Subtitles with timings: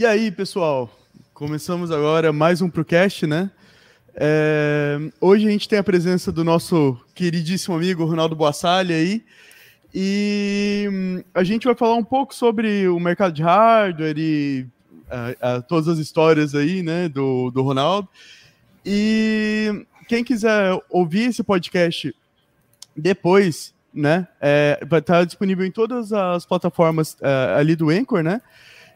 [0.00, 0.88] E aí, pessoal?
[1.34, 3.50] Começamos agora mais um Procast, né?
[4.14, 4.96] É...
[5.20, 9.24] Hoje a gente tem a presença do nosso queridíssimo amigo Ronaldo Boassalha aí.
[9.92, 14.68] E hum, a gente vai falar um pouco sobre o mercado de hardware e
[15.66, 18.08] todas as histórias aí, né, do, do Ronaldo.
[18.86, 22.14] E quem quiser ouvir esse podcast
[22.96, 28.40] depois, né, é, vai estar disponível em todas as plataformas uh, ali do Anchor, né?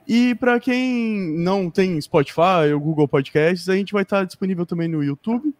[0.07, 4.89] E para quem não tem Spotify ou Google Podcasts, a gente vai estar disponível também
[4.89, 5.55] no YouTube,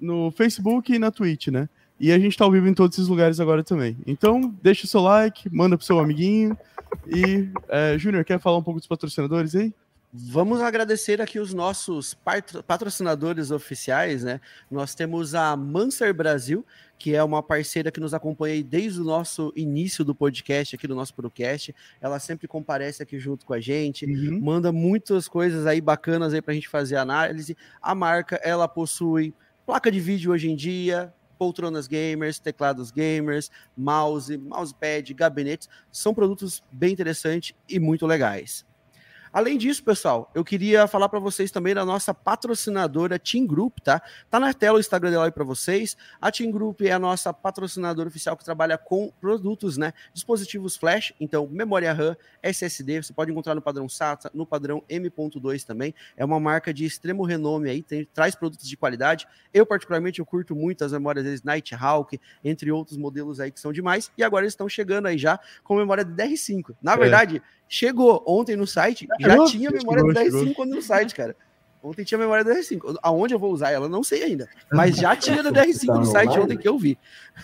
[0.00, 1.68] no Facebook e na Twitch, né?
[2.00, 3.96] E a gente está ao vivo em todos esses lugares agora também.
[4.06, 6.56] Então, deixa o seu like, manda pro seu amiguinho.
[7.06, 9.72] E, é, Júnior, quer falar um pouco dos patrocinadores aí?
[10.12, 12.14] Vamos agradecer aqui os nossos
[12.66, 14.40] patrocinadores oficiais, né?
[14.70, 16.66] Nós temos a Manser Brasil,
[17.02, 20.94] que é uma parceira que nos acompanha desde o nosso início do podcast, aqui do
[20.94, 21.74] nosso podcast.
[22.00, 24.38] Ela sempre comparece aqui junto com a gente, uhum.
[24.40, 27.56] manda muitas coisas aí bacanas aí para a gente fazer análise.
[27.80, 29.34] A marca, ela possui
[29.66, 35.68] placa de vídeo hoje em dia, poltronas gamers, teclados gamers, mouse, mousepad, gabinetes.
[35.90, 38.64] São produtos bem interessantes e muito legais.
[39.32, 44.02] Além disso, pessoal, eu queria falar para vocês também da nossa patrocinadora Team Group, tá?
[44.28, 45.96] Tá na tela o Instagram dela aí para vocês.
[46.20, 49.94] A Team Group é a nossa patrocinadora oficial que trabalha com produtos, né?
[50.12, 55.64] Dispositivos flash, então memória RAM, SSD, você pode encontrar no padrão SATA, no padrão M.2
[55.64, 55.94] também.
[56.14, 59.26] É uma marca de extremo renome aí, tem, traz produtos de qualidade.
[59.54, 63.72] Eu particularmente eu curto muito as memórias deles Nighthawk, entre outros modelos aí que são
[63.72, 64.12] demais.
[64.18, 66.74] E agora eles estão chegando aí já com memória de DR5.
[66.82, 67.40] Na é.
[67.68, 71.36] Chegou ontem no site, já tinha memória do DR5 no site, cara.
[71.82, 72.96] Ontem tinha memória da DR5.
[73.02, 74.48] Aonde eu vou usar ela, não sei ainda.
[74.70, 76.96] Mas já tinha da DR5 no site ontem que eu vi.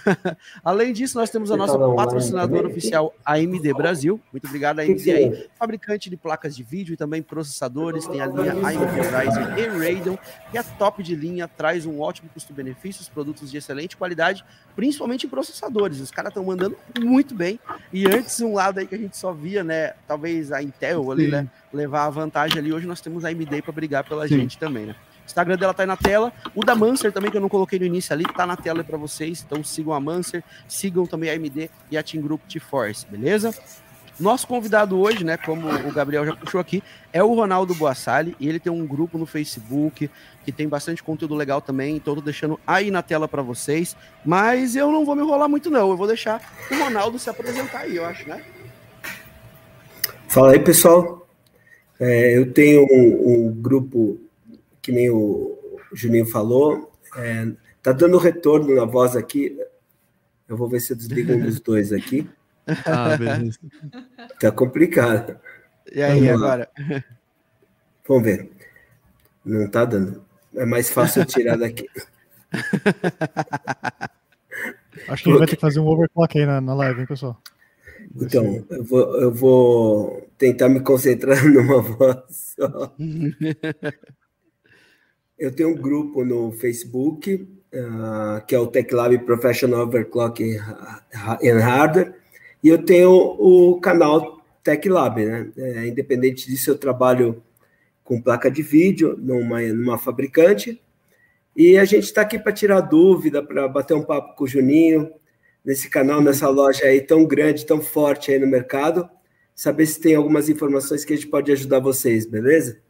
[0.63, 4.21] Além disso, nós temos a nossa patrocinadora oficial, AMD Brasil.
[4.33, 5.49] Muito obrigado, AMD aí.
[5.59, 8.07] Fabricante de placas de vídeo e também processadores.
[8.07, 10.17] Tem a linha AMD Ryzen e Radeon,
[10.51, 14.45] que é top de linha, traz um ótimo custo-benefício, produtos de excelente qualidade,
[14.77, 16.01] principalmente em processadores.
[16.01, 17.59] Os caras estão mandando muito bem.
[17.93, 19.95] E antes, um lado aí que a gente só via, né?
[20.07, 21.49] Talvez a Intel ali, né?
[21.73, 22.73] Levar a vantagem ali.
[22.73, 24.39] Hoje nós temos a AMD para brigar pela Sim.
[24.39, 24.97] gente também, né?
[25.23, 26.33] O Instagram dela tá aí na tela.
[26.55, 28.97] O da Manser também, que eu não coloquei no início ali, tá na tela para
[28.97, 29.45] vocês.
[29.47, 33.55] Então sigam a Manser, sigam também a AMD e a Team Group T-Force, beleza?
[34.19, 38.49] Nosso convidado hoje, né, como o Gabriel já puxou aqui, é o Ronaldo Boassali, e
[38.49, 40.11] ele tem um grupo no Facebook
[40.45, 44.75] que tem bastante conteúdo legal também, então tô deixando aí na tela para vocês, mas
[44.75, 47.95] eu não vou me enrolar muito não, eu vou deixar o Ronaldo se apresentar aí,
[47.95, 48.43] eu acho, né?
[50.27, 51.28] Fala aí, pessoal.
[52.01, 54.19] É, eu tenho um, um, grupo,
[54.81, 55.59] que nem o
[55.93, 57.49] Juninho falou, é,
[57.83, 59.59] tá dando retorno na voz aqui.
[60.49, 62.29] Eu vou ver se eu desligo um dos dois aqui.
[62.85, 63.59] Ah, beleza.
[64.39, 65.41] Tá complicado.
[65.91, 66.71] E aí, Vamos agora?
[68.07, 68.51] Vamos ver.
[69.43, 70.23] Não tá dando.
[70.55, 71.89] É mais fácil eu tirar daqui.
[75.09, 77.41] Acho que gente vai ter que fazer um overclock aí na, na live, hein, pessoal?
[78.21, 82.95] Então, eu vou, eu vou tentar me concentrar numa voz só.
[85.39, 91.61] eu tenho um grupo no Facebook, uh, que é o Tech Lab Professional Overclock and
[91.61, 92.15] Hardware,
[92.63, 95.51] e eu tenho o canal Tech Lab, né?
[95.57, 97.43] É, independente disso, eu trabalho
[98.03, 100.83] com placa de vídeo numa, numa fabricante,
[101.55, 105.13] e a gente está aqui para tirar dúvida, para bater um papo com o Juninho,
[105.65, 109.09] nesse canal, nessa loja aí tão grande, tão forte aí no mercado,
[109.55, 112.81] saber se tem algumas informações que a gente pode ajudar vocês, beleza?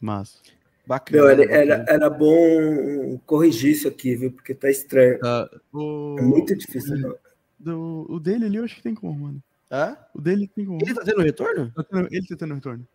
[0.00, 0.40] Mas
[0.86, 1.22] bacana.
[1.22, 4.32] Meu, era, era, era, bom corrigir isso aqui, viu?
[4.32, 5.18] Porque tá estranho.
[5.18, 6.16] Uh, o...
[6.18, 7.10] É muito difícil.
[7.10, 7.16] O,
[7.58, 9.42] do, o dele ali eu acho que tem como, mano.
[9.70, 9.96] Hã?
[10.14, 10.78] O dele tem como.
[10.80, 11.72] Ele tá tendo retorno?
[11.74, 12.86] Tá ele tá tendo retorno.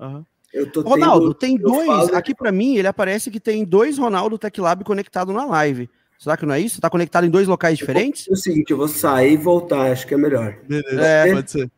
[0.00, 0.18] Aham.
[0.18, 0.82] Uhum.
[0.82, 2.08] Ronaldo, tendo, tem dois.
[2.14, 5.90] Aqui para mim, ele aparece que tem dois Ronaldo Tech Lab conectado na live.
[6.18, 6.80] Será que não é isso?
[6.80, 8.26] Tá conectado em dois locais diferentes?
[8.28, 10.58] É o seguinte, eu vou sair e voltar, acho que é melhor.
[10.66, 11.70] Beleza, é, pode ser.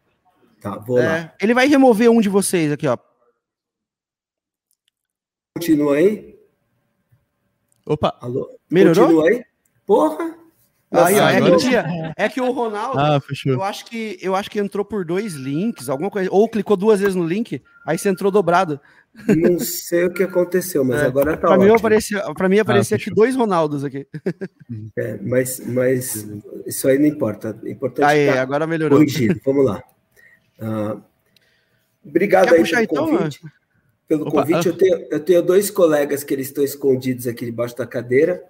[0.60, 1.34] Tá, vou é, lá.
[1.40, 2.96] Ele vai remover um de vocês aqui, ó.
[5.54, 6.38] Continua aí?
[7.84, 8.16] Opa.
[8.20, 8.58] Alô?
[8.70, 9.06] Melhorou?
[9.06, 9.44] Continua aí?
[9.84, 10.39] Porra!
[10.92, 11.76] Aí, ó, é, que,
[12.16, 15.88] é que o Ronaldo, ah, eu acho que eu acho que entrou por dois links,
[15.88, 18.80] alguma coisa, ou clicou duas vezes no link, aí você entrou dobrado.
[19.14, 22.96] Não sei o que aconteceu, mas é, agora tá para mim aparecia, para mim aparecia
[22.96, 24.06] ah, aqui dois Ronaldos aqui.
[24.96, 26.28] É, mas, mas
[26.66, 27.56] isso aí não importa.
[27.64, 28.98] É importante aí, tá agora melhorou.
[28.98, 29.40] Corrigido.
[29.44, 29.82] Vamos lá.
[30.60, 31.02] Uh,
[32.04, 33.40] obrigado Quer aí pelo então, convite.
[34.08, 34.70] Pelo Opa, convite, ah.
[34.70, 38.42] eu, tenho, eu tenho dois colegas que eles estão escondidos aqui debaixo da cadeira,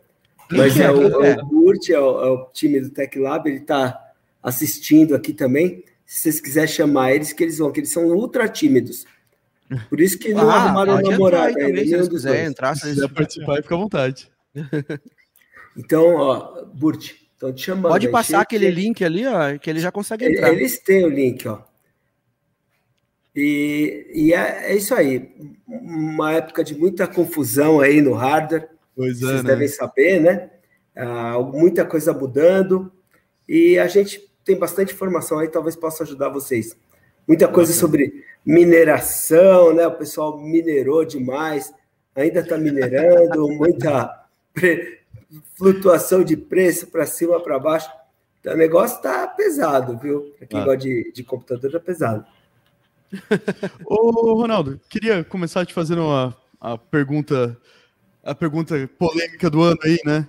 [0.51, 3.59] mas é o, é o Kurt, é o, é o time do Tech Lab, ele
[3.59, 3.99] está
[4.43, 5.85] assistindo aqui também.
[6.05, 9.07] Se vocês quiserem chamar eles, que eles vão, que eles são ultra tímidos.
[9.89, 13.75] Por isso que não ah, arrumaram namorado também, se quiser entrar, se quiser participar, fica
[13.75, 14.31] à vontade.
[15.77, 17.93] Então, ó, Burt, então te chamando.
[17.93, 20.53] Pode passar aquele link ali, ó, que ele já consegue entrar.
[20.53, 21.63] Eles têm o link, ó.
[23.35, 25.31] E, e é, é, isso aí.
[25.67, 28.69] Uma época de muita confusão aí no hardware.
[28.95, 29.43] Pois Vocês é, né?
[29.43, 30.51] devem saber, né?
[30.97, 32.93] Ah, muita coisa mudando.
[33.49, 36.77] E a gente tem bastante informação aí, talvez possa ajudar vocês.
[37.27, 39.87] Muita coisa sobre mineração, né?
[39.87, 41.73] O pessoal minerou demais,
[42.15, 44.27] ainda está minerando, muita
[45.55, 47.91] flutuação de preço para cima, para baixo.
[48.41, 50.35] Então, o negócio está pesado, viu?
[50.39, 50.65] Para quem ah.
[50.65, 52.25] gosta de, de computador, está pesado.
[53.85, 57.57] Ô, Ronaldo, queria começar te fazendo uma a pergunta,
[58.23, 60.27] a pergunta polêmica do ano aí, né?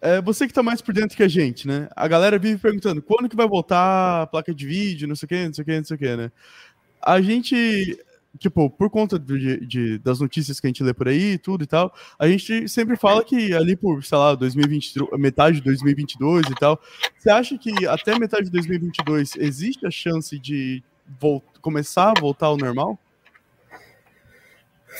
[0.00, 1.88] É, você que está mais por dentro que a gente, né?
[1.96, 5.28] A galera vive perguntando quando que vai voltar a placa de vídeo, não sei o
[5.28, 6.32] que, não sei o que, não sei o que, né?
[7.02, 7.98] A gente,
[8.38, 11.66] tipo, por conta de, de, das notícias que a gente lê por aí, tudo e
[11.66, 16.54] tal, a gente sempre fala que ali por, sei lá, 2020, metade de 2022 e
[16.54, 16.80] tal,
[17.18, 20.82] você acha que até metade de 2022 existe a chance de
[21.62, 22.98] começar a voltar ao normal?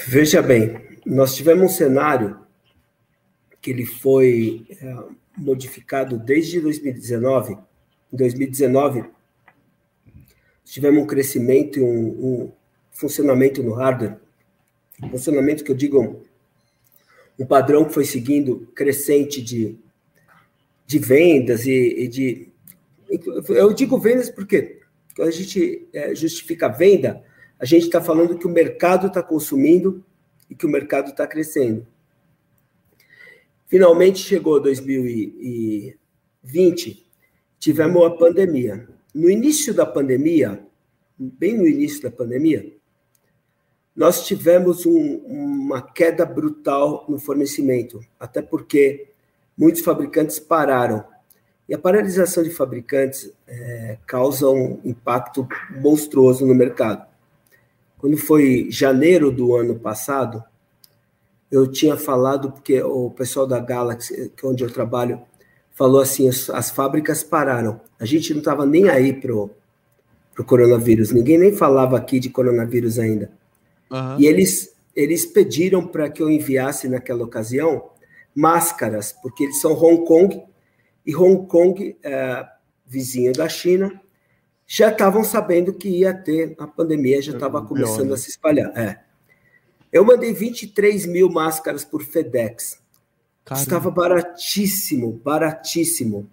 [0.08, 2.40] Veja bem, nós tivemos um cenário
[3.62, 4.96] que ele foi é,
[5.38, 7.56] modificado desde 2019.
[8.12, 9.04] Em 2019,
[10.64, 12.52] tivemos um crescimento e um, um,
[12.90, 14.16] funcionamento no hardware.
[15.10, 16.22] Funcionamento que eu digo
[17.38, 19.78] um padrão que foi seguindo crescente de,
[20.86, 22.48] de vendas e, e de.
[23.48, 24.80] Eu digo vendas porque
[25.14, 27.22] quando a gente é, justifica a venda,
[27.60, 30.04] a gente está falando que o mercado está consumindo
[30.48, 31.84] e que o mercado está crescendo.
[33.66, 37.04] Finalmente chegou 2020,
[37.58, 38.88] tivemos a pandemia.
[39.14, 40.64] No início da pandemia,
[41.18, 42.72] bem no início da pandemia,
[43.94, 49.08] nós tivemos um, uma queda brutal no fornecimento, até porque
[49.56, 51.02] muitos fabricantes pararam
[51.68, 57.06] e a paralisação de fabricantes é, causa um impacto monstruoso no mercado.
[58.06, 60.40] Quando foi janeiro do ano passado,
[61.50, 65.20] eu tinha falado, porque o pessoal da Galaxy, que é onde eu trabalho,
[65.72, 67.80] falou assim: as, as fábricas pararam.
[67.98, 69.50] A gente não estava nem aí pro,
[70.32, 73.28] pro coronavírus, ninguém nem falava aqui de coronavírus ainda.
[73.90, 74.20] Uhum.
[74.20, 77.90] E eles, eles pediram para que eu enviasse naquela ocasião
[78.32, 80.44] máscaras, porque eles são Hong Kong
[81.04, 82.46] e Hong Kong, é,
[82.86, 84.00] vizinho da China,
[84.66, 88.76] já estavam sabendo que ia ter a pandemia, já estava começando a se espalhar.
[88.76, 89.00] É.
[89.92, 92.80] Eu mandei 23 mil máscaras por FedEx.
[93.44, 93.62] Caramba.
[93.62, 96.28] Estava baratíssimo, baratíssimo.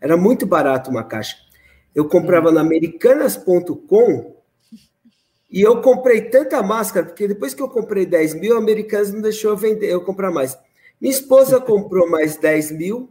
[0.00, 1.36] Era muito barato uma caixa.
[1.94, 2.52] Eu comprava hum.
[2.52, 4.38] na americanas.com
[5.50, 9.20] e eu comprei tanta máscara, porque depois que eu comprei 10 mil, a Americanas não
[9.20, 10.56] deixou eu vender, eu comprar mais.
[11.00, 13.10] Minha esposa comprou mais 10 mil,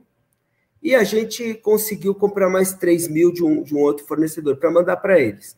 [0.88, 4.72] e a gente conseguiu comprar mais 3 mil de um, de um outro fornecedor para
[4.72, 5.58] mandar para eles.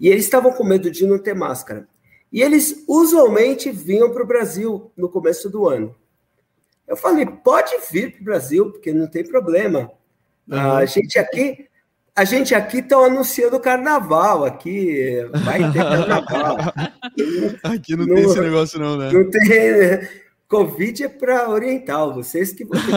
[0.00, 1.86] E eles estavam com medo de não ter máscara.
[2.32, 5.94] E eles usualmente vinham para o Brasil no começo do ano.
[6.88, 9.90] Eu falei, pode vir para o Brasil, porque não tem problema.
[10.48, 10.58] Uhum.
[10.58, 11.66] A gente aqui,
[12.16, 16.56] a gente aqui está anunciando carnaval, aqui vai ter carnaval.
[17.62, 19.12] aqui não, não, tem esse negócio não, né?
[19.12, 20.08] Não tem,
[20.50, 22.90] Covid é para oriental, vocês que vão ter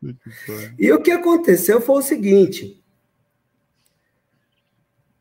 [0.78, 2.84] e o que aconteceu foi o seguinte: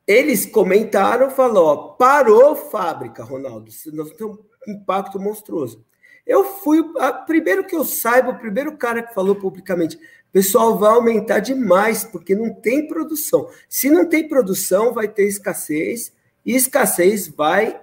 [0.05, 5.85] eles comentaram, falou, ó, parou fábrica, Ronaldo, nós temos um impacto monstruoso.
[6.27, 9.97] Eu fui, a, primeiro que eu saiba, o primeiro cara que falou publicamente,
[10.31, 13.49] pessoal vai aumentar demais, porque não tem produção.
[13.67, 16.13] Se não tem produção, vai ter escassez,
[16.45, 17.79] e escassez vai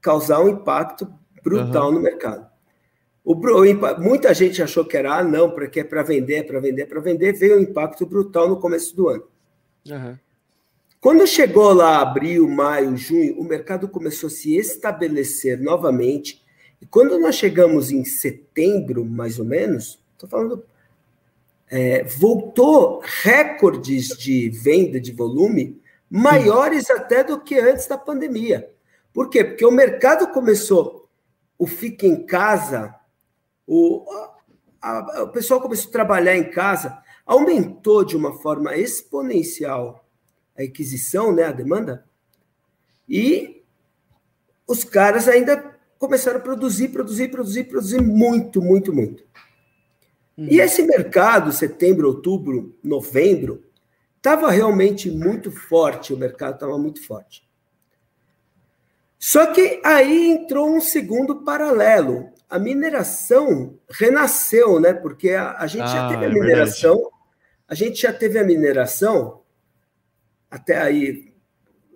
[0.00, 1.08] causar um impacto
[1.42, 1.94] brutal uhum.
[1.94, 2.46] no mercado.
[3.24, 6.60] O, o, muita gente achou que era, ah, não, porque é para vender, é para
[6.60, 9.24] vender, é para vender, veio um impacto brutal no começo do ano.
[9.86, 10.16] Uhum.
[11.00, 16.42] Quando chegou lá abril, maio, junho, o mercado começou a se estabelecer novamente.
[16.80, 20.64] E quando nós chegamos em setembro, mais ou menos, estou falando,
[21.70, 28.68] é, voltou recordes de venda de volume maiores até do que antes da pandemia.
[29.18, 29.42] Por quê?
[29.42, 31.10] Porque o mercado começou,
[31.58, 32.94] o fica em casa,
[33.66, 34.06] o,
[34.80, 40.08] a, a, o pessoal começou a trabalhar em casa, aumentou de uma forma exponencial
[40.56, 42.06] a aquisição, né, a demanda,
[43.08, 43.64] e
[44.68, 49.24] os caras ainda começaram a produzir, produzir, produzir, produzir muito, muito, muito.
[50.36, 50.46] Uhum.
[50.48, 53.64] E esse mercado, setembro, outubro, novembro,
[54.18, 57.47] Estava realmente muito forte, o mercado estava muito forte.
[59.18, 62.30] Só que aí entrou um segundo paralelo.
[62.48, 64.94] A mineração renasceu, né?
[64.94, 67.10] Porque a, a gente ah, já teve a é mineração,
[67.66, 69.40] a gente já teve a mineração
[70.50, 71.32] até aí,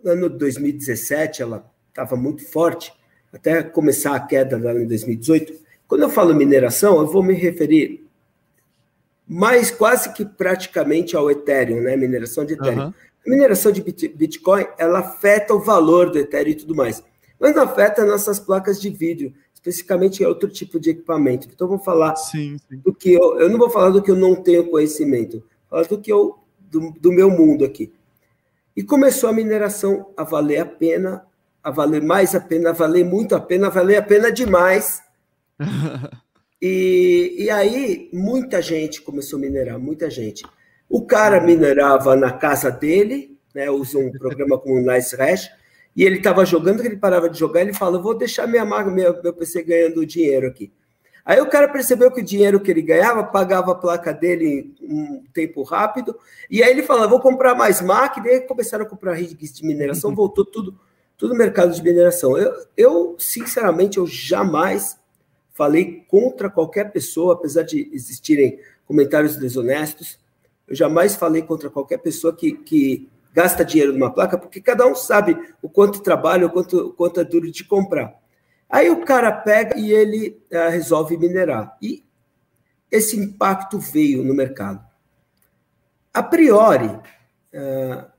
[0.05, 2.93] ano 2017, ela estava muito forte,
[3.33, 5.55] até começar a queda lá em 2018.
[5.87, 8.05] Quando eu falo mineração, eu vou me referir
[9.27, 11.97] mais quase que praticamente ao Ethereum, né?
[11.97, 12.87] Mineração de Ethereum.
[12.87, 12.95] Uhum.
[13.27, 17.03] A mineração de Bitcoin, ela afeta o valor do Ethereum e tudo mais
[17.43, 21.49] mas afeta nossas placas de vídeo, especificamente outro tipo de equipamento.
[21.53, 22.81] Então, vou falar sim, sim.
[22.85, 25.83] do que eu, eu não vou falar do que eu não tenho conhecimento, vou falar
[25.89, 27.93] do que eu, do, do meu mundo aqui.
[28.77, 31.27] E começou a mineração a valer a pena,
[31.65, 35.03] a valer mais a pena, a valer muito a pena, a valer a pena demais.
[36.63, 40.45] e, e aí, muita gente começou a minerar, muita gente.
[40.89, 45.51] O cara minerava na casa dele, né, usa um programa como o Nice Hash,
[45.95, 49.23] e ele estava jogando, ele parava de jogar, ele fala: vou deixar minha máquina, meu,
[49.23, 50.73] meu PC ganhando dinheiro aqui.
[51.25, 55.23] Aí o cara percebeu que o dinheiro que ele ganhava pagava a placa dele um
[55.33, 56.19] tempo rápido,
[56.51, 59.65] e aí ele falou: vou comprar mais máquina, e aí começaram a comprar rigs de
[59.65, 60.79] mineração, voltou tudo,
[61.17, 62.37] tudo mercado de mineração.
[62.37, 64.99] Eu, eu, sinceramente, eu jamais
[65.53, 70.19] falei contra qualquer pessoa, apesar de existirem comentários desonestos,
[70.67, 74.95] eu jamais falei contra qualquer pessoa que, que gasta dinheiro numa placa, porque cada um
[74.95, 78.15] sabe o quanto trabalha, o quanto, o quanto é duro de comprar.
[78.69, 81.77] Aí o cara pega e ele uh, resolve minerar.
[81.81, 82.05] E
[82.91, 84.85] esse impacto veio no mercado.
[86.13, 88.11] A priori, uh,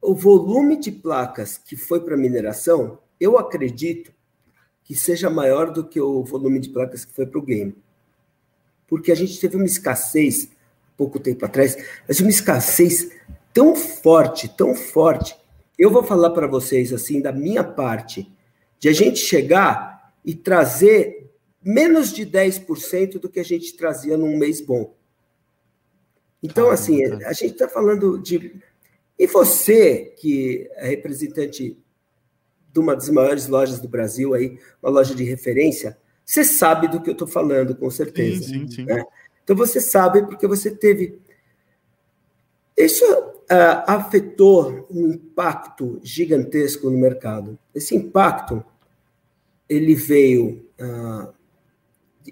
[0.00, 4.14] o volume de placas que foi para mineração, eu acredito
[4.84, 7.76] que seja maior do que o volume de placas que foi para o game.
[8.86, 10.48] Porque a gente teve uma escassez,
[10.96, 11.76] pouco tempo atrás,
[12.06, 13.10] mas uma escassez
[13.56, 15.34] tão forte, tão forte.
[15.78, 18.30] Eu vou falar para vocês assim da minha parte,
[18.78, 21.30] de a gente chegar e trazer
[21.64, 24.94] menos de 10% do que a gente trazia num mês bom.
[26.42, 28.60] Então, ah, assim, a gente está falando de.
[29.18, 31.78] E você, que é representante
[32.70, 37.00] de uma das maiores lojas do Brasil, aí, uma loja de referência, você sabe do
[37.00, 38.42] que eu estou falando, com certeza.
[38.42, 38.84] Sim, sim, sim.
[38.84, 39.02] Né?
[39.42, 41.18] Então você sabe porque você teve.
[42.76, 43.02] Isso
[43.50, 47.58] uh, afetou um impacto gigantesco no mercado.
[47.74, 48.64] Esse impacto
[49.68, 51.32] ele veio uh,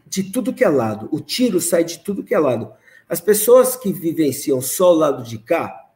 [0.06, 1.08] de tudo que é lado.
[1.12, 2.72] O tiro sai de tudo que é lado.
[3.08, 5.88] As pessoas que vivenciam só o lado de cá,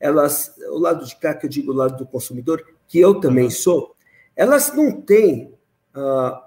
[0.00, 3.50] elas, o lado de cá que eu digo o lado do consumidor, que eu também
[3.50, 3.94] sou,
[4.36, 5.54] elas não têm
[5.94, 6.44] uh,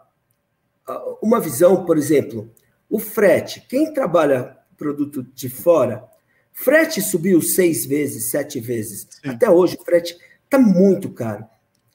[1.22, 2.52] uma visão, por exemplo,
[2.90, 3.66] o frete.
[3.68, 6.08] Quem trabalha produto de fora
[6.60, 9.08] Frete subiu seis vezes, sete vezes.
[9.12, 9.30] Sim.
[9.30, 11.46] Até hoje, o frete está muito caro.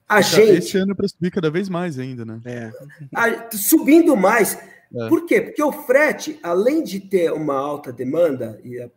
[0.09, 0.59] A gente.
[0.59, 2.41] Esse ano para subir cada vez mais ainda, né?
[2.45, 2.71] É.
[3.13, 4.57] A, subindo mais.
[4.95, 5.09] É.
[5.09, 5.41] Por quê?
[5.41, 8.89] Porque o frete, além de ter uma alta demanda, e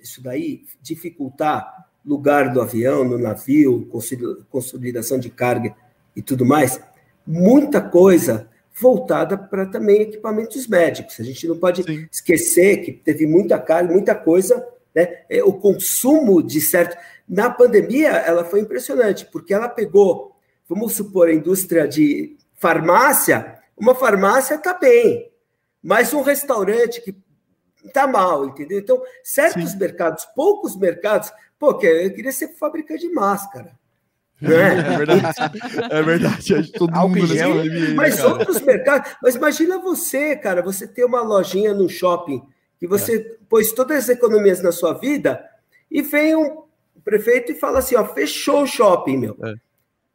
[0.00, 3.86] isso daí dificultar lugar do avião, no navio,
[4.48, 5.76] consolidação de carga
[6.16, 6.80] e tudo mais,
[7.26, 11.20] muita coisa voltada para também equipamentos médicos.
[11.20, 12.08] A gente não pode Sim.
[12.10, 15.18] esquecer que teve muita carga, muita coisa né?
[15.28, 16.96] É, o consumo de certo.
[17.28, 20.34] Na pandemia, ela foi impressionante, porque ela pegou,
[20.66, 25.30] vamos supor, a indústria de farmácia, uma farmácia está bem,
[25.82, 27.14] mas um restaurante que
[27.84, 28.78] está mal, entendeu?
[28.78, 29.78] Então, certos Sim.
[29.78, 33.78] mercados, poucos mercados, pô, eu queria ser fabricante de máscara.
[34.40, 34.48] É?
[34.48, 35.38] é verdade.
[35.90, 36.72] É verdade.
[36.72, 37.94] Todo mundo gel, né?
[37.94, 39.12] Mas outros mercados.
[39.22, 42.42] Mas imagina você, cara, você ter uma lojinha no shopping
[42.78, 43.36] que você é.
[43.48, 45.44] pôs todas as economias na sua vida
[45.90, 46.62] e vem um
[47.04, 49.36] prefeito e fala assim, ó, fechou o shopping, meu.
[49.42, 49.54] É.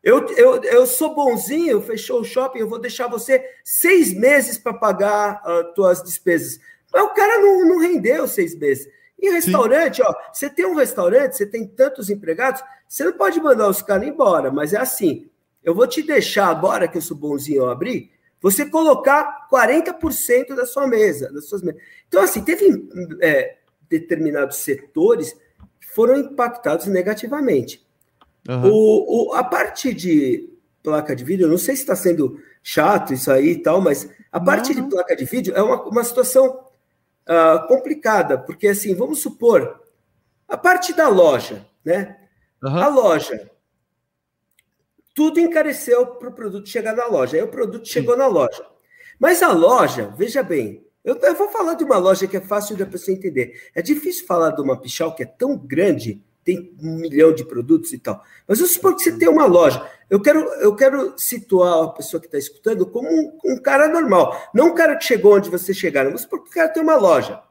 [0.04, 4.74] Eu, eu, eu sou bonzinho, fechou o shopping, eu vou deixar você seis meses para
[4.74, 6.60] pagar as uh, tuas despesas.
[6.92, 8.90] Mas o cara não, não rendeu seis meses.
[9.20, 10.04] E restaurante, Sim.
[10.04, 14.08] ó, você tem um restaurante, você tem tantos empregados, você não pode mandar os caras
[14.08, 15.30] embora, mas é assim,
[15.64, 18.10] eu vou te deixar agora que eu sou bonzinho abrir,
[18.42, 21.82] você colocar 40% da sua mesa, das suas mesas.
[22.08, 22.90] Então, assim, teve
[23.22, 23.58] é,
[23.88, 25.34] determinados setores
[25.80, 27.86] que foram impactados negativamente.
[28.50, 28.72] Uhum.
[28.72, 30.50] O, o, a parte de
[30.82, 34.10] placa de vídeo, eu não sei se está sendo chato isso aí e tal, mas
[34.32, 36.66] a parte de placa de vídeo é uma, uma situação
[37.30, 39.80] uh, complicada, porque assim, vamos supor,
[40.48, 42.18] a parte da loja, né?
[42.64, 42.78] Uhum.
[42.78, 43.51] A loja
[45.14, 47.38] tudo encareceu para o produto chegar na loja.
[47.38, 48.66] Aí o produto chegou na loja.
[49.20, 52.78] Mas a loja, veja bem, Eu, eu, vou falar de uma loja que é fácil
[52.78, 53.70] da pessoa entender.
[53.74, 57.92] É difícil falar de uma Pichal que é tão grande, tem um milhão de produtos
[57.92, 58.24] e tal.
[58.48, 59.84] Mas eu suponho que você tem uma loja.
[60.10, 64.40] Eu quero, eu quero situar a pessoa que está escutando como um, um, cara normal.
[64.54, 67.42] Não um cara que chegou onde você chegaram, mas porque o cara tem uma loja.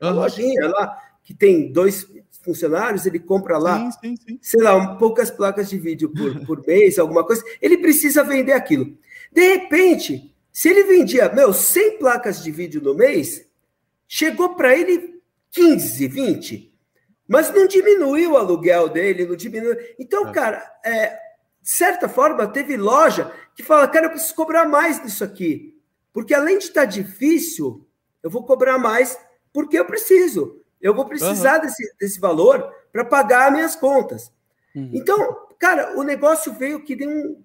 [0.00, 0.16] Uma uhum.
[0.16, 2.06] lojinha lá, que tem dois
[2.42, 4.38] funcionários, ele compra lá, sim, sim, sim.
[4.40, 7.44] sei lá, um, poucas placas de vídeo por, por mês, alguma coisa.
[7.60, 8.96] Ele precisa vender aquilo.
[9.32, 13.46] De repente, se ele vendia, meu, 100 placas de vídeo no mês,
[14.08, 15.20] chegou para ele
[15.50, 16.74] 15, 20.
[17.28, 19.76] Mas não diminuiu o aluguel dele, não diminuiu.
[19.98, 20.32] Então, é.
[20.32, 21.16] cara, é,
[21.62, 25.78] de certa forma, teve loja que fala, cara, eu preciso cobrar mais disso aqui.
[26.12, 27.86] Porque além de estar tá difícil,
[28.22, 29.16] eu vou cobrar mais
[29.52, 30.59] porque eu preciso.
[30.80, 31.60] Eu vou precisar uhum.
[31.62, 34.32] desse, desse valor para pagar minhas contas.
[34.74, 34.90] Uhum.
[34.94, 37.42] Então, cara, o negócio veio que nem um,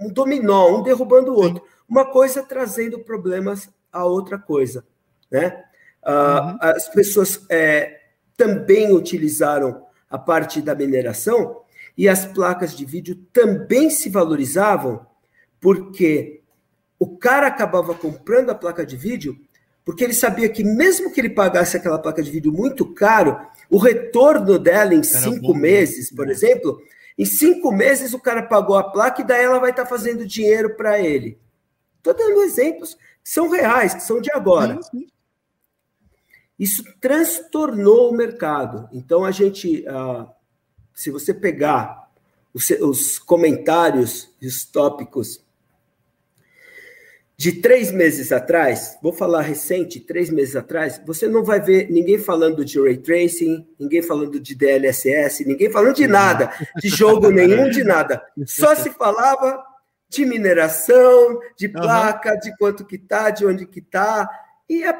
[0.00, 1.62] um dominó, um derrubando o outro.
[1.88, 4.84] Uma coisa trazendo problemas a outra coisa,
[5.30, 5.64] né?
[6.02, 6.70] Ah, uhum.
[6.70, 8.00] As pessoas é,
[8.36, 11.62] também utilizaram a parte da mineração
[11.96, 15.06] e as placas de vídeo também se valorizavam
[15.60, 16.42] porque
[16.98, 19.38] o cara acabava comprando a placa de vídeo
[19.84, 23.78] porque ele sabia que mesmo que ele pagasse aquela placa de vídeo muito caro, o
[23.78, 26.16] retorno dela em Era cinco bom, meses, né?
[26.16, 26.80] por exemplo,
[27.18, 30.76] em cinco meses o cara pagou a placa e daí ela vai estar fazendo dinheiro
[30.76, 31.38] para ele.
[31.98, 34.78] Estou dando exemplos que são reais, que são de agora.
[36.58, 38.88] Isso transtornou o mercado.
[38.92, 40.28] Então, a gente, uh,
[40.94, 42.08] se você pegar
[42.52, 45.41] os, os comentários e os tópicos
[47.42, 52.16] de três meses atrás, vou falar recente, três meses atrás, você não vai ver ninguém
[52.16, 57.68] falando de ray tracing, ninguém falando de DLSS, ninguém falando de nada, de jogo nenhum,
[57.68, 58.22] de nada.
[58.46, 59.60] Só se falava
[60.08, 62.38] de mineração, de placa, uhum.
[62.38, 64.30] de quanto que tá, de onde que tá,
[64.68, 64.96] e é,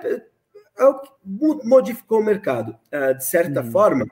[0.80, 2.76] é o que modificou o mercado.
[2.90, 3.70] É, de certa uhum.
[3.70, 4.04] forma,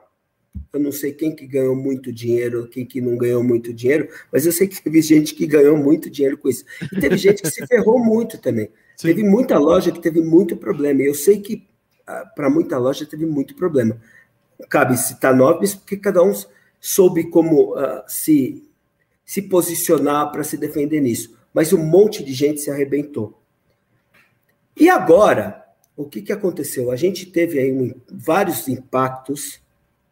[0.72, 4.46] eu não sei quem que ganhou muito dinheiro, quem que não ganhou muito dinheiro, mas
[4.46, 6.64] eu sei que teve gente que ganhou muito dinheiro com isso.
[6.92, 8.70] E teve gente que se ferrou muito também.
[8.96, 9.08] Sim.
[9.08, 11.02] Teve muita loja que teve muito problema.
[11.02, 11.66] E eu sei que
[12.06, 14.00] ah, para muita loja teve muito problema.
[14.68, 16.32] Cabe citar nomes, porque cada um
[16.80, 18.66] soube como uh, se
[19.30, 21.38] se posicionar para se defender nisso.
[21.54, 23.40] Mas um monte de gente se arrebentou.
[24.76, 25.64] E agora,
[25.96, 26.90] o que, que aconteceu?
[26.90, 29.60] A gente teve aí um, vários impactos,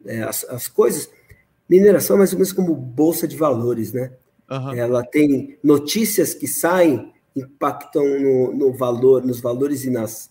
[0.01, 1.11] né, as, as coisas.
[1.69, 4.13] Mineração é mais ou menos como bolsa de valores, né?
[4.51, 4.73] Uhum.
[4.73, 10.31] Ela tem notícias que saem, impactam no, no valor, nos valores e nas,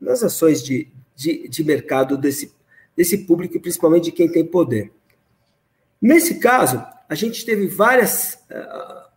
[0.00, 2.52] nas ações de, de, de mercado desse,
[2.96, 4.90] desse público, principalmente de quem tem poder.
[6.00, 9.08] Nesse caso, a gente teve várias, uh,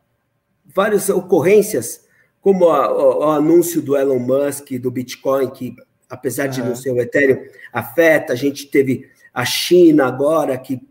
[0.66, 2.06] várias ocorrências,
[2.42, 5.76] como a, o, o, anúncio do Elon Musk, do Bitcoin, que,
[6.10, 7.44] apesar de não ser o Ethereum,
[7.74, 8.34] afeta.
[8.34, 10.82] A gente teve a China agora, que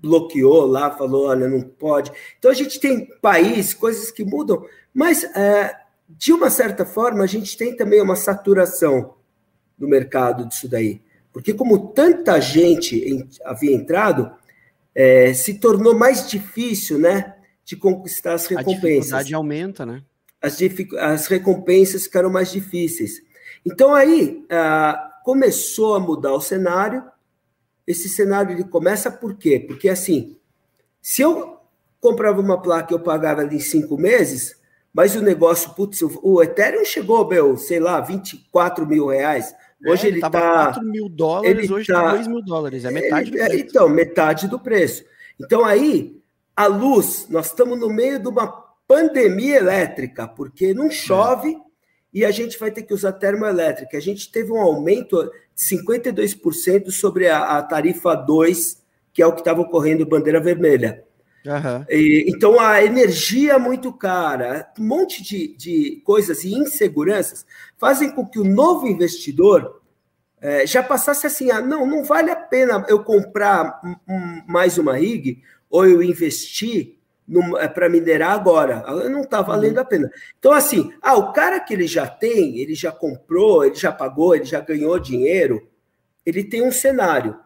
[0.00, 2.10] bloqueou lá, falou, olha, não pode.
[2.38, 5.76] Então, a gente tem país, coisas que mudam, mas, uh,
[6.08, 9.14] de uma certa forma, a gente tem também uma saturação
[9.78, 11.02] no mercado disso daí.
[11.32, 14.32] Porque como tanta gente havia entrado,
[14.94, 18.82] é, se tornou mais difícil, né, de conquistar as recompensas.
[18.82, 20.02] A dificuldade aumenta, né?
[20.42, 20.58] As,
[20.98, 23.22] as recompensas ficaram mais difíceis.
[23.64, 27.04] Então aí ah, começou a mudar o cenário.
[27.90, 29.58] Esse cenário ele começa por quê?
[29.58, 30.36] Porque assim,
[31.00, 31.58] se eu
[32.00, 34.56] comprava uma placa e eu pagava ali em cinco meses,
[34.92, 39.54] mas o negócio, putz, o Ethereum chegou, meu, sei lá, 24 mil reais.
[39.86, 40.30] Hoje é, ele está.
[40.30, 42.84] 4 mil dólares, hoje está 2 mil dólares.
[42.84, 43.64] É metade ele, do é, preço.
[43.64, 45.04] Então, metade do preço.
[45.38, 46.20] Então, aí,
[46.56, 48.46] a luz, nós estamos no meio de uma
[48.86, 51.58] pandemia elétrica, porque não chove é.
[52.12, 53.96] e a gente vai ter que usar termoelétrica.
[53.96, 59.40] A gente teve um aumento 52% sobre a, a tarifa 2, que é o que
[59.40, 61.04] estava ocorrendo bandeira vermelha.
[61.44, 61.84] Uhum.
[61.88, 67.46] E, então a energia é muito cara, um monte de, de coisas e inseguranças
[67.78, 69.80] fazem com que o novo investidor
[70.40, 73.80] é, já passasse assim: ah, não, não vale a pena eu comprar
[74.46, 76.99] mais uma rig ou eu investir
[77.74, 78.82] para minerar agora.
[79.08, 79.82] Não está valendo uhum.
[79.82, 80.12] a pena.
[80.38, 84.34] Então, assim, ah, o cara que ele já tem, ele já comprou, ele já pagou,
[84.34, 85.68] ele já ganhou dinheiro,
[86.24, 87.36] ele tem um cenário.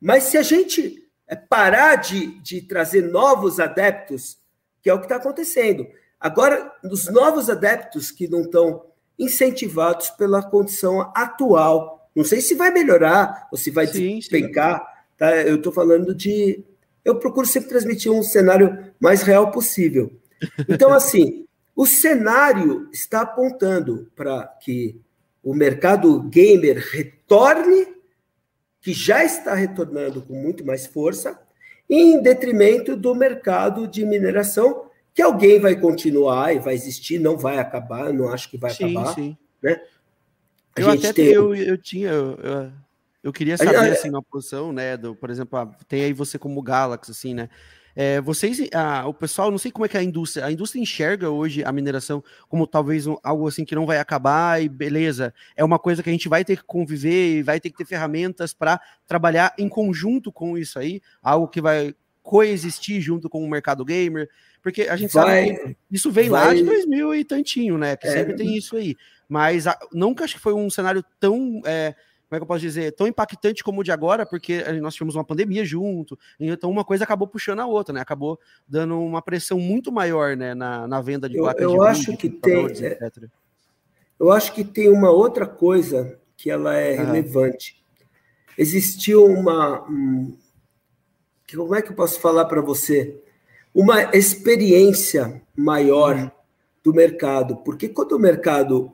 [0.00, 1.02] Mas se a gente
[1.32, 4.38] é parar de, de trazer novos adeptos,
[4.82, 5.86] que é o que está acontecendo.
[6.20, 8.84] Agora, os novos adeptos que não estão
[9.18, 12.10] incentivados pela condição atual.
[12.14, 14.80] Não sei se vai melhorar ou se vai sim, despencar.
[14.80, 15.14] Sim.
[15.16, 15.36] Tá?
[15.42, 16.62] Eu estou falando de.
[17.04, 20.12] Eu procuro sempre transmitir um cenário mais real possível.
[20.68, 25.00] Então, assim, o cenário está apontando para que
[25.42, 27.88] o mercado gamer retorne,
[28.80, 31.40] que já está retornando com muito mais força,
[31.88, 37.58] em detrimento do mercado de mineração, que alguém vai continuar e vai existir, não vai
[37.58, 39.14] acabar, não acho que vai sim, acabar.
[39.14, 39.36] Sim.
[39.62, 39.80] Né?
[40.76, 41.26] eu até tem...
[41.26, 42.10] eu, eu tinha.
[42.10, 42.38] Eu,
[43.22, 44.96] eu queria saber, assim, uma posição, né?
[44.96, 47.48] Do, por exemplo, ah, tem aí você como Galaxy, assim, né?
[47.94, 50.80] É, vocês, ah, o pessoal, não sei como é que é a indústria, a indústria
[50.80, 55.34] enxerga hoje a mineração como talvez um, algo assim que não vai acabar e beleza,
[55.54, 57.84] é uma coisa que a gente vai ter que conviver e vai ter que ter
[57.84, 63.50] ferramentas para trabalhar em conjunto com isso aí, algo que vai coexistir junto com o
[63.50, 64.28] mercado gamer,
[64.62, 67.94] porque a gente vai, sabe que isso vem vai, lá de 2000 e tantinho, né?
[67.96, 68.96] Que é, sempre tem isso aí,
[69.28, 71.94] mas a, nunca acho que foi um cenário tão é,
[72.32, 75.14] como é que eu posso dizer, tão impactante como o de agora, porque nós tivemos
[75.14, 78.00] uma pandemia junto, então uma coisa acabou puxando a outra, né?
[78.00, 81.88] Acabou dando uma pressão muito maior, né, na, na venda de placas eu, eu de
[81.88, 83.24] acho vídeo, que tem, é, etc.
[84.18, 87.04] Eu acho que tem uma outra coisa que ela é ah.
[87.04, 87.84] relevante.
[88.56, 90.34] Existiu uma, um,
[91.54, 93.20] como é que eu posso falar para você?
[93.74, 96.30] Uma experiência maior uhum.
[96.82, 98.90] do mercado, porque quando o mercado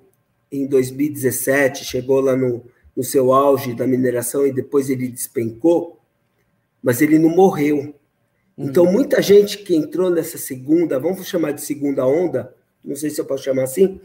[0.51, 2.64] em 2017 chegou lá no
[2.99, 6.01] no seu auge da mineração e depois ele despencou,
[6.83, 7.95] mas ele não morreu.
[8.59, 8.93] Então, uhum.
[8.93, 12.53] muita gente que entrou nessa segunda, vamos chamar de segunda onda,
[12.85, 14.01] não sei se eu posso chamar assim,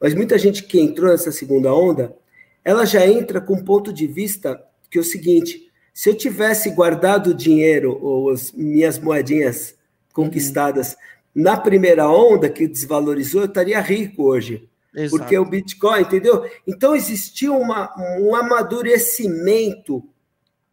[0.00, 2.16] mas muita gente que entrou nessa segunda onda,
[2.64, 4.58] ela já entra com um ponto de vista
[4.90, 9.74] que é o seguinte: se eu tivesse guardado o dinheiro ou as minhas moedinhas
[10.10, 11.42] conquistadas uhum.
[11.42, 14.66] na primeira onda que desvalorizou, eu estaria rico hoje.
[14.98, 15.16] Exato.
[15.16, 16.50] porque o Bitcoin, entendeu?
[16.66, 20.02] Então existiu uma, um amadurecimento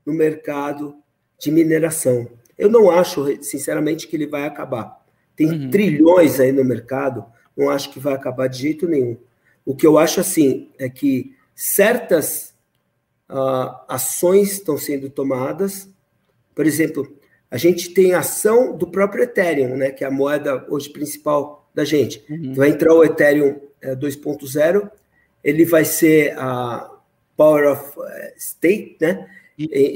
[0.05, 0.95] no mercado
[1.39, 2.27] de mineração.
[2.57, 5.03] Eu não acho, sinceramente, que ele vai acabar.
[5.35, 5.69] Tem uhum.
[5.69, 9.17] trilhões aí no mercado, não acho que vai acabar de jeito nenhum.
[9.65, 12.53] O que eu acho assim é que certas
[13.29, 15.89] uh, ações estão sendo tomadas.
[16.53, 17.15] Por exemplo,
[17.49, 21.83] a gente tem ação do próprio Ethereum, né, que é a moeda hoje principal da
[21.83, 22.23] gente.
[22.29, 22.53] Uhum.
[22.53, 23.59] Vai entrar o Ethereum
[23.93, 24.89] 2.0,
[25.43, 26.89] ele vai ser a
[27.37, 29.27] Power of eh, State, né?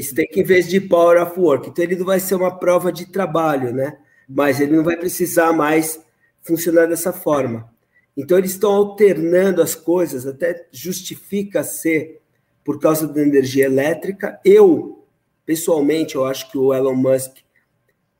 [0.01, 1.69] Stake em vez de Power of Work.
[1.69, 3.97] Então ele não vai ser uma prova de trabalho, né?
[4.27, 5.99] Mas ele não vai precisar mais
[6.41, 7.69] funcionar dessa forma.
[8.15, 12.21] Então eles estão alternando as coisas, até justifica ser
[12.63, 14.39] por causa da energia elétrica.
[14.45, 15.05] Eu,
[15.45, 17.37] pessoalmente, eu acho que o Elon Musk,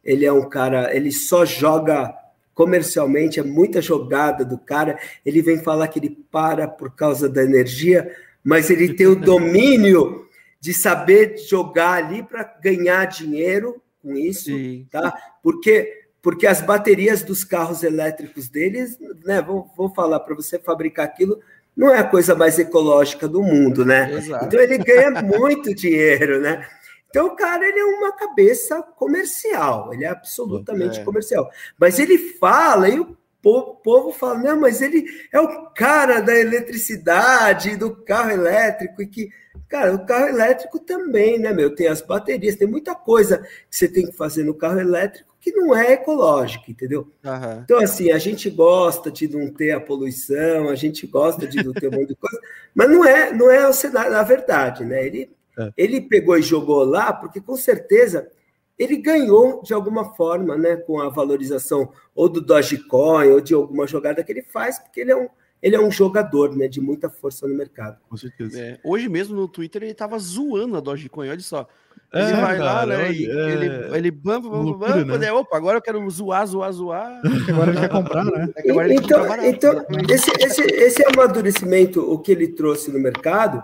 [0.04, 2.14] ele é um cara, ele só joga
[2.60, 5.00] comercialmente, é muita jogada do cara.
[5.26, 10.28] Ele vem falar que ele para por causa da energia, mas ele tem o domínio
[10.60, 14.86] de saber jogar ali para ganhar dinheiro com isso, Sim.
[14.92, 15.14] tá?
[15.42, 19.42] Porque porque as baterias dos carros elétricos deles, né?
[19.42, 21.40] Vou, vou falar para você fabricar aquilo
[21.78, 24.12] não é a coisa mais ecológica do mundo, né?
[24.12, 24.46] Exato.
[24.46, 26.68] Então ele ganha muito dinheiro, né?
[27.10, 31.04] Então, o cara ele é uma cabeça comercial, ele é absolutamente é.
[31.04, 31.50] comercial.
[31.78, 36.38] Mas ele fala e o povo, povo fala: não, mas ele é o cara da
[36.38, 39.30] eletricidade, do carro elétrico, e que,
[39.68, 41.74] cara, o carro elétrico também, né, meu?
[41.74, 45.54] Tem as baterias, tem muita coisa que você tem que fazer no carro elétrico que
[45.54, 47.08] não é ecológico, entendeu?
[47.24, 47.62] Uhum.
[47.64, 51.72] Então, assim, a gente gosta de não ter a poluição, a gente gosta de não
[51.72, 52.40] ter um monte de coisa,
[52.76, 55.06] mas não é, não é o cenário, a verdade, né?
[55.06, 55.72] Ele é.
[55.78, 58.30] Ele pegou e jogou lá, porque com certeza
[58.78, 63.86] ele ganhou de alguma forma, né, com a valorização ou do Dogecoin ou de alguma
[63.86, 65.28] jogada que ele faz, porque ele é um,
[65.62, 67.98] ele é um jogador, né, de muita força no mercado.
[68.10, 68.58] Com certeza.
[68.58, 71.68] É, hoje mesmo no Twitter ele tava zoando a Dogecoin, olha só.
[72.12, 73.12] Ele é, vai cara, lá, né?
[73.12, 73.52] E é...
[73.52, 75.32] Ele, ele bampa, bampa, bampa, né?
[75.32, 77.22] opa, agora eu quero zoar, zoar, zoar.
[77.50, 78.50] agora ele quer comprar, né?
[78.58, 83.64] É então, então esse, esse, esse amadurecimento, o que ele trouxe no mercado,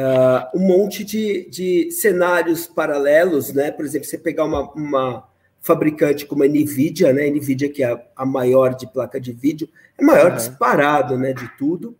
[0.00, 3.70] uh, um monte de, de cenários paralelos, né?
[3.70, 5.28] Por exemplo, você pegar uma, uma
[5.60, 7.28] fabricante como a Nvidia, né?
[7.28, 10.36] Nvidia que é a, a maior de placa de vídeo, é maior uhum.
[10.36, 11.32] disparado, né?
[11.32, 11.96] De tudo.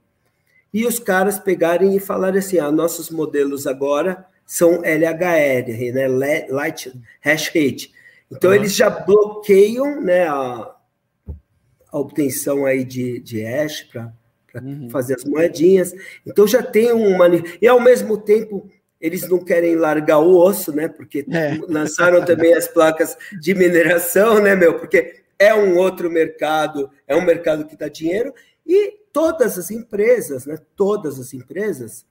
[0.73, 6.09] E os caras pegarem e falarem assim: ah, nossos modelos agora são LHR, né?
[6.49, 7.93] Light Hash Rate.
[8.31, 8.57] Então uhum.
[8.57, 10.27] eles já bloqueiam, né?
[10.27, 10.75] A,
[11.93, 14.13] a obtenção aí de, de hash para
[14.51, 14.89] para uhum.
[14.91, 15.95] fazer as moedinhas.
[16.27, 17.27] Então já tem uma.
[17.61, 18.69] E ao mesmo tempo,
[19.01, 20.89] eles não querem largar o osso, né?
[20.89, 21.59] Porque é.
[21.69, 24.79] lançaram também as placas de mineração, né, meu?
[24.79, 28.35] Porque é um outro mercado, é um mercado que dá dinheiro.
[28.67, 30.59] E todas as empresas, né?
[30.77, 32.05] Todas as empresas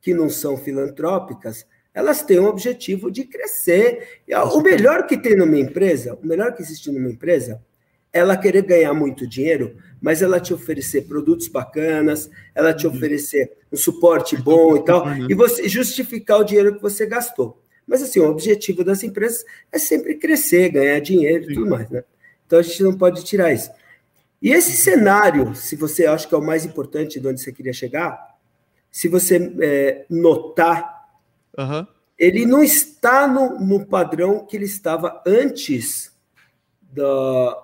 [0.00, 4.22] que não são filantrópicas, elas têm o objetivo de crescer.
[4.52, 7.62] O melhor que tem numa empresa, o melhor que existe numa empresa
[8.12, 12.94] ela querer ganhar muito dinheiro, mas ela te oferecer produtos bacanas, ela te uhum.
[12.94, 15.30] oferecer um suporte bom e tal, uhum.
[15.30, 17.62] e você justificar o dinheiro que você gastou.
[17.86, 22.04] Mas assim, o objetivo das empresas é sempre crescer, ganhar dinheiro e tudo mais, né?
[22.46, 23.70] Então a gente não pode tirar isso.
[24.40, 27.72] E esse cenário, se você acha que é o mais importante de onde você queria
[27.72, 28.36] chegar,
[28.90, 31.08] se você é, notar,
[31.56, 31.86] uhum.
[32.18, 36.12] ele não está no, no padrão que ele estava antes
[36.82, 37.56] da,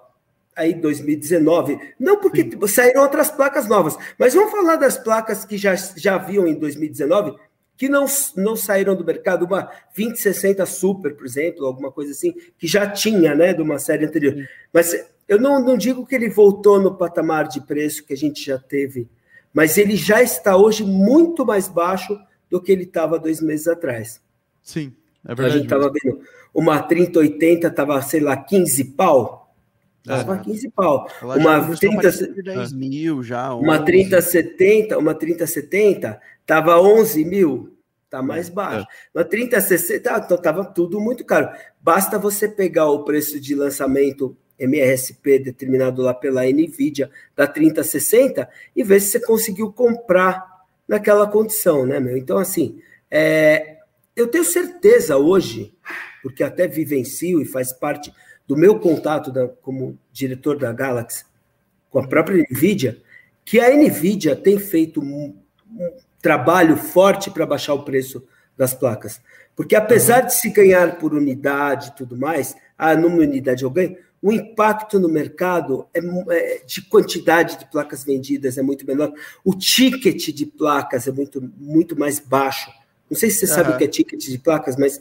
[0.58, 1.78] aí 2019.
[1.98, 2.66] Não porque Sim.
[2.66, 7.34] saíram outras placas novas, mas vamos falar das placas que já, já haviam em 2019,
[7.76, 12.66] que não, não saíram do mercado, uma 2060 Super, por exemplo, alguma coisa assim, que
[12.66, 14.34] já tinha, né, de uma série anterior.
[14.34, 14.44] Sim.
[14.72, 18.44] Mas eu não, não digo que ele voltou no patamar de preço que a gente
[18.44, 19.08] já teve,
[19.54, 22.18] mas ele já está hoje muito mais baixo
[22.50, 24.20] do que ele estava dois meses atrás.
[24.62, 24.92] Sim,
[25.24, 25.48] é verdade.
[25.48, 26.20] A gente estava vendo
[26.52, 29.47] uma 3080 estava, sei lá, 15 pau.
[30.08, 30.38] Tava é.
[30.38, 31.06] 15 pau.
[31.22, 32.10] Uma 30
[32.42, 33.54] 10 mil já.
[33.54, 33.64] 11.
[33.64, 37.76] Uma 3070, uma 3070 tava 11 mil.
[38.08, 38.52] Tá mais é.
[38.52, 38.86] baixo.
[39.14, 39.18] É.
[39.18, 41.50] Uma 3060 tá, tava tudo muito caro.
[41.80, 48.82] Basta você pegar o preço de lançamento MRSP determinado lá pela Nvidia da 3060 e
[48.82, 50.44] ver se você conseguiu comprar
[50.86, 52.16] naquela condição, né, meu?
[52.16, 53.76] Então, assim, é,
[54.16, 55.72] eu tenho certeza hoje,
[56.22, 58.12] porque até vivencio e faz parte
[58.48, 61.24] do meu contato da, como diretor da Galaxy
[61.90, 63.00] com a própria NVIDIA,
[63.44, 65.36] que a NVIDIA tem feito um,
[65.70, 69.20] um trabalho forte para baixar o preço das placas.
[69.54, 73.96] Porque apesar de se ganhar por unidade e tudo mais, ah, numa unidade eu ganho,
[74.20, 79.12] o impacto no mercado é, é, de quantidade de placas vendidas é muito menor.
[79.44, 82.70] O ticket de placas é muito, muito mais baixo.
[83.08, 83.54] Não sei se você uhum.
[83.54, 85.00] sabe o que é ticket de placas, mas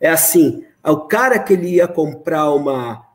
[0.00, 3.06] é assim: o cara que ele ia comprar uma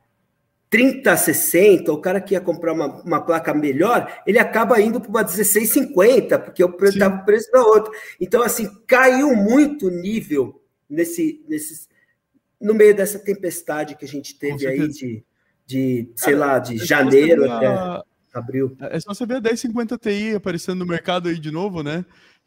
[0.70, 5.24] 3060, o cara que ia comprar uma, uma placa melhor, ele acaba indo para uma
[5.24, 7.92] 1650, porque o preço estava o preço da outra.
[8.20, 11.88] Então, assim, caiu muito o nível nesse, nesse,
[12.60, 15.24] no meio dessa tempestade que a gente teve aí de,
[15.66, 18.04] de sei cara, lá, de é janeiro até
[18.34, 18.76] abril.
[18.80, 22.06] É só você ver a 1050 Ti aparecendo no mercado aí de novo, né?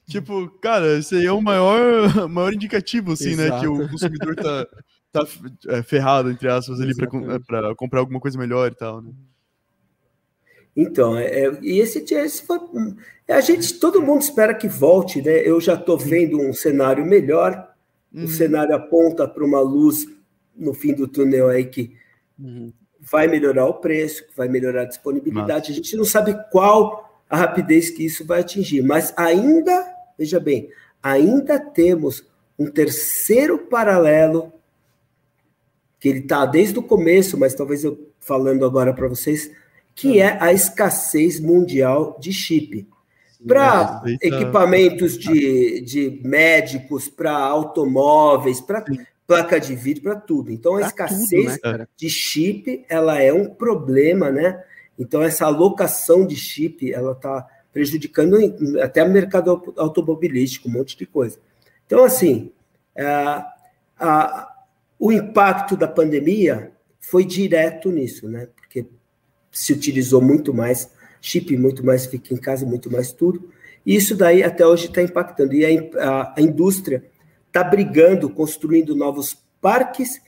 [0.09, 3.54] Tipo, cara, esse aí é o maior, maior indicativo, assim, Exato.
[3.54, 3.61] né?
[3.61, 4.66] Que o consumidor tá,
[5.12, 5.27] tá
[5.68, 6.94] é, ferrado, entre aspas, ali
[7.46, 9.11] para comprar alguma coisa melhor e tal, né?
[10.77, 12.59] Então, é, é e esse, esse foi,
[13.29, 15.46] a gente, todo mundo espera que volte, né?
[15.46, 17.75] Eu já estou vendo um cenário melhor,
[18.14, 18.25] uhum.
[18.25, 20.07] o cenário aponta para uma luz
[20.57, 21.94] no fim do túnel aí que
[22.38, 22.73] uhum.
[23.01, 25.68] vai melhorar o preço, vai melhorar a disponibilidade.
[25.68, 25.73] Nossa.
[25.73, 29.87] A gente não sabe qual a rapidez que isso vai atingir, mas ainda,
[30.18, 30.68] veja bem,
[31.03, 32.25] ainda temos
[32.59, 34.53] um terceiro paralelo
[36.01, 39.51] que ele está desde o começo, mas talvez eu falando agora para vocês,
[39.95, 42.89] que é a escassez mundial de chip.
[43.47, 48.85] Para equipamentos de, de médicos, para automóveis, para
[49.27, 50.51] placa de vídeo, para tudo.
[50.51, 54.63] Então, a escassez tudo, né, de chip, ela é um problema, né?
[54.99, 58.37] Então, essa alocação de chip, ela está prejudicando
[58.83, 61.39] até o mercado automobilístico, um monte de coisa.
[61.87, 62.53] Então, assim,
[62.99, 63.05] a, é,
[63.99, 64.53] a,
[65.01, 68.47] o impacto da pandemia foi direto nisso, né?
[68.55, 68.85] Porque
[69.51, 70.91] se utilizou muito mais
[71.23, 73.51] chip, muito mais fica em casa, muito mais tudo.
[73.85, 75.55] E isso daí até hoje está impactando.
[75.55, 77.03] E a, a, a indústria
[77.47, 80.21] está brigando, construindo novos parques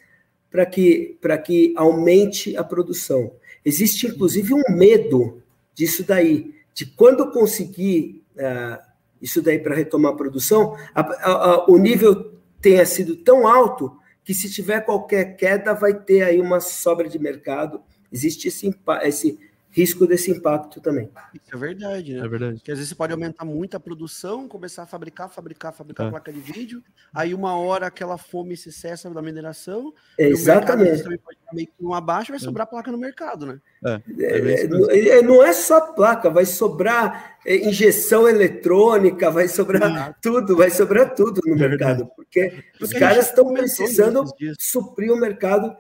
[0.51, 3.33] para que, que aumente a produção.
[3.63, 5.43] Existe, inclusive, um medo
[5.75, 8.83] disso daí, de quando conseguir uh,
[9.21, 14.51] isso daí para retomar a produção, a, o nível tenha sido tão alto que se
[14.51, 17.83] tiver qualquer queda, vai ter aí uma sobra de mercado.
[18.11, 19.39] Existe esse, esse
[19.73, 21.11] risco desse impacto também.
[21.35, 22.25] Isso é verdade, né?
[22.25, 22.57] É verdade.
[22.57, 26.11] Porque às vezes você pode aumentar muito a produção, começar a fabricar, fabricar, fabricar é.
[26.11, 26.83] placa de vídeo,
[27.13, 31.03] aí uma hora aquela fome se cessa da mineração, exatamente.
[31.03, 32.41] pode meio que um abaixo, vai é.
[32.41, 33.61] sobrar placa no mercado, né?
[33.85, 34.01] É.
[34.21, 41.15] é, é não é só placa, vai sobrar injeção eletrônica, vai sobrar tudo, vai sobrar
[41.15, 44.25] tudo no mercado, porque, porque os caras estão precisando
[44.59, 45.75] suprir o mercado,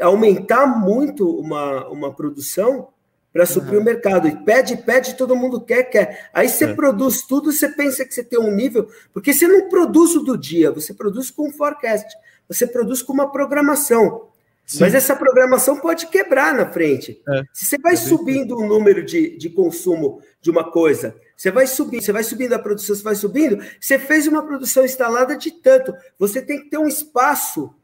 [0.00, 2.88] aumentar muito uma, uma produção
[3.32, 3.80] para suprir uhum.
[3.80, 4.28] o mercado.
[4.28, 6.28] E pede, pede, todo mundo quer, quer.
[6.32, 6.74] Aí você é.
[6.74, 10.36] produz tudo, você pensa que você tem um nível, porque você não produz o do
[10.36, 12.08] dia, você produz com um forecast,
[12.48, 14.28] você produz com uma programação.
[14.66, 14.80] Sim.
[14.80, 17.20] Mas essa programação pode quebrar na frente.
[17.28, 17.42] É.
[17.52, 21.66] Se você vai é subindo o número de, de consumo de uma coisa, você vai
[21.66, 25.50] subindo, você vai subindo a produção, você vai subindo, você fez uma produção instalada de
[25.50, 25.92] tanto.
[26.18, 27.74] Você tem que ter um espaço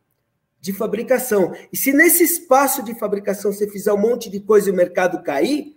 [0.60, 1.54] de fabricação.
[1.72, 5.22] E se nesse espaço de fabricação você fizer um monte de coisa e o mercado
[5.22, 5.76] cair,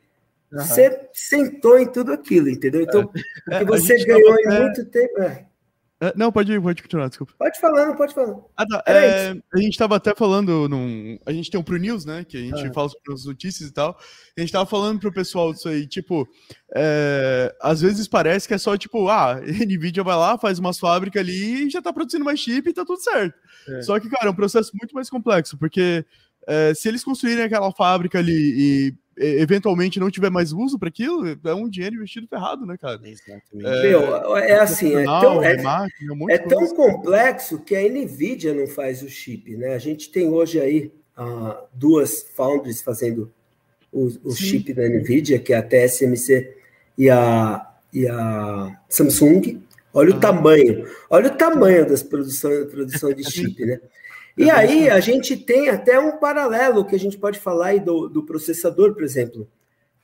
[0.52, 0.60] uhum.
[0.60, 2.82] você sentou em tudo aquilo, entendeu?
[2.82, 3.10] Então,
[3.50, 3.58] é.
[3.58, 5.22] o que você ganhou em muito tempo.
[5.22, 5.49] É.
[6.02, 7.34] É, não, pode, pode continuar, desculpa.
[7.38, 8.38] Pode falar, não pode falar.
[8.56, 8.84] Ah, tá.
[8.88, 11.20] É, a gente estava até falando num.
[11.26, 12.24] A gente tem um Pro News, né?
[12.24, 12.74] Que a gente ah.
[12.74, 13.98] fala sobre as notícias e tal.
[14.38, 16.26] A gente estava falando pro pessoal disso aí, tipo,
[16.74, 20.80] é, às vezes parece que é só, tipo, ah, a Nvidia vai lá, faz umas
[20.80, 23.38] fábricas ali e já tá produzindo mais chip e tá tudo certo.
[23.68, 23.82] É.
[23.82, 26.06] Só que, cara, é um processo muito mais complexo, porque
[26.50, 31.38] é, se eles construírem aquela fábrica ali e eventualmente não tiver mais uso para aquilo,
[31.46, 33.00] é um dinheiro investido ferrado, né, cara?
[33.04, 33.66] Exatamente.
[33.66, 35.58] É, Meu, é assim, é tão, é,
[36.30, 39.76] é tão complexo que a NVIDIA não faz o chip, né?
[39.76, 43.32] A gente tem hoje aí uh, duas foundries fazendo
[43.92, 46.56] o, o chip da NVIDIA, que é a TSMC
[46.98, 49.62] e a, e a Samsung.
[49.94, 53.80] Olha o tamanho, olha o tamanho das produção, produção de chip, né?
[54.40, 58.08] E aí a gente tem até um paralelo que a gente pode falar aí do,
[58.08, 59.46] do processador, por exemplo.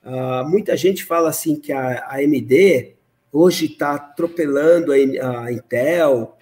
[0.03, 2.97] Uh, muita gente fala assim que a, AMD
[3.31, 6.35] hoje está atropelando a, a Intel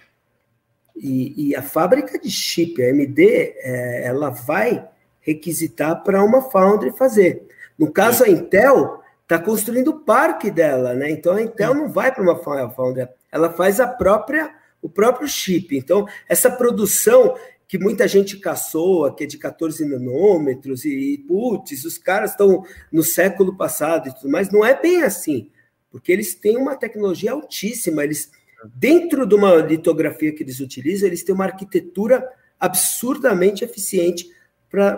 [0.96, 4.88] e, e, a fábrica de chip, a AMD, é, ela vai
[5.20, 7.46] requisitar para uma foundry fazer.
[7.78, 11.10] No caso, a Intel está construindo o parque dela, né?
[11.10, 14.52] Então a Intel não vai para uma foundry, ela faz a própria
[14.84, 15.74] o próprio chip.
[15.74, 17.34] Então, essa produção,
[17.74, 23.02] que muita gente caçoa, que é de 14 nanômetros, e, putz, os caras estão no
[23.02, 24.48] século passado e tudo mais.
[24.48, 25.50] Não é bem assim,
[25.90, 28.04] porque eles têm uma tecnologia altíssima.
[28.04, 28.30] Eles,
[28.76, 32.24] dentro de uma litografia que eles utilizam, eles têm uma arquitetura
[32.60, 34.30] absurdamente eficiente
[34.70, 34.94] para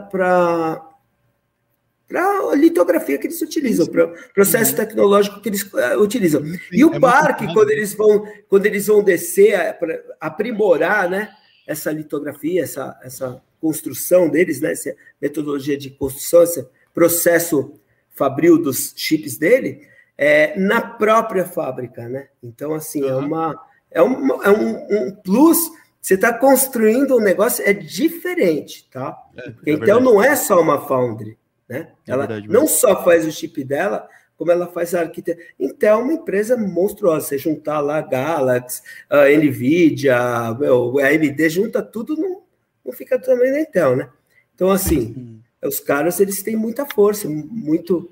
[2.07, 6.41] para a litografia que eles utilizam, para o processo tecnológico que eles uh, utilizam.
[6.71, 11.31] E o é parque, quando eles vão quando eles vão descer, para aprimorar, né?
[11.67, 17.75] Essa litografia, essa, essa construção deles, né, essa metodologia de construção, esse processo
[18.15, 22.29] fabril dos chips dele, é, na própria fábrica, né?
[22.43, 23.09] Então, assim, uhum.
[23.09, 25.59] é, uma, é, uma, é um, um plus.
[26.01, 29.17] Você está construindo um negócio, é diferente, tá?
[29.37, 31.37] É, é então, não é só uma foundry,
[31.69, 31.93] né?
[32.07, 35.45] É Ela não só faz o chip dela, como ela faz a arquitetura.
[35.59, 37.27] Intel é uma empresa monstruosa.
[37.27, 42.43] Você juntar lá Galaxy, a Nvidia, meu, a AMD, junta tudo, não,
[42.85, 44.09] não fica também na Intel, né?
[44.55, 45.69] Então, assim, uhum.
[45.69, 48.11] os caras, eles têm muita força, muito...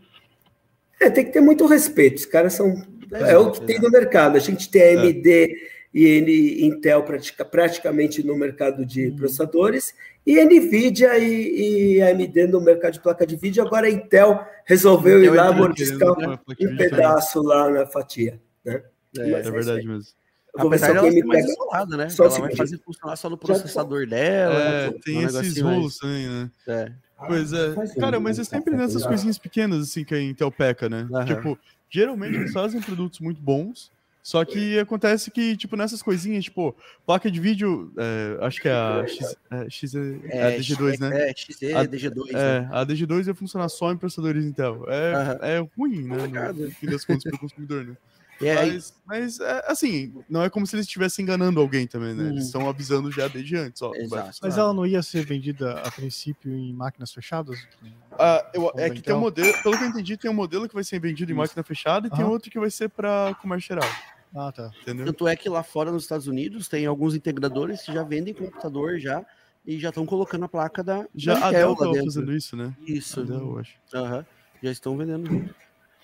[1.01, 2.19] É, tem que ter muito respeito.
[2.19, 2.83] Os caras são...
[3.13, 4.37] É, é o que tem no mercado.
[4.37, 5.49] A gente tem a AMD é.
[5.95, 9.17] e Intel pratica, praticamente no mercado de uhum.
[9.17, 9.95] processadores,
[10.27, 13.65] e NVIDIA e, e AMD no mercado de placa de vídeo.
[13.65, 18.41] Agora a Intel resolveu Intel ir lá mordiscar um, um pedaço lá na fatia.
[18.65, 18.83] Né?
[19.19, 20.15] É, é verdade mesmo.
[20.57, 22.09] Apesar dela ser mais isolada, né?
[22.09, 24.55] Só ela vai fazer funcionar só no processador dela.
[24.55, 24.99] É, né?
[25.05, 26.51] tem um esses rolos também, né?
[26.69, 26.93] É.
[27.27, 27.75] Pois é.
[27.99, 31.09] Cara, mas é sempre nessas coisinhas pequenas assim que a Intel peca, né?
[31.11, 31.25] Uhum.
[31.25, 31.59] Tipo,
[31.91, 33.91] geralmente eles fazem produtos muito bons,
[34.25, 38.73] só que acontece que, tipo, nessas coisinhas, tipo, placa de vídeo, é, acho que é
[38.73, 39.99] a X, é, X, é,
[40.31, 41.29] é a DG2, né?
[41.29, 42.29] É, XE, a, DG2.
[42.31, 42.69] É, né?
[42.73, 44.87] a DG2 vai funcionar só em processadores Intel.
[44.89, 45.39] É, uhum.
[45.43, 46.53] é ruim, né?
[46.53, 47.95] No, fim das contas, para o consumidor, né?
[48.41, 52.25] mas, mas é, assim, não é como se eles estivessem enganando alguém também, né?
[52.31, 52.47] Eles hum.
[52.47, 53.83] estão avisando já desde antes.
[53.83, 53.93] Ó,
[54.43, 57.59] mas ela não ia ser vendida a princípio em máquinas fechadas?
[58.13, 60.75] Ah, eu, é que tem um modelo, pelo que eu entendi, tem um modelo que
[60.75, 64.14] vai ser vendido em máquina fechada e tem outro que vai ser para comércio geral.
[64.35, 64.71] Ah, tá.
[64.83, 65.07] Entendeu?
[65.07, 68.99] Tanto é que lá fora nos Estados Unidos tem alguns integradores que já vendem computador
[68.99, 69.25] já
[69.65, 72.57] e já estão colocando a placa da já da Intel a Dell tá fazendo isso,
[72.57, 72.75] né?
[72.87, 73.21] Isso.
[73.21, 73.77] A Dell, eu acho.
[73.95, 74.25] Uhum.
[74.63, 75.55] Já estão vendendo.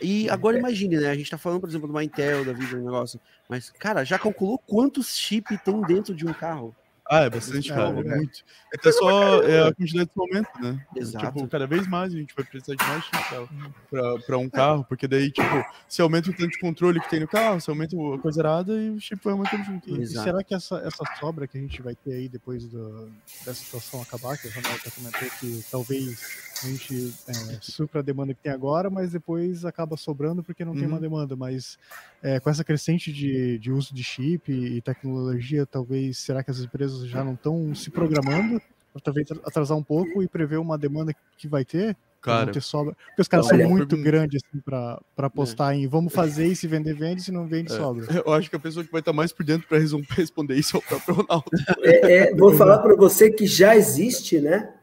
[0.01, 1.11] E agora imagine, né?
[1.11, 3.21] A gente tá falando, por exemplo, de uma Intel, da vida, um negócio.
[3.49, 6.75] Mas, cara, já calculou quantos chips tem dentro de um carro?
[7.13, 7.89] Ah, é bastante, cara.
[7.89, 8.45] É, muito.
[8.73, 10.87] Então só é a quantidade de momento, né?
[10.95, 11.27] Exato.
[11.27, 15.09] Tipo, cada vez mais a gente vai precisar de mais chip para um carro, porque
[15.09, 18.19] daí, tipo, se aumenta o tanto de controle que tem no carro, se aumenta a
[18.19, 20.01] coisa errada e o chip vai aumentando junto.
[20.01, 23.11] E será que essa, essa sobra que a gente vai ter aí depois do,
[23.45, 28.35] dessa situação acabar, que a Ronaldo comentou que talvez a gente é, supra a demanda
[28.35, 30.79] que tem agora, mas depois acaba sobrando porque não uhum.
[30.79, 31.03] tem uma uhum.
[31.03, 31.35] demanda.
[31.35, 31.79] Mas
[32.23, 36.61] é, com essa crescente de, de uso de chip e tecnologia, talvez será que as
[36.61, 38.61] empresas já não estão se programando
[38.93, 41.97] para talvez atrasar um pouco e prever uma demanda que vai ter?
[42.21, 42.95] Cara, ter sobra.
[43.07, 45.77] Porque os caras são muito grandes assim, para apostar é.
[45.77, 47.77] em vamos fazer e se vender, vende, se não vende, é.
[47.77, 48.05] sobra.
[48.27, 49.79] Eu acho que a pessoa que vai estar mais por dentro para
[50.17, 51.51] responder isso é o próprio Ronaldo.
[51.83, 54.75] É, é vou falar para você que já existe, né?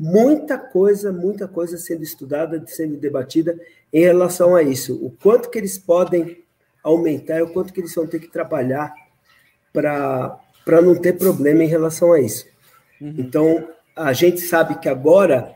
[0.00, 3.60] muita coisa, muita coisa sendo estudada, sendo debatida
[3.92, 4.94] em relação a isso.
[5.04, 6.42] O quanto que eles podem
[6.82, 8.94] aumentar, o quanto que eles vão ter que trabalhar
[9.70, 12.46] para não ter problema em relação a isso.
[13.00, 13.14] Uhum.
[13.18, 15.54] Então, a gente sabe que agora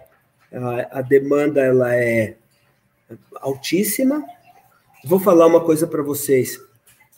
[0.52, 2.36] a, a demanda ela é
[3.36, 4.24] altíssima.
[5.04, 6.58] Vou falar uma coisa para vocês.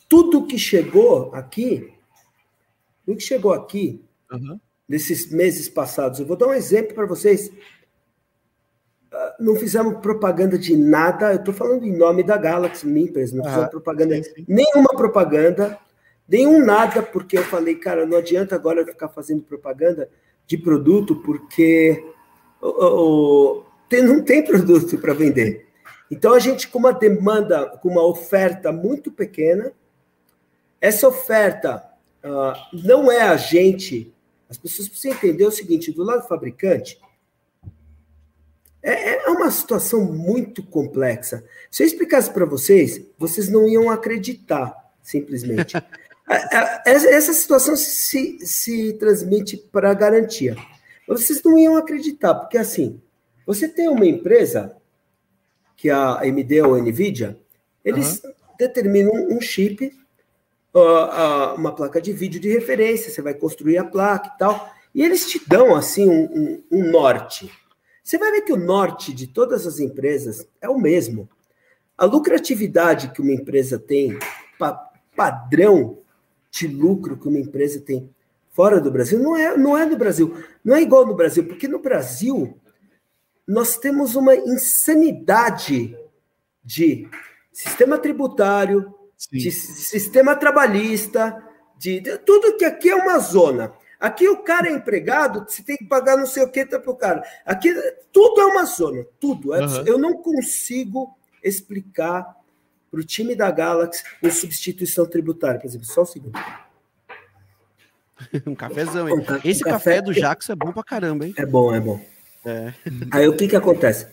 [0.08, 1.92] Tudo que chegou aqui,
[3.04, 4.58] tudo que chegou aqui, uhum.
[4.88, 7.50] nesses meses passados, eu vou dar um exemplo para vocês.
[9.12, 13.36] Ah, não fizemos propaganda de nada, eu estou falando em nome da Galaxy, minha empresa,
[13.36, 14.44] não ah, fizemos propaganda, sim, sim.
[14.48, 15.78] nenhuma propaganda,
[16.28, 20.08] nenhum nada, porque eu falei, cara, não adianta agora ficar fazendo propaganda
[20.46, 22.04] de produto, porque
[23.88, 25.66] tem, não tem produto para vender.
[26.10, 29.72] Então, a gente, com uma demanda, com uma oferta muito pequena,
[30.80, 31.84] essa oferta
[32.24, 34.12] uh, não é a gente.
[34.48, 37.00] As pessoas precisam entender o seguinte: do lado do fabricante,
[38.82, 41.44] é, é uma situação muito complexa.
[41.70, 45.76] Se eu explicasse para vocês, vocês não iam acreditar, simplesmente.
[46.84, 50.56] Essa situação se, se transmite para garantia.
[51.06, 53.00] Vocês não iam acreditar, porque assim,
[53.46, 54.76] você tem uma empresa,
[55.76, 57.38] que é a AMD ou a NVIDIA,
[57.84, 58.32] eles uhum.
[58.58, 59.96] determinam um chip,
[61.56, 65.28] uma placa de vídeo de referência, você vai construir a placa e tal, e eles
[65.28, 67.50] te dão, assim, um, um, um norte.
[68.02, 71.28] Você vai ver que o norte de todas as empresas é o mesmo.
[71.96, 74.18] A lucratividade que uma empresa tem,
[74.58, 75.98] pa padrão
[76.56, 78.10] de lucro que uma empresa tem
[78.50, 80.34] fora do Brasil não é, não é no Brasil.
[80.64, 82.58] Não é igual no Brasil, porque no Brasil
[83.46, 85.96] nós temos uma insanidade
[86.64, 87.08] de
[87.52, 89.36] sistema tributário, Sim.
[89.36, 91.44] de sistema trabalhista,
[91.78, 93.72] de, de, tudo que aqui é uma zona.
[94.00, 96.96] Aqui o cara é empregado, você tem que pagar não sei o que para o
[96.96, 97.22] cara.
[97.44, 97.72] Aqui
[98.12, 99.52] tudo é uma zona, tudo.
[99.52, 99.86] Uhum.
[99.86, 102.35] Eu não consigo explicar
[102.96, 105.60] para o time da Galaxy uma substituição tributária.
[105.60, 106.38] Por exemplo, só um segundo.
[108.46, 109.24] um cafezão, hein?
[109.44, 111.34] Esse um café, café do Jackson é bom pra caramba, hein?
[111.36, 112.02] É bom, é bom.
[112.44, 112.72] É.
[113.10, 114.06] Aí o que que acontece?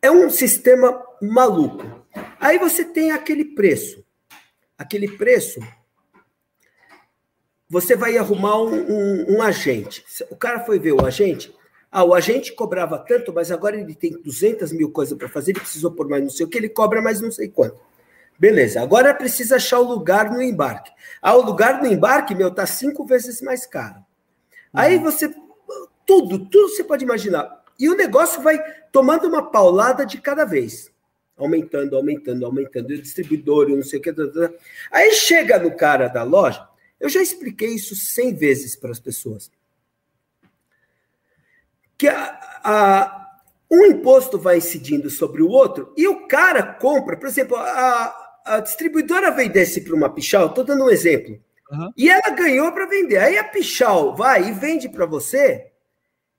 [0.00, 2.06] É um sistema maluco.
[2.40, 4.02] Aí você tem aquele preço.
[4.78, 5.60] Aquele preço,
[7.68, 10.02] você vai arrumar um, um, um agente.
[10.30, 11.54] O cara foi ver o agente,
[11.92, 15.60] ah, o agente cobrava tanto, mas agora ele tem 200 mil coisas para fazer, ele
[15.60, 17.89] precisou por mais não sei o que, ele cobra mais não sei quanto.
[18.40, 20.90] Beleza, agora precisa achar o lugar no embarque.
[21.20, 23.96] Ah, o lugar no embarque, meu, tá cinco vezes mais caro.
[23.96, 24.04] Uhum.
[24.72, 25.28] Aí você.
[26.06, 27.62] Tudo, tudo você pode imaginar.
[27.78, 28.58] E o negócio vai
[28.90, 30.90] tomando uma paulada de cada vez.
[31.36, 32.90] Aumentando, aumentando, aumentando.
[32.90, 34.14] E o distribuidor, e não sei o que.
[34.90, 36.66] Aí chega no cara da loja.
[36.98, 39.50] Eu já expliquei isso cem vezes para as pessoas.
[41.98, 43.26] Que a, a,
[43.70, 48.60] um imposto vai incidindo sobre o outro e o cara compra, por exemplo, a, a
[48.60, 51.38] distribuidora vendesse para uma Pichal, estou dando um exemplo,
[51.70, 51.92] uhum.
[51.96, 53.18] e ela ganhou para vender.
[53.18, 55.70] Aí a Pichal vai e vende para você,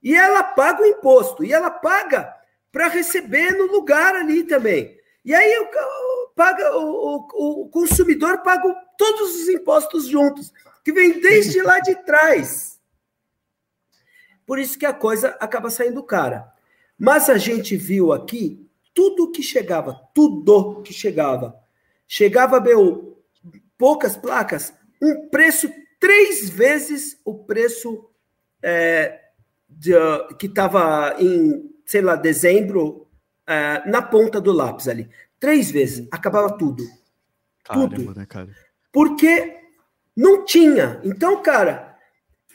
[0.01, 2.33] e ela paga o imposto, e ela paga
[2.71, 4.97] para receber no lugar ali também.
[5.23, 10.51] E aí o, paga, o, o, o consumidor paga todos os impostos juntos,
[10.83, 12.79] que vem desde lá de trás.
[14.45, 16.51] Por isso que a coisa acaba saindo cara.
[16.97, 21.60] Mas a gente viu aqui tudo que chegava, tudo que chegava
[22.11, 23.23] chegava a meu
[23.77, 28.09] poucas placas, um preço três vezes o preço
[28.61, 29.17] é,
[29.69, 29.93] de,
[30.37, 33.07] que estava em, sei lá, dezembro,
[33.47, 35.09] é, na ponta do lápis ali.
[35.39, 36.83] Três vezes, acabava tudo.
[37.63, 38.19] Caramba, tudo.
[38.19, 38.49] Né, cara?
[38.91, 39.57] Porque
[40.13, 40.99] não tinha.
[41.05, 41.97] Então, cara,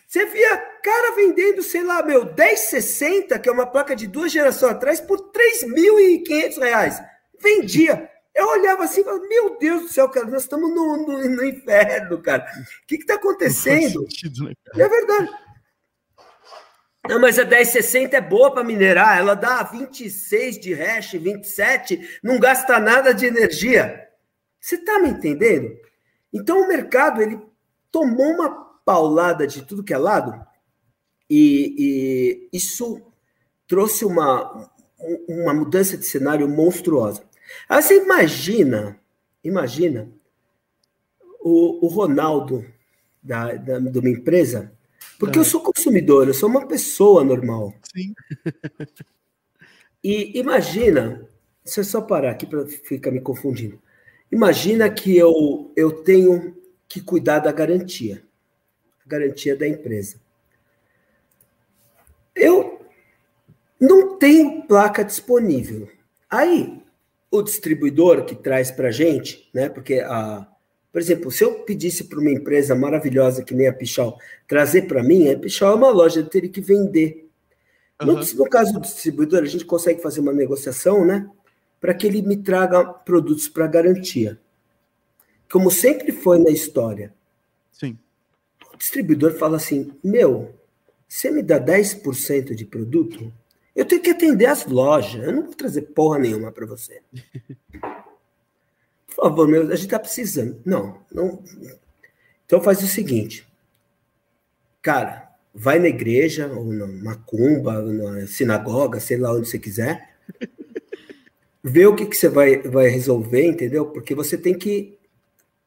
[0.07, 4.73] você via cara vendendo, sei lá, meu, 1060, que é uma placa de duas gerações
[4.73, 7.03] atrás, por 3.500 reais.
[7.41, 8.16] Vendia.
[8.37, 11.45] Eu olhava assim e falava, meu Deus do céu, cara, nós estamos no, no, no
[11.45, 12.47] inferno, cara.
[12.82, 14.03] O que está acontecendo?
[14.03, 15.30] Sentido, né, é verdade.
[17.09, 22.39] Não, mas a 1060 é boa para minerar, ela dá 26 de hash, 27, não
[22.39, 24.07] gasta nada de energia.
[24.61, 25.74] Você está me entendendo?
[26.32, 27.41] Então o mercado ele
[27.91, 28.51] tomou uma
[28.84, 30.34] paulada de tudo que é lado
[31.30, 33.01] e, e isso
[33.66, 34.70] trouxe uma,
[35.28, 37.26] uma mudança de cenário monstruosa.
[37.68, 38.99] Aí você imagina,
[39.42, 40.09] imagina
[41.40, 42.64] o, o Ronaldo
[43.22, 44.72] da, da, de uma empresa,
[45.18, 47.74] porque eu sou consumidor, eu sou uma pessoa normal.
[47.94, 48.14] Sim.
[50.03, 51.28] E imagina,
[51.64, 53.80] deixa eu só parar aqui para ficar me confundindo.
[54.30, 56.57] Imagina que eu, eu tenho
[56.88, 58.22] que cuidar da garantia,
[59.05, 60.20] a garantia da empresa.
[62.34, 62.86] Eu
[63.80, 65.88] não tenho placa disponível.
[66.30, 66.86] Aí
[67.31, 69.68] o distribuidor que traz para a gente, né?
[69.68, 70.47] Porque a,
[70.93, 75.03] Por exemplo, se eu pedisse para uma empresa maravilhosa que nem a Pichal trazer para
[75.03, 77.29] mim, a Pichal é uma loja, eu teria que vender.
[78.01, 78.14] Uhum.
[78.14, 81.29] No, no, caso do distribuidor, a gente consegue fazer uma negociação, né?
[81.81, 84.39] Para que ele me traga produtos para garantia.
[85.51, 87.14] Como sempre foi na história.
[87.72, 87.99] Sim.
[88.72, 90.55] O distribuidor fala assim: meu,
[91.09, 93.33] você me dá 10% de produto?
[93.77, 95.22] Eu tenho que atender as lojas.
[95.22, 97.03] Eu não vou trazer porra nenhuma para você.
[99.07, 100.59] Por favor, meu, a gente está precisando.
[100.64, 101.43] Não, não.
[102.47, 103.47] Então faz o seguinte.
[104.81, 110.16] Cara, vai na igreja, ou na macumba, na sinagoga, sei lá onde você quiser.
[111.62, 113.87] Vê o que, que você vai, vai resolver, entendeu?
[113.87, 114.97] Porque você tem que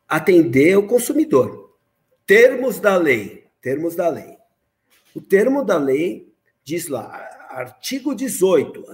[0.08, 1.76] atender o consumidor.
[2.26, 3.46] Termos da lei.
[3.62, 4.38] Termos da lei.
[5.14, 6.32] O termo da lei
[6.64, 8.86] diz lá, artigo 18.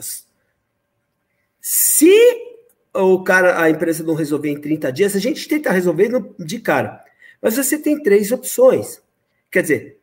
[1.62, 2.12] Se
[2.94, 6.10] o cara, a empresa não resolver em 30 dias, a gente tenta resolver
[6.40, 7.04] de cara.
[7.42, 9.02] Mas você tem três opções.
[9.52, 10.00] Quer dizer,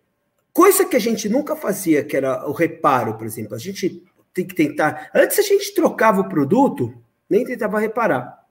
[0.52, 3.54] coisa que a gente nunca fazia, que era o reparo, por exemplo.
[3.54, 4.02] A gente
[4.32, 5.10] tem que tentar.
[5.14, 6.94] Antes a gente trocava o produto,
[7.28, 8.46] nem tentava reparar.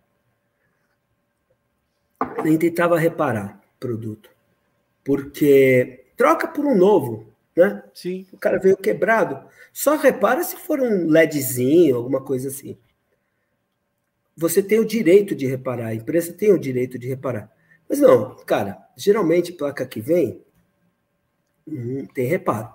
[2.43, 4.29] Nem tentava reparar produto.
[5.03, 7.30] Porque troca por um novo,
[7.61, 7.83] né?
[7.93, 8.25] Sim.
[8.31, 9.39] O cara veio quebrado.
[9.71, 12.77] Só repara se for um LEDzinho, alguma coisa assim
[14.35, 17.51] você tem o direito de reparar, a empresa tem o direito de reparar.
[17.87, 20.41] Mas não, cara, geralmente placa que vem
[21.67, 22.69] hum, tem reparo.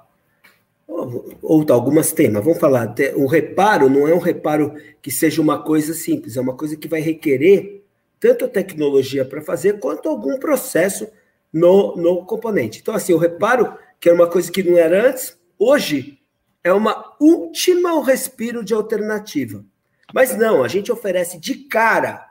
[0.87, 5.43] Ou, ou algumas tem, mas vamos falar, o reparo não é um reparo que seja
[5.43, 7.82] uma coisa simples, é uma coisa que vai requerer
[8.20, 11.09] tanto a tecnologia para fazer, quanto algum processo
[11.53, 12.78] no, no componente.
[12.80, 16.20] Então, assim, o reparo, que era uma coisa que não era antes, hoje
[16.62, 19.64] é uma última respiro de alternativa.
[20.12, 22.28] Mas não, a gente oferece de cara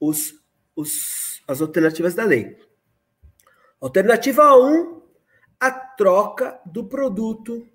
[0.00, 0.34] os,
[0.74, 2.56] os, as alternativas da lei.
[3.80, 5.02] Alternativa 1,
[5.60, 7.66] a troca do produto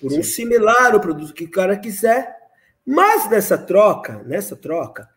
[0.00, 2.36] por um similar ao produto que o cara quiser.
[2.84, 5.08] Mas nessa troca, nessa troca,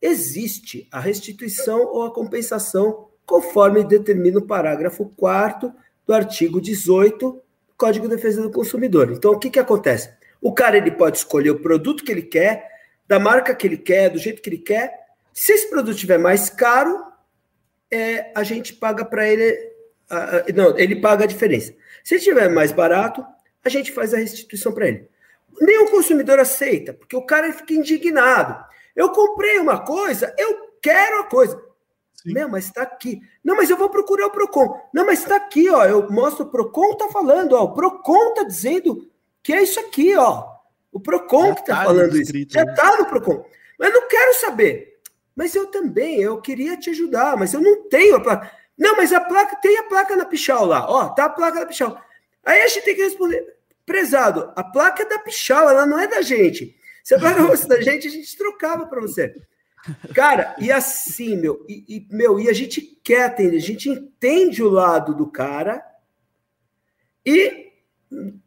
[0.00, 5.72] existe a restituição ou a compensação conforme determina o parágrafo 4
[6.06, 7.42] do artigo 18 do
[7.76, 9.12] Código de Defesa do Consumidor.
[9.12, 10.10] Então, o que, que acontece?
[10.40, 12.70] O cara ele pode escolher o produto que ele quer,
[13.06, 14.92] da marca que ele quer, do jeito que ele quer.
[15.32, 17.04] Se esse produto estiver mais caro,
[17.90, 19.72] é, a gente paga para ele.
[20.54, 21.74] não, ele paga a diferença.
[22.04, 23.24] Se estiver mais barato,
[23.64, 25.08] a gente faz a restituição para ele.
[25.60, 28.64] Nenhum consumidor aceita, porque o cara fica indignado.
[28.94, 31.60] Eu comprei uma coisa, eu quero a coisa.
[32.26, 32.34] Sim.
[32.34, 33.20] Não, mas está aqui.
[33.42, 34.80] Não, mas eu vou procurar o Procon.
[34.92, 35.84] Não, mas está aqui, ó.
[35.84, 37.64] Eu mostro o Procon está falando, ó.
[37.64, 39.08] O Procon está dizendo
[39.42, 40.56] que é isso aqui, ó.
[40.96, 42.32] O PROCON que está tá falando isso.
[42.48, 43.44] Já está no PROCON.
[43.78, 44.98] Mas não quero saber.
[45.36, 48.50] Mas eu também, eu queria te ajudar, mas eu não tenho a placa.
[48.78, 50.90] Não, mas a placa, tem a placa na Pichal lá.
[50.90, 52.00] Ó, tá a placa da Pichal.
[52.42, 56.06] Aí a gente tem que responder, prezado, a placa é da Pichal, ela não é
[56.06, 56.74] da gente.
[57.04, 59.34] Se a placa fosse da gente, a gente trocava para você.
[60.14, 64.62] Cara, e assim, meu, e, e, meu, e a gente quer atender, a gente entende
[64.62, 65.84] o lado do cara
[67.24, 67.72] e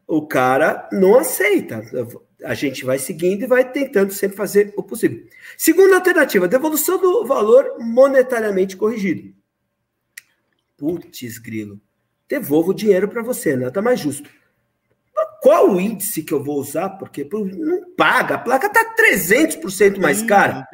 [0.07, 1.81] o cara não aceita
[2.43, 5.25] a gente vai seguindo e vai tentando sempre fazer o possível.
[5.57, 9.33] Segunda alternativa, devolução do valor monetariamente corrigido.
[10.77, 11.79] Putz, grilo.
[12.27, 14.29] Devolvo o dinheiro para você, nada tá mais justo.
[15.41, 16.89] Qual o índice que eu vou usar?
[16.89, 20.67] Porque não paga, a placa está 300% mais cara.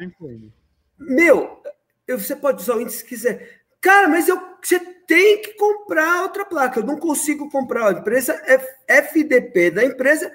[0.98, 1.62] Meu,
[2.08, 3.60] você pode usar o índice que quiser.
[3.80, 6.80] Cara, mas eu, você tem que comprar outra placa.
[6.80, 7.88] Eu não consigo comprar.
[7.88, 10.32] A empresa é FDP da empresa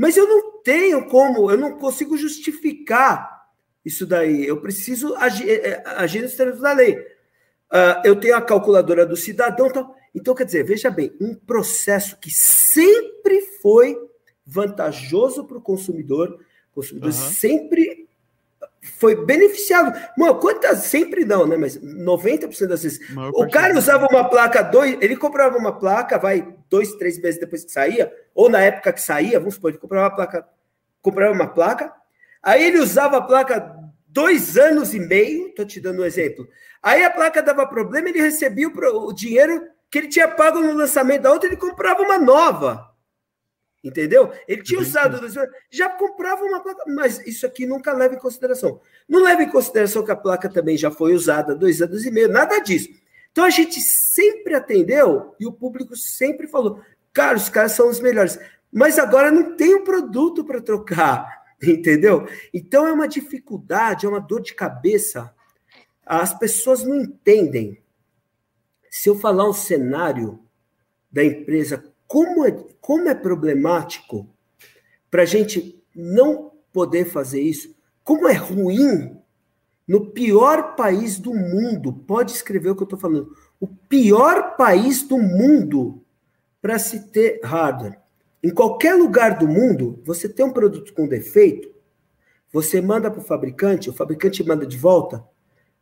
[0.00, 3.48] mas eu não tenho como, eu não consigo justificar
[3.84, 4.46] isso daí.
[4.46, 6.96] Eu preciso agir, é, é, agir nos termos da lei.
[6.96, 9.94] Uh, eu tenho a calculadora do cidadão.
[10.14, 13.96] Então, quer dizer, veja bem, um processo que sempre foi
[14.44, 16.40] vantajoso para o consumidor,
[16.72, 17.16] o consumidor uhum.
[17.16, 18.08] sempre
[18.82, 19.98] foi beneficiado.
[20.16, 20.80] Mano, quantas?
[20.80, 21.56] Sempre não, né?
[21.56, 23.00] Mas 90% das vezes.
[23.34, 27.64] O cara usava uma placa, dois, ele comprava uma placa, vai, dois, três meses depois
[27.64, 30.48] que saía, ou na época que saía, vamos supor, ele comprava uma placa,
[31.02, 31.92] comprava uma placa,
[32.42, 33.76] aí ele usava a placa
[34.08, 36.48] dois anos e meio, tô te dando um exemplo.
[36.82, 40.72] Aí a placa dava problema, ele recebia o, o dinheiro que ele tinha pago no
[40.72, 42.88] lançamento da outra, ele comprava uma nova.
[43.82, 44.30] Entendeu?
[44.46, 45.18] Ele tinha usado,
[45.70, 48.80] já comprava uma placa, mas isso aqui nunca leva em consideração.
[49.08, 52.28] Não leva em consideração que a placa também já foi usada dois anos e meio,
[52.28, 52.90] nada disso.
[53.32, 56.82] Então a gente sempre atendeu e o público sempre falou:
[57.12, 58.38] cara, os caras são os melhores.
[58.70, 62.28] Mas agora não tem um produto para trocar, entendeu?
[62.52, 65.34] Então é uma dificuldade, é uma dor de cabeça
[66.10, 67.78] as pessoas não entendem.
[68.90, 70.40] Se eu falar o cenário
[71.10, 74.28] da empresa, como é, como é problemático
[75.08, 79.16] para a gente não poder fazer isso, como é ruim
[79.86, 85.02] no pior país do mundo, pode escrever o que eu estou falando, o pior país
[85.02, 86.02] do mundo
[86.60, 87.98] para se ter hardware.
[88.42, 91.68] Em qualquer lugar do mundo, você tem um produto com defeito,
[92.52, 95.24] você manda para o fabricante, o fabricante manda de volta,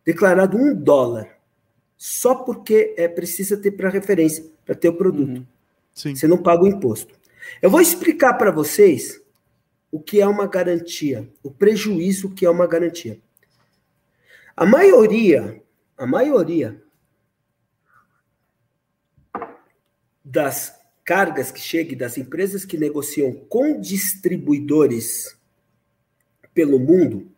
[0.05, 1.38] declarado um dólar,
[1.99, 5.39] só porque é precisa ter para referência, para ter o produto.
[5.39, 6.15] Uhum.
[6.15, 7.13] Você não paga o imposto.
[7.61, 9.21] Eu vou explicar para vocês
[9.91, 13.19] o que é uma garantia, o prejuízo que é uma garantia.
[14.57, 15.61] A maioria,
[15.97, 16.81] a maioria
[20.25, 25.37] das cargas que chegam das empresas que negociam com distribuidores
[26.55, 27.33] pelo mundo,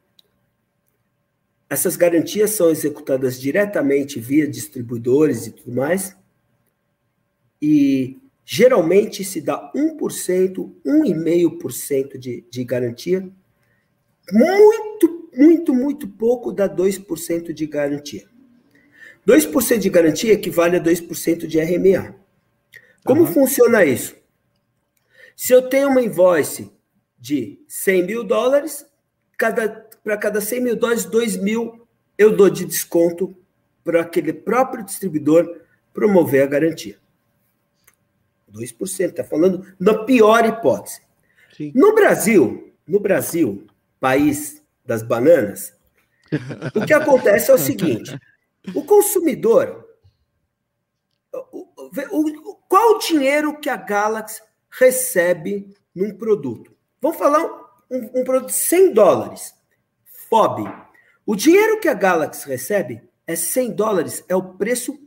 [1.71, 6.17] essas garantias são executadas diretamente via distribuidores e tudo mais,
[7.63, 13.31] e geralmente se dá 1%, 1,5% de, de garantia,
[14.33, 18.29] muito, muito, muito pouco dá 2% de garantia.
[19.25, 22.17] 2% de garantia equivale a 2% de RMA.
[23.05, 23.27] Como uhum.
[23.27, 24.17] funciona isso?
[25.37, 26.73] Se eu tenho uma invoice
[27.19, 28.85] de 100 mil dólares,
[29.39, 31.87] cada, para cada 100 mil dólares, 2 mil
[32.17, 33.35] eu dou de desconto
[33.83, 36.99] para aquele próprio distribuidor promover a garantia.
[38.53, 41.01] 2%, está falando da pior hipótese.
[41.57, 41.73] Sim.
[41.75, 43.67] No Brasil, no Brasil,
[43.99, 45.75] país das bananas,
[46.75, 48.19] o que acontece é o seguinte:
[48.75, 49.89] o consumidor,
[51.33, 51.67] o,
[52.11, 56.73] o, qual o dinheiro que a Galaxy recebe num produto?
[57.01, 57.45] Vamos falar
[57.91, 59.55] um, um produto de 100 dólares.
[60.31, 60.73] FOB.
[61.27, 64.99] O dinheiro que a Galaxy recebe é 100 dólares, é o preço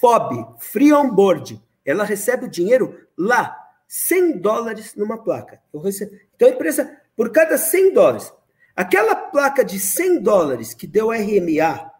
[0.00, 1.62] FOB, Free On Board.
[1.84, 3.56] Ela recebe o dinheiro lá,
[3.86, 5.62] 100 dólares numa placa.
[6.34, 8.32] Então a empresa, por cada 100 dólares,
[8.74, 11.92] aquela placa de 100 dólares que deu RMA,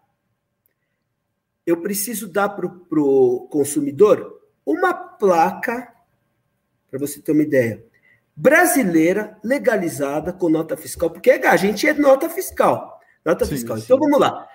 [1.65, 5.93] eu preciso dar para o consumidor uma placa,
[6.89, 7.83] para você ter uma ideia,
[8.39, 12.99] brasileira legalizada com nota fiscal, porque a gente é nota fiscal.
[13.25, 13.77] Nota sim, fiscal.
[13.77, 13.83] Sim.
[13.83, 14.47] Então vamos lá.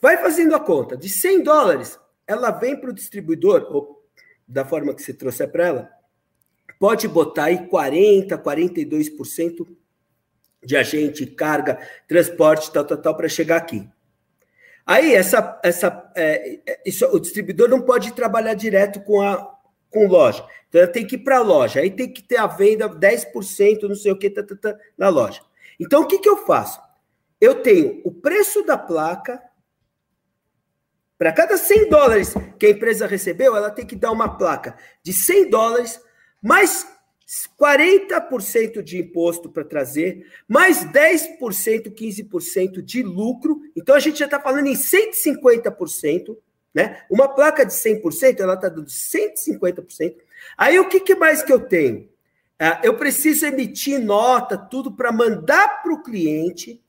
[0.00, 0.96] Vai fazendo a conta.
[0.96, 4.06] De 100 dólares, ela vem para o distribuidor, ou
[4.46, 5.90] da forma que você trouxe para ela,
[6.78, 9.66] pode botar aí 40%, 42%
[10.62, 13.88] de agente, carga, transporte, tal, tal, tal, para chegar aqui.
[14.86, 19.55] Aí, essa, essa, é, é, isso, o distribuidor não pode trabalhar direto com a
[19.96, 20.46] com loja.
[20.68, 21.80] Então, ele tem que ir para a loja.
[21.80, 25.08] Aí tem que ter a venda 10%, não sei o que, tá, tá, tá, na
[25.08, 25.40] loja.
[25.80, 26.78] Então, o que, que eu faço?
[27.40, 29.42] Eu tenho o preço da placa.
[31.16, 35.14] Para cada 100 dólares que a empresa recebeu, ela tem que dar uma placa de
[35.14, 35.98] 100 dólares,
[36.42, 36.86] mais
[37.58, 43.62] 40% de imposto para trazer, mais 10%, 15% de lucro.
[43.74, 46.36] Então a gente já está falando em 150%,
[46.76, 47.00] né?
[47.10, 50.14] Uma placa de 100%, ela está dando 150%.
[50.58, 52.06] Aí o que, que mais que eu tenho?
[52.60, 56.82] Ah, eu preciso emitir nota, tudo para mandar para o cliente.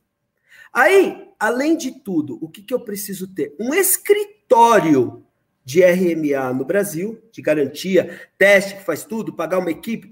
[0.74, 3.56] Aí, além de tudo, o que, que eu preciso ter?
[3.58, 5.24] Um escritório
[5.64, 10.10] de RMA no Brasil, de garantia, teste que faz tudo, pagar uma equipe.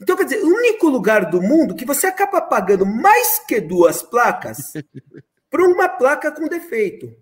[0.00, 4.00] Então, quer dizer, o único lugar do mundo que você acaba pagando mais que duas
[4.00, 4.74] placas
[5.50, 7.12] para uma placa com defeito.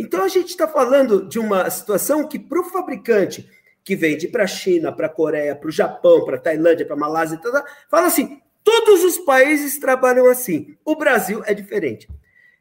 [0.00, 3.46] Então, a gente está falando de uma situação que, para o fabricante
[3.84, 6.96] que vende para a China, para a Coreia, para o Japão, para a Tailândia, para
[6.96, 10.74] a Malásia, tá, tá, fala assim: todos os países trabalham assim.
[10.86, 12.08] O Brasil é diferente.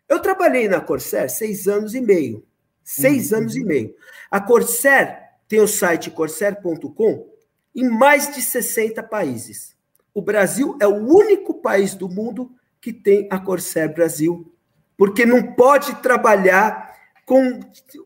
[0.09, 2.45] Eu trabalhei na Corsair seis anos e meio.
[2.83, 3.37] Seis uhum.
[3.37, 3.95] anos e meio.
[4.29, 7.25] A Corsair tem o site corsair.com
[7.73, 9.77] em mais de 60 países.
[10.13, 14.53] O Brasil é o único país do mundo que tem a Corsair Brasil,
[14.97, 16.88] porque não pode trabalhar
[17.29, 17.59] com,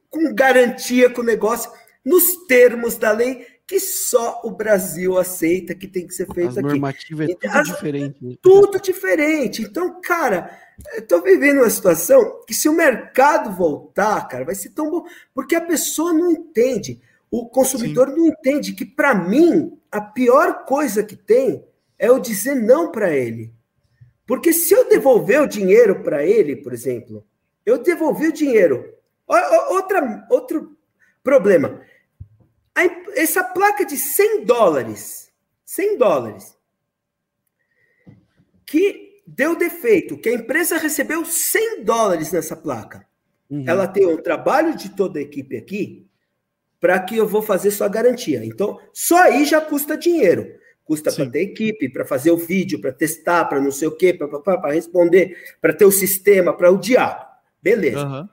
[0.10, 1.72] com garantia com o negócio
[2.04, 6.60] nos termos da lei que só o Brasil aceita que tem que ser feito aqui.
[6.60, 8.18] A normativa é tudo As, diferente.
[8.22, 8.36] Né?
[8.42, 9.62] Tudo diferente.
[9.62, 10.60] Então, cara,
[10.96, 15.56] Estou vivendo uma situação que se o mercado voltar, cara, vai ser tão bom, porque
[15.56, 17.00] a pessoa não entende,
[17.30, 18.16] o consumidor Sim.
[18.16, 21.64] não entende que para mim a pior coisa que tem
[21.98, 23.54] é eu dizer não para ele.
[24.26, 27.26] Porque se eu devolver o dinheiro para ele, por exemplo,
[27.66, 28.94] eu devolvi o dinheiro.
[29.70, 30.78] Outra, outro
[31.24, 31.82] problema.
[33.16, 35.32] Essa placa de 100 dólares,
[35.66, 36.58] 100 dólares,
[38.66, 43.08] que deu defeito, que a empresa recebeu 100 dólares nessa placa.
[43.50, 43.64] uhum.
[43.68, 46.08] ela tem o trabalho de toda a equipe aqui
[46.80, 48.44] para que eu vou fazer sua garantia.
[48.44, 50.54] Então, só aí já custa dinheiro.
[50.84, 54.14] Custa para ter equipe, para fazer o vídeo, para testar, para não sei o quê,
[54.14, 57.26] para responder, para ter o sistema, para o diabo.
[57.62, 58.06] Beleza.
[58.06, 58.28] Uhum.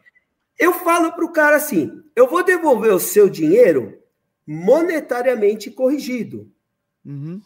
[0.60, 3.98] Eu falo para o cara assim: eu vou devolver o seu dinheiro
[4.46, 6.52] monetariamente corrigido.
[7.04, 7.40] Uhum.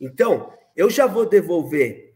[0.00, 2.14] Então, eu já vou devolver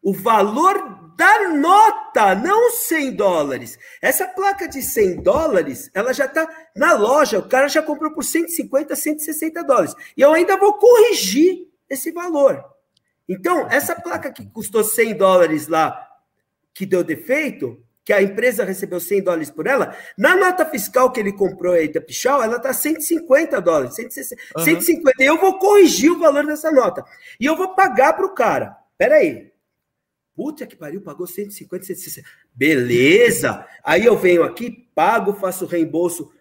[0.00, 3.78] o valor da nota, não 100 dólares.
[4.00, 8.22] Essa placa de 100 dólares, ela já está na loja, o cara já comprou por
[8.22, 9.94] 150, 160 dólares.
[10.16, 12.62] E eu ainda vou corrigir esse valor.
[13.28, 16.06] Então, essa placa que custou 100 dólares lá,
[16.72, 21.18] que deu defeito, que a empresa recebeu 100 dólares por ela, na nota fiscal que
[21.18, 24.64] ele comprou aí da Pichal, ela está 150 dólares, 160, uhum.
[24.64, 25.22] 150.
[25.22, 27.04] E eu vou corrigir o valor dessa nota.
[27.40, 28.76] E eu vou pagar para o cara.
[28.98, 29.52] Peraí,
[30.36, 32.28] Puta que pariu, pagou 150, 160.
[32.52, 33.64] Beleza!
[33.84, 36.32] Aí eu venho aqui, pago, faço o reembolso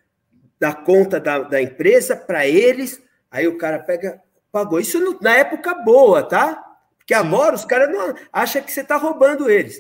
[0.59, 2.99] da conta da, da empresa para eles.
[3.29, 4.19] Aí o cara pega,
[4.51, 4.79] pagou.
[4.79, 6.55] Isso no, na época boa, tá?
[6.97, 9.79] Porque agora os caras não acham que você está roubando eles.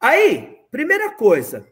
[0.00, 1.66] Aí, primeira coisa,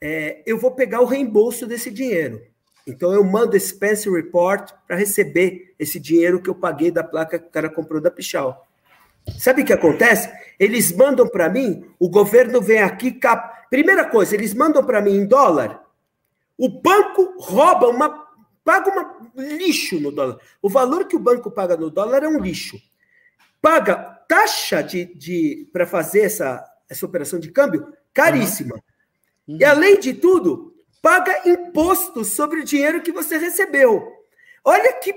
[0.00, 2.40] é, eu vou pegar o reembolso desse dinheiro.
[2.86, 7.38] Então eu mando esse expense report para receber esse dinheiro que eu paguei da placa
[7.38, 8.66] que o cara comprou da Pichal.
[9.38, 10.30] Sabe o que acontece?
[10.58, 13.12] Eles mandam para mim, o governo vem aqui.
[13.12, 13.68] Cap...
[13.70, 15.80] Primeira coisa, eles mandam para mim em dólar.
[16.58, 18.26] O banco rouba uma.
[18.64, 20.38] paga uma lixo no dólar.
[20.60, 22.76] O valor que o banco paga no dólar é um lixo.
[23.60, 23.94] Paga
[24.28, 28.76] taxa de, de para fazer essa, essa operação de câmbio caríssima.
[29.46, 29.58] Uhum.
[29.58, 34.06] E além de tudo, paga imposto sobre o dinheiro que você recebeu.
[34.64, 35.14] Olha que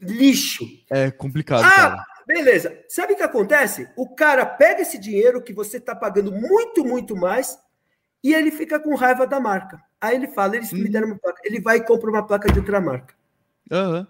[0.00, 0.64] lixo.
[0.90, 1.64] É complicado.
[1.64, 2.04] Ah, cara.
[2.26, 2.78] Beleza.
[2.88, 3.88] Sabe o que acontece?
[3.96, 7.58] O cara pega esse dinheiro que você está pagando muito, muito mais
[8.22, 9.80] e ele fica com raiva da marca.
[10.00, 10.78] Aí ele fala, eles hum.
[10.78, 11.40] me deram uma placa.
[11.44, 13.14] Ele vai e compra uma placa de outra marca.
[13.70, 14.06] Uhum.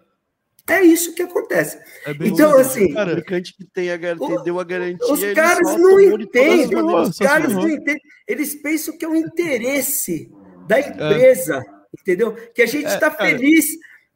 [0.69, 1.79] É isso que acontece.
[2.05, 2.91] É então, assim.
[2.91, 5.13] O fabricante que tem a, o, deu a garantia.
[5.13, 6.85] Os caras não entendem.
[6.85, 8.03] Os caras não entendem.
[8.27, 10.31] Eles pensam que é o interesse
[10.67, 10.89] da é.
[10.89, 11.59] empresa.
[11.59, 12.01] É.
[12.01, 12.33] Entendeu?
[12.55, 13.65] Que a gente está é, feliz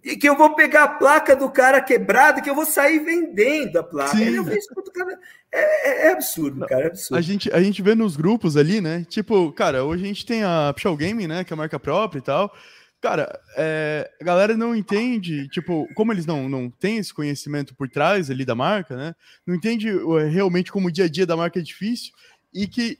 [0.02, 3.78] e que eu vou pegar a placa do cara quebrada, que eu vou sair vendendo
[3.78, 4.16] a placa.
[4.16, 4.34] Sim.
[4.34, 5.18] Eu vejo, cara,
[5.52, 7.18] é, é, é, absurdo, cara, é absurdo.
[7.18, 9.04] A gente, a gente vê nos grupos ali, né?
[9.08, 11.44] Tipo, cara, hoje a gente tem a Pichal Gaming, né?
[11.44, 12.52] Que é a marca própria e tal.
[13.00, 17.88] Cara, é, a galera não entende, tipo, como eles não, não têm esse conhecimento por
[17.88, 19.14] trás ali da marca, né?
[19.46, 19.88] Não entende
[20.30, 22.12] realmente como o dia a dia da marca é difícil
[22.52, 22.98] e que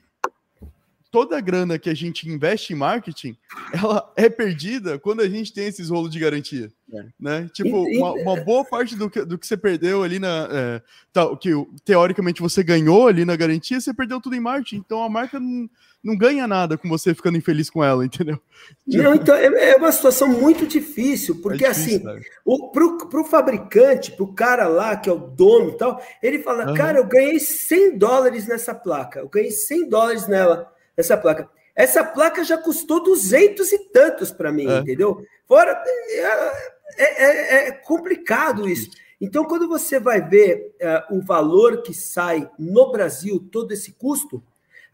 [1.10, 3.36] toda a grana que a gente investe em marketing,
[3.74, 6.70] ela é perdida quando a gente tem esses rolos de garantia.
[6.92, 7.04] É.
[7.18, 7.50] Né?
[7.52, 10.48] Tipo, e, uma, uma, boa parte do que, do que você perdeu ali na.
[10.50, 10.82] É,
[11.12, 11.50] tá, que
[11.84, 14.82] teoricamente você ganhou ali na garantia, você perdeu tudo em marketing.
[14.84, 15.70] Então a marca não,
[16.02, 18.40] não ganha nada com você ficando infeliz com ela, entendeu?
[18.86, 23.24] Não, então é, é uma situação muito difícil, porque é difícil, assim, o, pro, pro
[23.24, 26.74] fabricante, pro cara lá, que é o dono e tal, ele fala: uhum.
[26.74, 31.48] cara, eu ganhei 100 dólares nessa placa, eu ganhei 100 dólares nela essa placa.
[31.74, 34.78] Essa placa já custou duzentos e tantos para mim, é.
[34.80, 35.24] entendeu?
[35.46, 38.90] Fora é, é, é, é, complicado isso.
[39.20, 44.42] Então, quando você vai ver é, o valor que sai no Brasil, todo esse custo,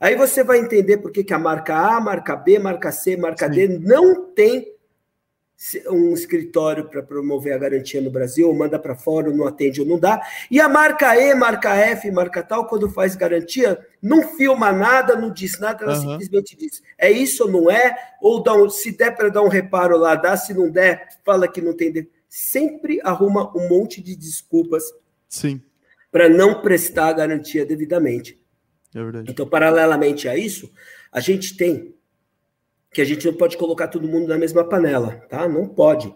[0.00, 3.46] aí você vai entender por que, que a marca A, marca B, marca C, marca
[3.46, 3.54] Sim.
[3.54, 4.76] D não tem
[5.88, 9.80] um escritório para promover a garantia no Brasil, ou manda para fora, ou não atende
[9.80, 10.20] ou não dá.
[10.50, 15.32] E a marca E, marca F, marca tal, quando faz garantia, não filma nada, não
[15.32, 16.12] diz nada, ela uhum.
[16.12, 17.96] simplesmente diz: é isso ou não é?
[18.20, 21.48] Ou dá um, se der para dar um reparo lá, dá, se não der, fala
[21.48, 21.92] que não tem.
[21.92, 22.08] De...
[22.28, 24.84] Sempre arruma um monte de desculpas
[26.10, 28.40] para não prestar a garantia devidamente.
[28.94, 29.30] É verdade.
[29.30, 30.72] Então, paralelamente a isso,
[31.10, 31.94] a gente tem
[32.92, 35.46] que a gente não pode colocar todo mundo na mesma panela, tá?
[35.46, 36.14] Não pode.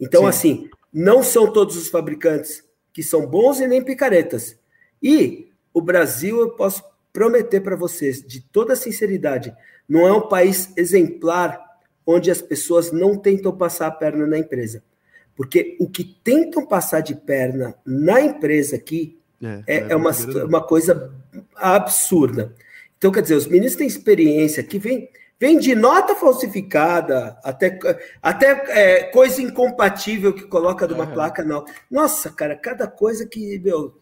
[0.00, 0.28] Então, Sim.
[0.28, 4.58] assim, não são todos os fabricantes que são bons e nem picaretas.
[5.02, 9.54] E o Brasil, eu posso prometer para vocês, de toda sinceridade,
[9.88, 11.60] não é um país exemplar
[12.06, 14.82] onde as pessoas não tentam passar a perna na empresa.
[15.36, 20.12] Porque o que tentam passar de perna na empresa aqui é, é, é uma,
[20.44, 21.12] uma coisa
[21.56, 22.54] absurda.
[22.96, 25.08] Então, quer dizer, os meninos têm experiência que vem
[25.42, 27.76] Vem de nota falsificada, até,
[28.22, 31.06] até é, coisa incompatível que coloca numa é.
[31.08, 31.64] placa não.
[31.90, 34.00] Nossa, cara, cada coisa que, meu.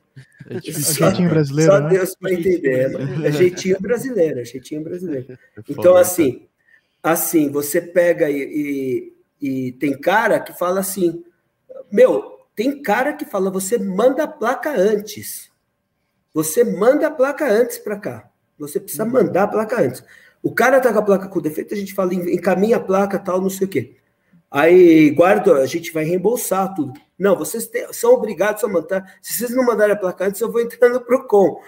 [0.48, 1.72] É só, jeitinho brasileiro.
[1.72, 1.88] Só né?
[1.90, 2.92] Deus para entender.
[3.24, 5.38] É, é jeitinho brasileiro, é jeitinho brasileiro.
[5.56, 6.48] É então, assim,
[7.02, 11.24] assim, você pega e, e, e tem cara que fala assim,
[11.90, 15.50] meu, tem cara que fala, você manda a placa antes.
[16.32, 18.30] Você manda a placa antes para cá.
[18.58, 19.10] Você precisa uhum.
[19.10, 20.04] mandar a placa antes.
[20.42, 23.40] O cara tá com a placa com defeito, a gente fala, encaminha a placa, tal,
[23.40, 23.96] não sei o quê.
[24.50, 26.92] Aí, guarda, a gente vai reembolsar tudo.
[27.18, 29.18] Não, vocês te, são obrigados a mandar.
[29.22, 31.60] Se vocês não mandarem a placa antes, eu vou entrar no PROCON.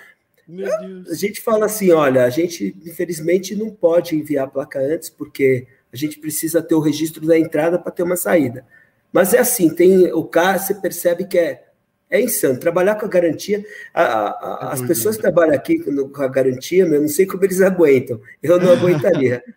[1.09, 5.67] A gente fala assim: olha, a gente, infelizmente, não pode enviar a placa antes, porque
[5.93, 8.67] a gente precisa ter o registro da entrada para ter uma saída.
[9.13, 11.65] Mas é assim, tem o cara, você percebe que é,
[12.11, 12.59] é insano.
[12.59, 13.65] Trabalhar com a garantia,
[13.95, 17.45] a, a, é as pessoas que trabalham aqui com a garantia, eu não sei como
[17.45, 18.21] eles aguentam.
[18.43, 19.43] Eu não aguentaria.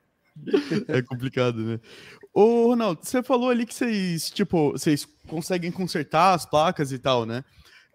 [0.89, 1.79] É complicado, né?
[2.37, 7.25] Ô, Ronaldo, você falou ali que vocês, tipo, vocês conseguem consertar as placas e tal,
[7.25, 7.45] né?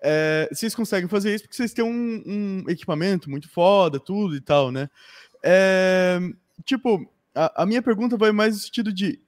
[0.02, 4.40] É, vocês conseguem fazer isso porque vocês têm um, um equipamento muito foda, tudo e
[4.40, 4.88] tal, né?
[5.44, 6.18] É,
[6.64, 9.20] tipo, a, a, minha pergunta vai mais no sentido de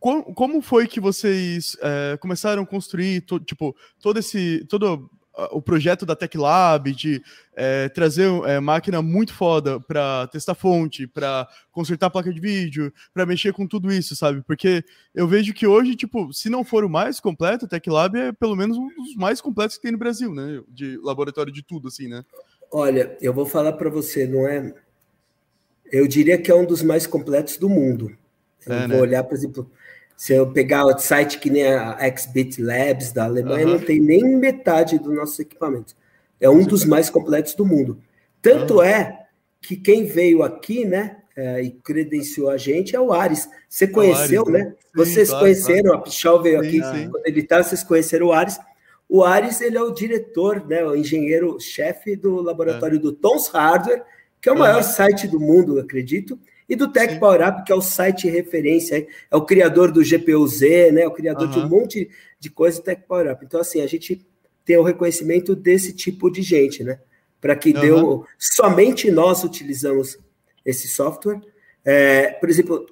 [0.00, 5.08] como, como foi que vocês é, começaram a construir, to, tipo, todo esse, todo
[5.50, 7.22] o projeto da Tech Lab de
[7.56, 13.26] é, trazer é, máquina muito foda para testar fonte, para consertar placa de vídeo, para
[13.26, 14.42] mexer com tudo isso, sabe?
[14.42, 18.16] Porque eu vejo que hoje, tipo, se não for o mais completo, a Tech Lab
[18.18, 20.62] é pelo menos um dos mais completos que tem no Brasil, né?
[20.68, 22.24] De laboratório de tudo, assim, né?
[22.70, 24.72] Olha, eu vou falar para você, não é?
[25.90, 28.16] Eu diria que é um dos mais completos do mundo.
[28.66, 29.00] Eu é, vou né?
[29.00, 29.70] olhar, por exemplo,
[30.16, 33.72] se eu pegar o site que nem a XBit Labs da Alemanha, uhum.
[33.72, 35.96] não tem nem metade dos nossos equipamentos.
[36.40, 37.98] É um dos mais completos do mundo.
[38.40, 38.82] Tanto uhum.
[38.82, 39.26] é
[39.60, 43.48] que quem veio aqui, né, é, e credenciou a gente é o Ares.
[43.68, 44.58] Você conheceu, Ares, né?
[44.64, 44.70] né?
[44.70, 45.98] Sim, vocês claro, conheceram, claro.
[45.98, 47.10] a Pichal veio sim, aqui, sim.
[47.10, 48.58] quando ele tá, vocês conheceram o Ares.
[49.08, 53.00] O Ares, ele é o diretor, né, o engenheiro-chefe do laboratório é.
[53.00, 54.02] do Tons Hardware,
[54.40, 56.38] que é o maior site do mundo, acredito,
[56.68, 57.20] e do Tech Sim.
[57.20, 61.06] Power Up, que é o site referência, é o criador do GPU-Z, né?
[61.06, 61.52] O criador uhum.
[61.52, 62.10] de um monte
[62.40, 63.44] de coisa do Tech Power Up.
[63.44, 64.26] Então, assim, a gente
[64.64, 66.98] tem o reconhecimento desse tipo de gente, né?
[67.40, 67.80] Para que uhum.
[67.80, 68.26] deu.
[68.38, 70.18] Somente nós utilizamos
[70.64, 71.40] esse software.
[71.84, 72.86] É, por exemplo,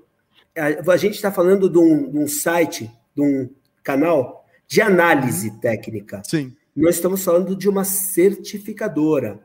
[0.54, 3.48] a, a gente está falando de um, de um, site, de um
[3.82, 5.58] canal de análise uhum.
[5.58, 6.22] técnica.
[6.26, 6.54] Sim.
[6.76, 9.40] Nós estamos falando de uma certificadora.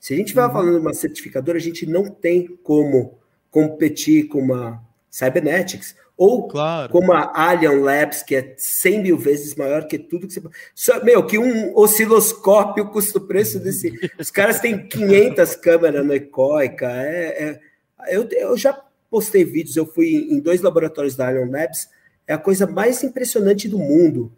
[0.00, 0.52] Se a gente vai uhum.
[0.52, 3.17] falando de uma certificadora, a gente não tem como
[3.50, 6.90] competir com uma Cybernetics ou claro.
[6.90, 10.42] com uma Alien Labs, que é 100 mil vezes maior que tudo que você.
[10.74, 13.92] Só, meu, que um osciloscópio custa o preço desse.
[14.18, 16.90] Os caras têm 500 câmeras no Ecoica.
[16.90, 17.60] É,
[18.04, 18.72] é, eu, eu já
[19.08, 21.88] postei vídeos, eu fui em dois laboratórios da Alien Labs,
[22.26, 24.32] é a coisa mais impressionante do mundo.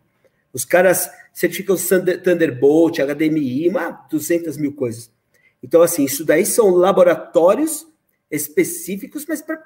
[0.52, 5.10] Os caras certificam Thunderbolt, HDMI, uma 200 mil coisas.
[5.62, 7.86] Então, assim, isso daí são laboratórios
[8.30, 9.62] específicos, mas para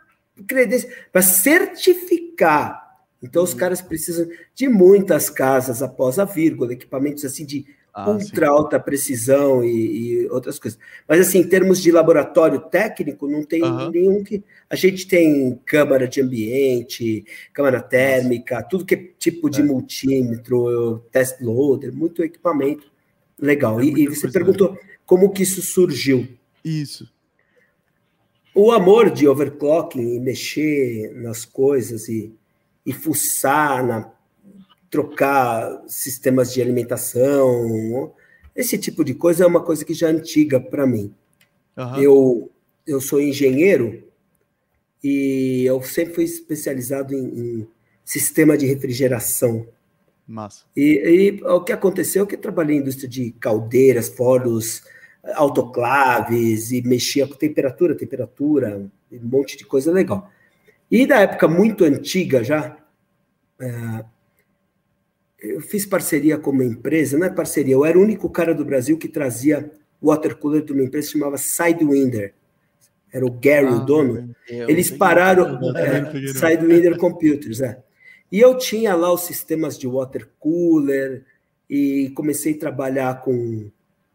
[1.13, 2.83] para certificar.
[3.23, 3.59] Então, os uhum.
[3.59, 8.53] caras precisam de muitas casas após a vírgula, equipamentos assim de ah, ultra sim.
[8.53, 10.79] alta precisão e, e, outras coisas.
[11.09, 13.91] Mas, assim, em termos de laboratório técnico, não tem uhum.
[13.91, 14.43] nenhum que.
[14.69, 18.69] A gente tem câmara de ambiente, câmara térmica, Nossa.
[18.69, 19.65] tudo que é tipo de é.
[19.65, 22.93] multímetro, test loader, muito equipamento
[23.39, 23.81] legal.
[23.81, 26.29] É e, e, você perguntou como que isso surgiu.
[26.65, 27.14] Isso.
[28.55, 32.33] O amor de overclocking e mexer nas coisas e,
[32.87, 34.13] e fuçar, na,
[34.89, 38.13] trocar sistemas de alimentação,
[38.55, 41.13] esse tipo de coisa é uma coisa que já é antiga para mim.
[41.77, 41.97] Uhum.
[42.01, 42.51] Eu,
[42.87, 44.05] eu sou engenheiro
[45.03, 47.69] e eu sempre fui especializado em, em
[48.05, 49.67] sistema de refrigeração.
[50.27, 50.65] Massa.
[50.77, 54.83] E, e, o que aconteceu é que eu trabalhei em indústria de caldeiras, fornos,
[55.35, 60.31] autoclaves e mexia com temperatura, temperatura, um monte de coisa legal.
[60.91, 62.77] E da época muito antiga já,
[63.61, 64.05] é,
[65.41, 68.65] eu fiz parceria com uma empresa, não é parceria, eu era o único cara do
[68.65, 69.71] Brasil que trazia
[70.03, 72.35] water cooler de uma empresa que chamava Sidewinder.
[73.13, 74.35] Era o Gary, ah, o dono.
[74.49, 77.81] Eles pararam, é, Sidewinder Computers, é.
[78.31, 81.25] E eu tinha lá os sistemas de water cooler
[81.71, 83.71] e comecei a trabalhar com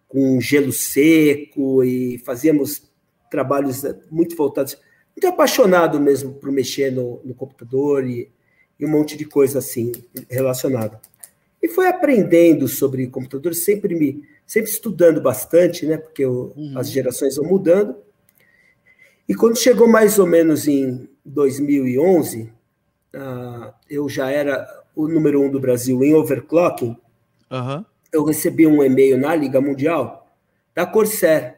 [0.10, 2.82] com gelo seco e fazíamos
[3.30, 4.76] trabalhos muito voltados,
[5.16, 8.30] muito apaixonado mesmo por mexer no, no computador e,
[8.80, 9.91] e, um monte de coisa assim
[10.28, 10.99] relacionada.
[11.62, 15.97] E foi aprendendo sobre computador, sempre me, sempre estudando bastante, né?
[15.97, 16.74] Porque eu, uhum.
[16.76, 17.95] as gerações vão mudando.
[19.28, 22.49] E quando chegou mais ou menos em 2011, uh,
[23.14, 26.97] ah, eu já era o número um do Brasil em overclocking.
[27.51, 30.28] Uhum eu recebi um e-mail na Liga Mundial
[30.74, 31.57] da Corsair.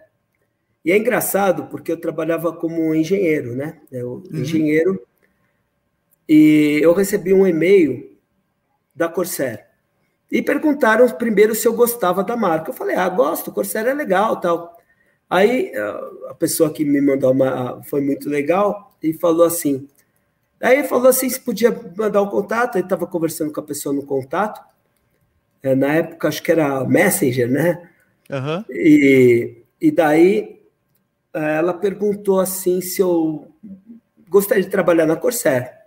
[0.83, 3.79] E é engraçado porque eu trabalhava como engenheiro, né?
[3.91, 4.39] Eu, uhum.
[4.39, 5.01] Engenheiro.
[6.27, 8.17] E eu recebi um e-mail
[8.95, 9.67] da Corsair.
[10.31, 12.71] E perguntaram primeiro se eu gostava da marca.
[12.71, 14.75] Eu falei, ah, gosto, Corsair é legal, tal.
[15.29, 15.71] Aí
[16.27, 19.87] a pessoa que me mandou uma foi muito legal e falou assim.
[20.61, 23.93] Aí falou assim, se podia mandar o um contato, ele estava conversando com a pessoa
[23.93, 24.61] no contato.
[25.63, 27.89] É, na época acho que era Messenger, né?
[28.29, 28.65] Uhum.
[28.69, 30.61] E, e daí
[31.33, 33.47] ela perguntou assim se eu
[34.29, 35.80] gostaria de trabalhar na Corsair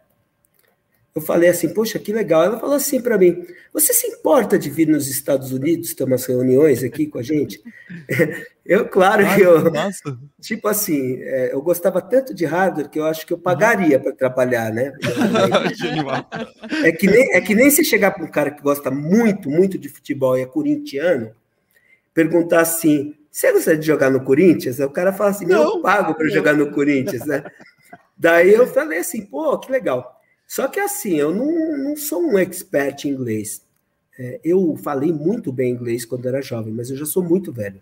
[1.14, 2.42] eu falei assim, poxa, que legal.
[2.42, 6.26] Ela falou assim para mim: você se importa de vir nos Estados Unidos ter umas
[6.26, 7.62] reuniões aqui com a gente?
[8.66, 9.70] Eu, claro que eu.
[9.70, 10.18] Nossa.
[10.40, 14.10] Tipo assim, é, eu gostava tanto de hardware que eu acho que eu pagaria para
[14.10, 14.90] trabalhar, né?
[16.82, 19.76] é, que nem, é que nem se chegar para um cara que gosta muito, muito
[19.76, 21.32] de futebol e é corintiano,
[22.14, 24.80] perguntar assim: você gostaria de jogar no Corinthians?
[24.80, 27.44] Aí o cara fala assim: não, eu pago para jogar no Corinthians, né?
[28.16, 30.23] Daí eu falei assim: pô, que legal.
[30.46, 33.62] Só que assim, eu não, não sou um expert em inglês.
[34.18, 37.80] É, eu falei muito bem inglês quando era jovem, mas eu já sou muito velho.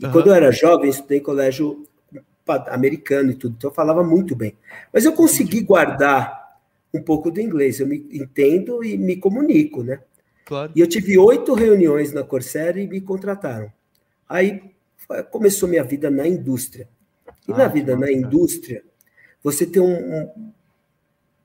[0.00, 0.12] E uhum.
[0.12, 1.86] quando eu era jovem, estudei colégio
[2.68, 4.54] americano e tudo, então eu falava muito bem.
[4.92, 6.58] Mas eu consegui guardar
[6.94, 10.00] um pouco do inglês, eu me entendo e me comunico, né?
[10.46, 10.72] Claro.
[10.74, 13.70] E eu tive oito reuniões na Corsair e me contrataram.
[14.26, 14.62] Aí
[15.30, 16.88] começou minha vida na indústria.
[17.46, 18.82] E ah, na vida na indústria,
[19.42, 20.52] você tem um, um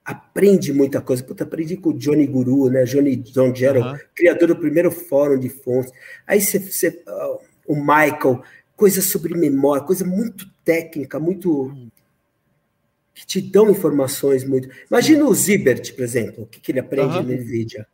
[0.04, 1.24] aprende muita coisa.
[1.24, 2.84] Puta, aprendi com o Johnny Guru, né?
[2.84, 5.92] Johnny John Gerald, criador do primeiro fórum de fontes.
[6.28, 8.44] Aí você, uh, o Michael,
[8.76, 11.74] coisa sobre memória, coisa muito técnica, muito
[13.14, 14.68] que te dão informações muito.
[14.90, 17.24] Imagina o Zibert, por exemplo, o que, que ele aprende uhum.
[17.24, 17.88] no NVIDIA.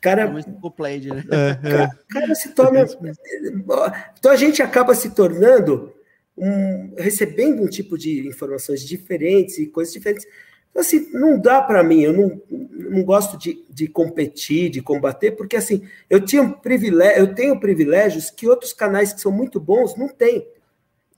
[0.00, 1.24] Cara, é muito né?
[1.30, 1.70] É, é.
[1.70, 2.86] Cara, cara, se torna.
[4.18, 5.94] Então a gente acaba se tornando
[6.36, 10.26] um, recebendo um tipo de informações diferentes e coisas diferentes
[10.80, 15.56] assim, não dá para mim, eu não, não gosto de, de competir, de combater, porque
[15.56, 19.96] assim, eu tinha um privilégio, eu tenho privilégios que outros canais que são muito bons
[19.96, 20.46] não têm.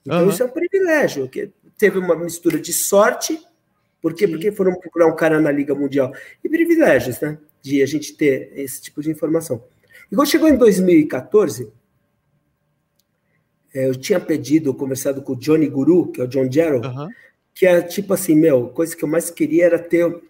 [0.02, 0.30] Então, uhum.
[0.30, 3.40] isso é um privilégio, que teve uma mistura de sorte,
[4.00, 4.28] por quê?
[4.28, 6.12] Porque foram procurar um cara na Liga Mundial,
[6.44, 7.38] e privilégios, né?
[7.62, 9.64] De a gente ter esse tipo de informação.
[10.12, 11.72] E quando chegou em 2014,
[13.74, 17.08] é, eu tinha pedido, conversado com o Johnny Guru, que é o John Gerald, uhum
[17.56, 20.22] que é tipo assim, meu, coisa que eu mais queria era ter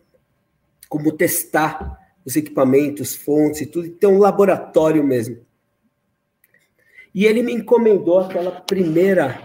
[0.88, 5.44] como testar os equipamentos, fontes e tudo, e ter um laboratório mesmo.
[7.12, 9.42] E ele me encomendou aquela primeira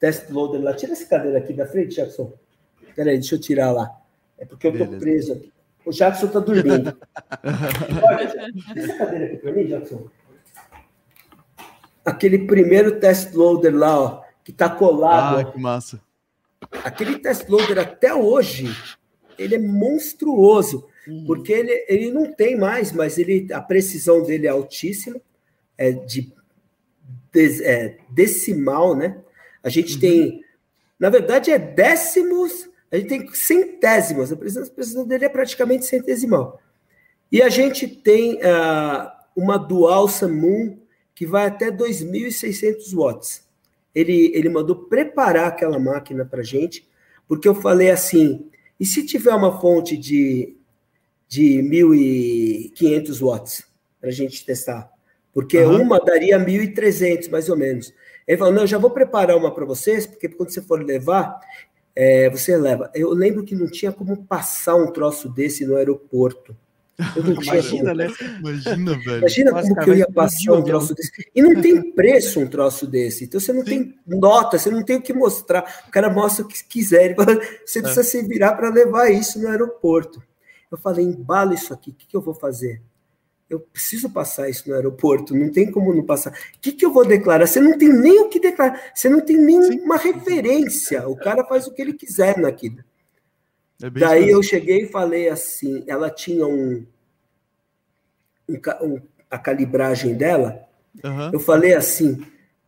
[0.00, 0.72] test loader lá.
[0.72, 2.32] Tira essa cadeira aqui da frente, Jackson.
[2.96, 3.94] Peraí, deixa eu tirar lá.
[4.38, 4.98] É porque eu tô Beleza.
[4.98, 5.52] preso aqui.
[5.84, 6.96] O Jackson tá dormindo.
[8.02, 10.08] Olha, tira essa cadeira aqui para mim, Jackson.
[12.06, 15.40] Aquele primeiro test loader lá, ó, que tá colado.
[15.40, 16.00] Ah, que massa
[16.84, 18.66] Aquele test loader até hoje,
[19.38, 21.24] ele é monstruoso, uhum.
[21.26, 25.20] porque ele, ele não tem mais, mas ele, a precisão dele é altíssima,
[25.76, 26.32] é de
[27.32, 29.20] des, é, decimal, né?
[29.62, 30.00] A gente uhum.
[30.00, 30.44] tem,
[30.98, 36.60] na verdade, é décimos, a gente tem centésimos, a precisão, dele é praticamente centesimal.
[37.30, 40.78] E a gente tem uh, uma Dual Moon
[41.14, 43.42] que vai até 2.600 watts
[43.94, 46.88] ele, ele mandou preparar aquela máquina para gente,
[47.28, 50.56] porque eu falei assim: e se tiver uma fonte de,
[51.28, 53.64] de 1.500 watts
[54.00, 54.90] para a gente testar?
[55.32, 55.82] Porque uhum.
[55.82, 57.92] uma daria 1.300, mais ou menos.
[58.26, 61.38] Ele falou: não, já vou preparar uma para vocês, porque quando você for levar,
[61.94, 62.90] é, você leva.
[62.94, 66.56] Eu lembro que não tinha como passar um troço desse no aeroporto.
[67.16, 68.08] Imagina, né?
[68.38, 69.18] Imagina, velho.
[69.18, 71.10] Imagina Nossa, como que eu ia passar um troço desse.
[71.34, 73.24] E não tem preço um troço desse.
[73.24, 73.66] Então você não Sim.
[73.66, 75.84] tem nota, você não tem o que mostrar.
[75.88, 77.14] O cara mostra o que quiser.
[77.64, 77.82] Você é.
[77.82, 80.22] precisa se virar para levar isso no aeroporto.
[80.70, 82.80] Eu falei, embala isso aqui, o que, que eu vou fazer?
[83.48, 86.32] Eu preciso passar isso no aeroporto, não tem como não passar.
[86.32, 87.46] O que, que eu vou declarar?
[87.46, 90.12] Você não tem nem o que declarar, você não tem nenhuma Sim.
[90.12, 91.06] referência.
[91.06, 92.82] O cara faz o que ele quiser naquilo.
[93.82, 96.86] É Daí eu cheguei e falei assim, ela tinha um,
[98.48, 100.62] um, um a calibragem dela.
[101.02, 101.30] Uhum.
[101.32, 102.24] Eu falei assim,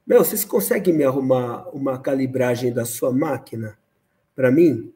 [0.06, 3.78] meu, vocês conseguem me arrumar uma calibragem da sua máquina
[4.34, 4.92] para mim?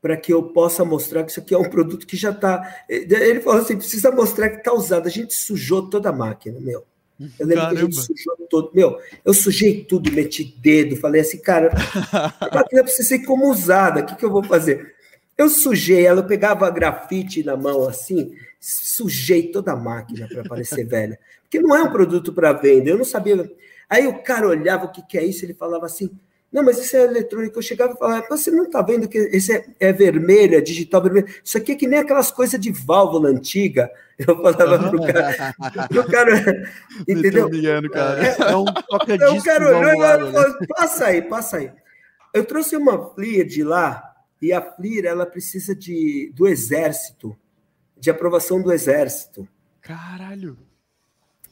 [0.00, 2.84] Para que eu possa mostrar que isso aqui é um produto que já está.
[2.88, 5.06] Ele falou assim: precisa mostrar que está usado.
[5.06, 6.86] A gente sujou toda a máquina, meu.
[7.38, 7.74] Eu lembro Caramba.
[7.74, 8.70] que a gente sujou todo.
[8.72, 11.70] Meu, eu sujei tudo, meti dedo, falei assim, cara,
[12.40, 14.94] a máquina precisa ser como usada, o que, que eu vou fazer?
[15.40, 20.84] Eu sujei ela, eu pegava grafite na mão assim, sujei toda a máquina para parecer
[20.84, 21.18] velha.
[21.40, 23.50] Porque não é um produto para venda, eu não sabia.
[23.88, 26.10] Aí o cara olhava o que, que é isso, ele falava assim:
[26.52, 27.56] Não, mas isso é eletrônico.
[27.56, 31.02] Eu chegava e falava, você não está vendo que esse é, é vermelho, é digital
[31.02, 31.34] vermelho?
[31.42, 33.90] Isso aqui é que nem aquelas coisas de válvula antiga.
[34.20, 34.90] Eu falava uhum.
[34.90, 35.54] pro cara.
[35.88, 36.68] pro cara
[37.08, 37.48] entendeu?
[37.90, 38.26] cara.
[38.26, 40.66] É, é um toca Eu quero, não, não, né?
[40.68, 41.72] Passa aí, passa aí.
[42.34, 44.09] Eu trouxe uma FLIR de lá,
[44.40, 47.36] e a FLIR, ela precisa de, do exército,
[47.98, 49.46] de aprovação do exército.
[49.80, 50.56] Caralho!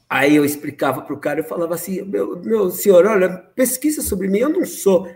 [0.08, 4.26] Aí eu explicava para o cara, eu falava assim, meu, meu senhor, olha, pesquisa sobre
[4.26, 5.06] mim, eu não sou,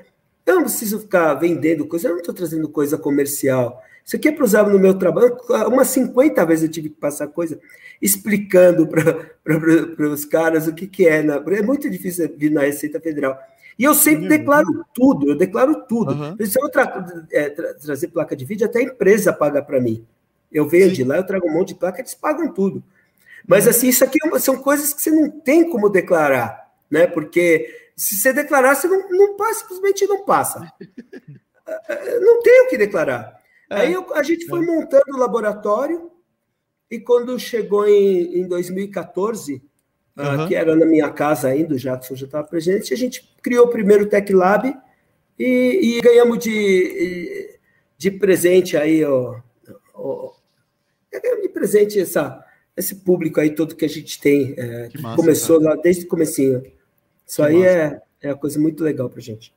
[0.44, 3.82] eu não preciso ficar vendendo coisa, eu não estou trazendo coisa comercial.
[4.04, 5.36] Isso aqui é para usar no meu trabalho.
[5.68, 7.58] Umas 50 vezes eu tive que passar coisa
[8.00, 11.22] explicando para os caras o que, que é.
[11.22, 13.38] Na, é muito difícil vir na Receita Federal.
[13.78, 16.12] E eu sempre declaro tudo, eu declaro tudo.
[16.12, 16.46] Uhum.
[16.46, 20.06] Se eu tra é, tra trazer placa de vídeo, até a empresa paga para mim.
[20.50, 22.82] Eu venho de lá, eu trago um monte de placa, eles pagam tudo.
[23.46, 27.06] Mas assim, isso aqui é são coisas que você não tem como declarar, né?
[27.06, 30.72] Porque se você declarar, você não, não passa, simplesmente não passa.
[32.20, 33.40] Não tem o que declarar.
[33.70, 33.76] É.
[33.76, 34.66] Aí eu, a gente foi é.
[34.66, 36.10] montando o laboratório
[36.90, 39.62] e quando chegou em, em 2014,
[40.16, 40.44] uhum.
[40.44, 43.66] uh, que era na minha casa ainda, o Jackson já estava presente, a gente criou
[43.66, 44.74] o primeiro Tech Lab
[45.38, 47.58] e, e ganhamos de,
[47.96, 49.40] de presente aí, ó,
[49.94, 50.32] ó,
[51.12, 52.44] ganhamos de presente essa
[52.76, 55.74] esse público aí todo que a gente tem, é, que, que massa, começou cara.
[55.74, 56.62] lá desde o comecinho.
[57.26, 59.52] Isso que aí é, é uma coisa muito legal pra gente.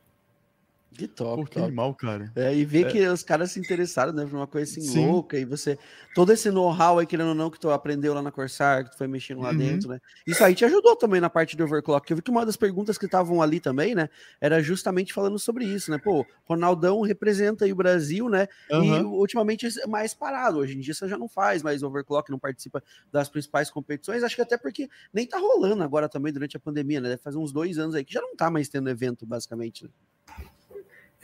[0.97, 1.65] Que top, Pô, que top.
[1.65, 2.31] animal, cara.
[2.35, 2.89] É, e ver é.
[2.89, 5.07] que os caras se interessaram, né, por uma coisa assim Sim.
[5.07, 5.77] louca, e você,
[6.13, 8.97] todo esse know-how aí, querendo ou não, que tu aprendeu lá na Corsair, que tu
[8.97, 9.57] foi mexendo lá uhum.
[9.57, 12.45] dentro, né, isso aí te ajudou também na parte de overclock, eu vi que uma
[12.45, 17.01] das perguntas que estavam ali também, né, era justamente falando sobre isso, né, pô, Ronaldão
[17.01, 18.83] representa aí o Brasil, né, uhum.
[18.83, 22.39] e ultimamente é mais parado, hoje em dia você já não faz mais overclock, não
[22.39, 22.81] participa
[23.11, 27.01] das principais competições, acho que até porque nem tá rolando agora também durante a pandemia,
[27.01, 29.83] né, deve fazer uns dois anos aí que já não tá mais tendo evento, basicamente,
[29.83, 29.89] né?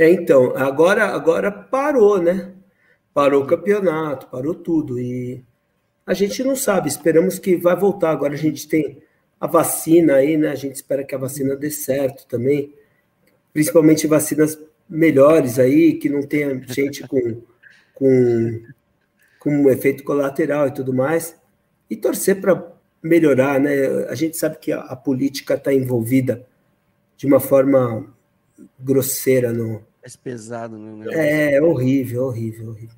[0.02, 2.56] É, então, agora, agora parou, né?
[3.14, 5.00] Parou o campeonato, parou tudo.
[5.00, 5.44] E
[6.04, 8.10] a gente não sabe, esperamos que vai voltar.
[8.10, 9.00] Agora a gente tem
[9.40, 10.50] a vacina aí, né?
[10.50, 12.74] A gente espera que a vacina dê certo também.
[13.54, 14.58] Principalmente vacinas
[14.90, 17.44] melhores aí, que não tenha gente com,
[17.94, 18.64] com,
[19.38, 21.36] com efeito colateral e tudo mais.
[21.88, 22.72] E torcer para
[23.04, 24.08] melhorar, né?
[24.10, 26.44] A gente sabe que a, a política está envolvida
[27.16, 28.12] de uma forma
[28.80, 31.54] grosseira no, mais pesado, né?
[31.54, 32.96] É, horrível, horrível, horrível.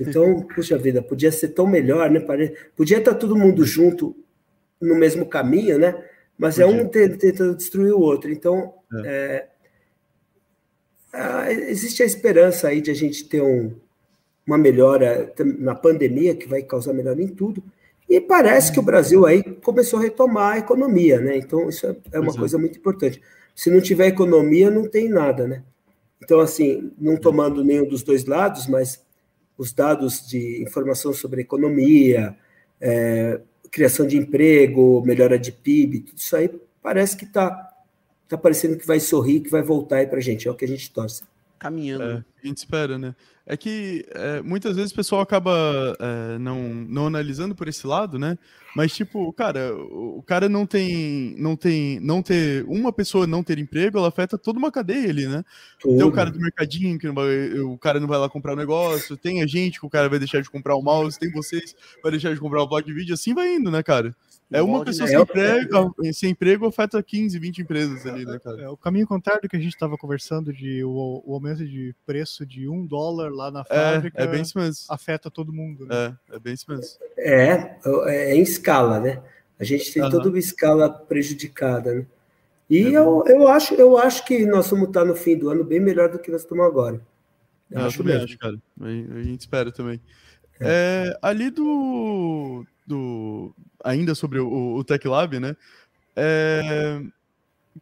[0.00, 2.20] Então, puxa vida, podia ser tão melhor, né?
[2.76, 4.16] Podia estar todo mundo junto
[4.80, 6.02] no mesmo caminho, né?
[6.38, 6.80] Mas é podia.
[6.80, 8.30] é um tentando destruir o outro.
[8.30, 8.74] Então,
[9.04, 9.46] é.
[11.12, 13.72] É, existe a esperança aí de a gente ter um,
[14.46, 17.62] uma melhora na pandemia, que vai causar melhora em tudo.
[18.08, 21.36] E parece que o Brasil aí começou a retomar a economia, né?
[21.36, 22.36] Então, isso é, é uma é.
[22.36, 23.22] coisa muito importante.
[23.54, 25.62] Se não tiver economia, não tem nada, né?
[26.24, 29.04] Então, assim, não tomando nenhum dos dois lados, mas
[29.58, 32.36] os dados de informação sobre economia,
[32.80, 36.50] é, criação de emprego, melhora de PIB, tudo isso aí
[36.82, 37.70] parece que está
[38.26, 40.48] tá parecendo que vai sorrir, que vai voltar aí para a gente.
[40.48, 41.22] É o que a gente torce.
[41.58, 42.04] Caminhando.
[42.04, 43.14] É, a gente espera, né?
[43.46, 45.52] É que é, muitas vezes o pessoal acaba
[46.00, 48.38] é, não, não analisando por esse lado, né?
[48.74, 51.36] Mas, tipo, cara, o, cara não tem.
[51.38, 52.00] Não tem.
[52.00, 52.64] Não ter.
[52.66, 55.44] Uma pessoa não ter emprego, ela afeta toda uma cadeia ali, né?
[55.78, 55.96] Tudo.
[55.96, 59.16] Tem o cara do mercadinho, que vai, o cara não vai lá comprar um negócio,
[59.16, 62.10] tem a gente que o cara vai deixar de comprar o mouse, tem vocês vai
[62.10, 64.12] deixar de comprar o blog de vídeo, assim vai indo, né, cara?
[64.52, 68.62] É uma pessoa sem, emprego, sem emprego afeta 15, 20 empresas ali, né, cara?
[68.62, 71.94] É, o caminho contrário do que a gente estava conversando de o, o, aumento de
[72.06, 74.20] preço de um dólar lá na fábrica.
[74.20, 74.84] É, é bem isso mesmo.
[74.88, 75.86] Afeta todo mundo.
[75.86, 76.16] Né?
[76.30, 76.84] É, é bem isso mesmo.
[77.18, 77.76] É,
[78.06, 79.22] é em escala, né?
[79.58, 80.10] A gente tem uhum.
[80.10, 82.06] toda uma escala prejudicada, né?
[82.68, 85.64] E é eu, eu, acho, eu acho que nós vamos estar no fim do ano
[85.64, 87.00] bem melhor do que nós estamos agora.
[87.70, 88.28] Eu acho também mesmo.
[88.28, 88.56] acho, cara.
[88.80, 90.00] A gente espera também.
[90.60, 91.12] É.
[91.12, 95.56] é ali do, do ainda sobre o, o Tech Lab, né?
[96.16, 97.00] É,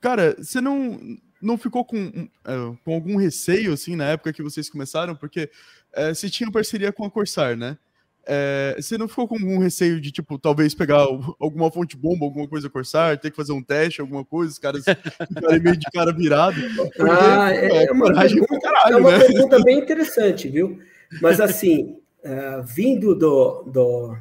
[0.00, 0.98] cara, você não
[1.42, 5.50] não ficou com, é, com algum receio assim na época que vocês começaram, porque
[5.92, 7.76] é, você tinha parceria com a Corsair, né?
[8.24, 11.00] É, você não ficou com algum receio de, tipo, talvez pegar
[11.40, 14.84] alguma fonte bomba, alguma coisa Corsair, ter que fazer um teste, alguma coisa, os caras
[14.84, 16.56] ficarem meio de cara virado?
[16.76, 19.18] Porque, ah, é, é, uma, pergunta, caralho, é uma né?
[19.18, 20.78] pergunta bem interessante, viu?
[21.20, 24.16] Mas assim, uh, vindo do, do,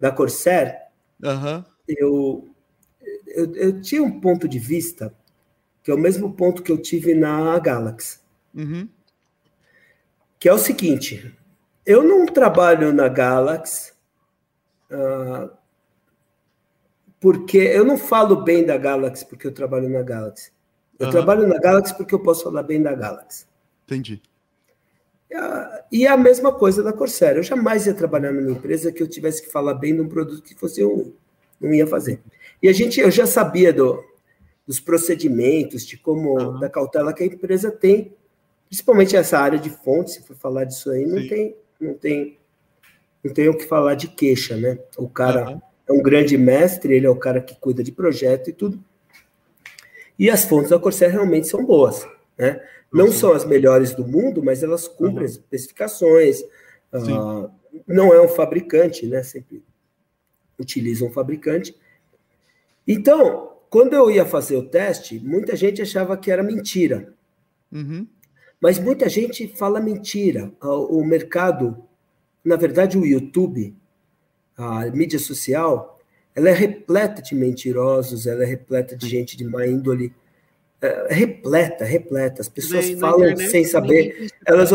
[0.00, 0.76] da Corsair,
[1.22, 1.64] uhum.
[1.88, 2.48] eu,
[3.28, 5.14] eu, eu, tinha um ponto de vista
[5.88, 8.18] que é o mesmo ponto que eu tive na Galaxy.
[8.54, 8.86] Uhum.
[10.38, 11.34] Que é o seguinte,
[11.86, 13.94] eu não trabalho na Galaxy
[14.92, 15.48] uh,
[17.18, 20.52] porque eu não falo bem da Galaxy porque eu trabalho na Galaxy.
[20.98, 21.12] Eu uhum.
[21.12, 23.46] trabalho na Galaxy porque eu posso falar bem da Galaxy.
[23.86, 24.20] Entendi.
[25.90, 27.38] E a mesma coisa da Corsair.
[27.38, 30.42] Eu jamais ia trabalhar numa empresa que eu tivesse que falar bem de um produto
[30.42, 31.14] que fosse um.
[31.58, 32.20] Não ia fazer.
[32.62, 34.04] E a gente, eu já sabia do,
[34.68, 36.60] dos procedimentos, de como, uhum.
[36.60, 38.12] da cautela que a empresa tem,
[38.68, 42.38] principalmente essa área de fontes, se for falar disso aí, não tem, não tem,
[43.24, 44.78] não tem o que falar de queixa, né?
[44.98, 45.60] O cara uhum.
[45.88, 48.78] é um grande mestre, ele é o cara que cuida de projeto e tudo.
[50.18, 52.62] E as fontes da Corsair realmente são boas, né?
[52.92, 53.12] Não uhum.
[53.12, 56.42] são as melhores do mundo, mas elas cumprem as especificações.
[56.92, 57.50] Uh,
[57.86, 59.22] não é um fabricante, né?
[59.22, 59.62] Sempre
[60.58, 61.74] utiliza um fabricante.
[62.86, 67.12] Então, quando eu ia fazer o teste, muita gente achava que era mentira.
[67.70, 68.06] Uhum.
[68.60, 70.52] Mas muita gente fala mentira.
[70.60, 71.84] O mercado,
[72.44, 73.74] na verdade, o YouTube,
[74.56, 76.00] a mídia social,
[76.34, 80.12] ela é repleta de mentirosos, ela é repleta de gente de má índole.
[80.80, 82.40] É, repleta, repleta.
[82.40, 84.30] As pessoas Bem, falam sem saber.
[84.46, 84.72] Elas,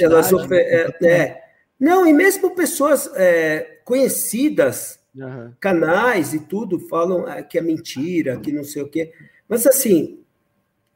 [0.00, 1.42] elas é, é,
[1.78, 5.52] Não, e mesmo pessoas é, conhecidas, uhum.
[5.60, 9.12] canais e tudo, falam é, que é mentira, que não sei o quê.
[9.48, 10.20] Mas assim,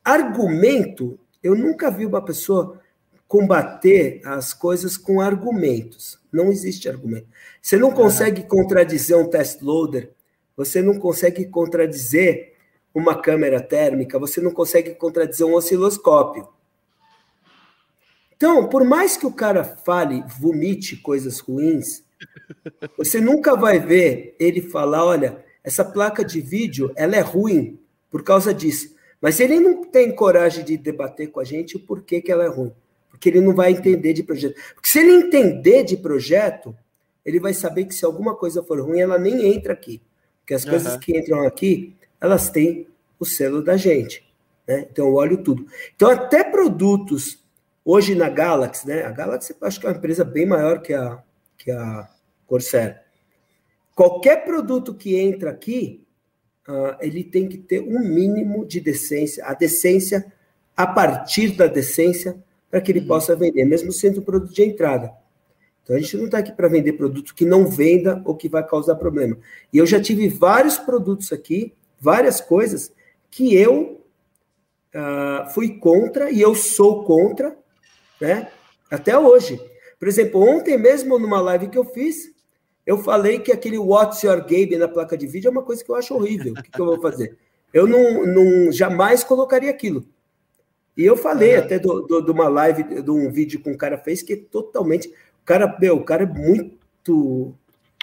[0.05, 2.80] argumento eu nunca vi uma pessoa
[3.28, 6.18] combater as coisas com argumentos.
[6.32, 7.28] Não existe argumento.
[7.60, 10.10] Você não consegue contradizer um test loader,
[10.56, 12.55] você não consegue contradizer
[12.94, 16.48] uma câmera térmica, você não consegue contradizer um osciloscópio.
[18.36, 22.05] Então, por mais que o cara fale, vomite coisas ruins,
[22.96, 27.78] você nunca vai ver ele falar, olha, essa placa de vídeo, ela é ruim
[28.10, 28.94] por causa disso.
[29.20, 32.48] Mas ele não tem coragem de debater com a gente o porquê que ela é
[32.48, 32.72] ruim.
[33.09, 34.55] Porque ele não vai entender de projeto.
[34.74, 36.76] Porque se ele entender de projeto,
[37.24, 40.02] ele vai saber que se alguma coisa for ruim, ela nem entra aqui.
[40.40, 40.70] Porque as uhum.
[40.70, 42.86] coisas que entram aqui, elas têm
[43.18, 44.22] o selo da gente.
[44.68, 44.86] Né?
[44.90, 45.66] Então eu olho tudo.
[45.96, 47.42] Então, até produtos,
[47.84, 49.05] hoje na Galaxy, né?
[49.05, 51.22] A Galaxy eu acho que é uma empresa bem maior que a,
[51.56, 52.09] que a
[52.55, 53.01] Corsair.
[53.97, 56.05] Qualquer produto que entra aqui,
[56.68, 60.32] uh, ele tem que ter um mínimo de decência, a decência
[60.76, 62.36] a partir da decência,
[62.70, 63.09] para que ele uhum.
[63.09, 65.12] possa vender, mesmo sendo produto de entrada.
[65.82, 68.64] Então a gente não está aqui para vender produto que não venda ou que vai
[68.64, 69.36] causar problema.
[69.72, 72.93] E eu já tive vários produtos aqui, várias coisas,
[73.32, 74.01] que eu
[74.94, 77.56] uh, fui contra e eu sou contra,
[78.20, 78.48] né?
[78.89, 79.60] Até hoje.
[79.98, 82.34] Por exemplo, ontem mesmo, numa live que eu fiz,
[82.86, 85.90] eu falei que aquele What's Your Game na placa de vídeo é uma coisa que
[85.90, 86.52] eu acho horrível.
[86.52, 87.36] O que, que eu vou fazer?
[87.73, 90.06] Eu não, não jamais colocaria aquilo.
[90.97, 91.65] E eu falei uhum.
[91.65, 94.35] até de do, do, do, uma live, de um vídeo que um cara fez que
[94.35, 95.09] é totalmente.
[95.09, 97.55] O cara, meu, o cara é muito.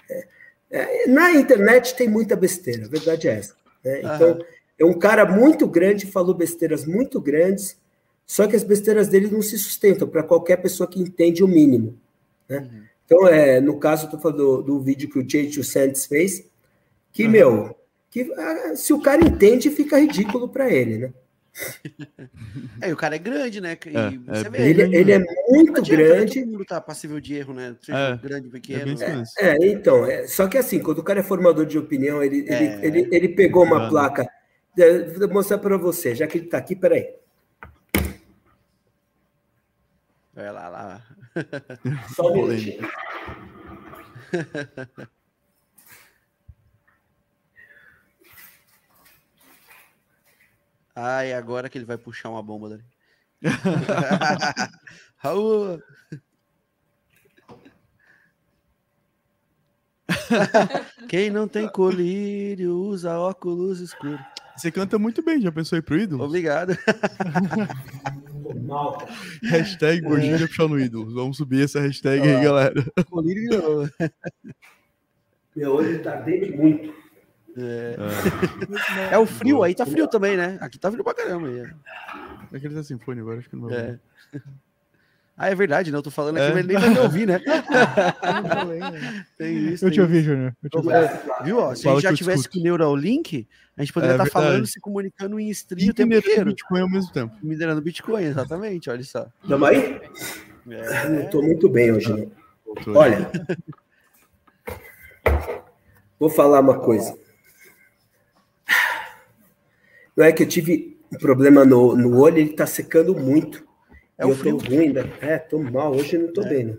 [0.09, 0.27] É,
[0.71, 3.55] é, na internet tem muita besteira, a verdade é essa.
[3.83, 3.99] Né?
[3.99, 4.39] Então, uhum.
[4.79, 7.79] é um cara muito grande, falou besteiras muito grandes,
[8.25, 11.97] só que as besteiras dele não se sustentam para qualquer pessoa que entende o mínimo.
[12.49, 12.59] Né?
[12.59, 12.90] Uhum.
[13.11, 16.49] Então, é, no caso, estou falando do, do, vídeo que o J2 Santos fez,
[17.11, 17.29] que, uhum.
[17.29, 17.77] meu,
[18.09, 21.13] que ah, se o cara entende, fica ridículo para ele, né?
[22.79, 23.73] É, o cara é grande, né?
[23.73, 25.19] É, é vê, ele, ele, é
[25.49, 26.39] muito grande.
[26.39, 27.75] Todo mundo tá passível de erro, né?
[27.81, 28.95] Seja é, grande, pequeno.
[29.37, 32.39] É, é então, é, só que assim, quando o cara é formador de opinião, ele,
[32.39, 32.79] ele, é.
[32.81, 34.25] ele, ele, pegou uma placa.
[35.17, 37.13] Vou mostrar para você, já que ele está aqui, peraí.
[40.33, 41.10] Vai lá, lá.
[42.15, 42.89] Só um minutinho.
[50.95, 52.83] Ai, agora que ele vai puxar uma bomba dali.
[55.17, 55.81] Raul!
[61.07, 64.19] Quem não tem colírio usa óculos escuros.
[64.61, 66.23] Você canta muito bem, já pensou em pro ídolo?
[66.23, 66.77] Obrigado.
[69.41, 71.11] hashtag Gordinha puxando ídolo.
[71.15, 72.85] Vamos subir essa hashtag aí, galera.
[73.09, 73.89] Colírio.
[75.55, 76.93] Meu olho tá dentro muito.
[77.57, 77.95] É.
[79.13, 79.17] é.
[79.17, 80.59] o frio, aí tá frio também, né?
[80.61, 81.47] Aqui tá frio pra caramba.
[81.47, 81.61] Aí.
[82.53, 83.79] É que ele tá fone agora, acho que não vai.
[83.79, 83.99] É.
[85.41, 85.97] Ah, é verdade, né?
[85.97, 86.49] Eu tô falando aqui, é.
[86.49, 87.41] mas ele nem vai me ouvir, né?
[89.39, 89.85] tem isso.
[89.85, 90.55] Eu tem te ouvi, Júnior.
[91.43, 91.57] Viu?
[91.57, 94.31] Ó, se a gente já tivesse com o Neuralink, a gente poderia estar é tá
[94.31, 96.45] falando, se comunicando em stream o tempo inteiro.
[96.45, 97.35] Bitcoin ao mesmo tempo.
[97.41, 99.25] Minerando Bitcoin, exatamente, olha só.
[99.47, 99.99] Tamo aí?
[100.69, 101.23] É.
[101.23, 102.27] Tô muito bem hoje, né?
[102.89, 103.31] Olha.
[106.19, 107.17] Vou falar uma coisa.
[110.15, 113.70] Não é que eu tive um problema no, no olho, ele tá secando muito.
[114.21, 114.57] É eu frio.
[114.57, 115.09] tô ruim ainda.
[115.19, 115.91] É, tô mal.
[115.91, 116.49] Hoje não tô é.
[116.49, 116.77] bem, não.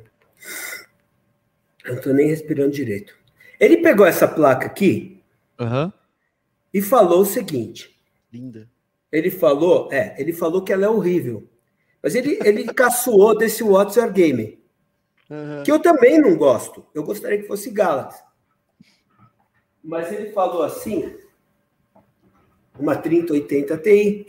[1.84, 3.16] Eu não tô nem respirando direito.
[3.58, 5.20] Ele pegou essa placa aqui
[5.58, 5.92] uhum.
[6.72, 8.00] e falou o seguinte.
[8.32, 8.68] Linda.
[9.10, 11.48] Ele falou, é, ele falou que ela é horrível.
[12.00, 14.62] Mas ele, ele caçoou desse What's Your Game.
[15.28, 15.62] Uhum.
[15.64, 16.86] Que eu também não gosto.
[16.94, 18.22] Eu gostaria que fosse Galaxy.
[19.82, 21.12] Mas ele falou assim,
[22.78, 24.26] uma 3080 Ti.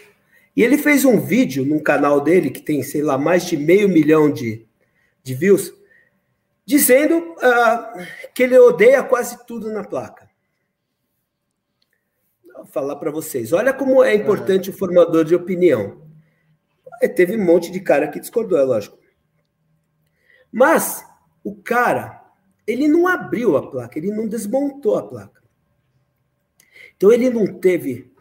[0.56, 3.90] E ele fez um vídeo num canal dele, que tem, sei lá, mais de meio
[3.90, 4.68] milhão de,
[5.24, 5.74] de views,
[6.66, 10.30] dizendo uh, que ele odeia quase tudo na placa.
[12.56, 13.52] Vou falar para vocês.
[13.52, 16.02] Olha como é importante o formador de opinião.
[17.02, 18.98] É, teve um monte de cara que discordou, é lógico.
[20.52, 21.04] Mas
[21.44, 22.24] o cara,
[22.66, 25.42] ele não abriu a placa, ele não desmontou a placa.
[26.96, 28.13] Então ele não teve,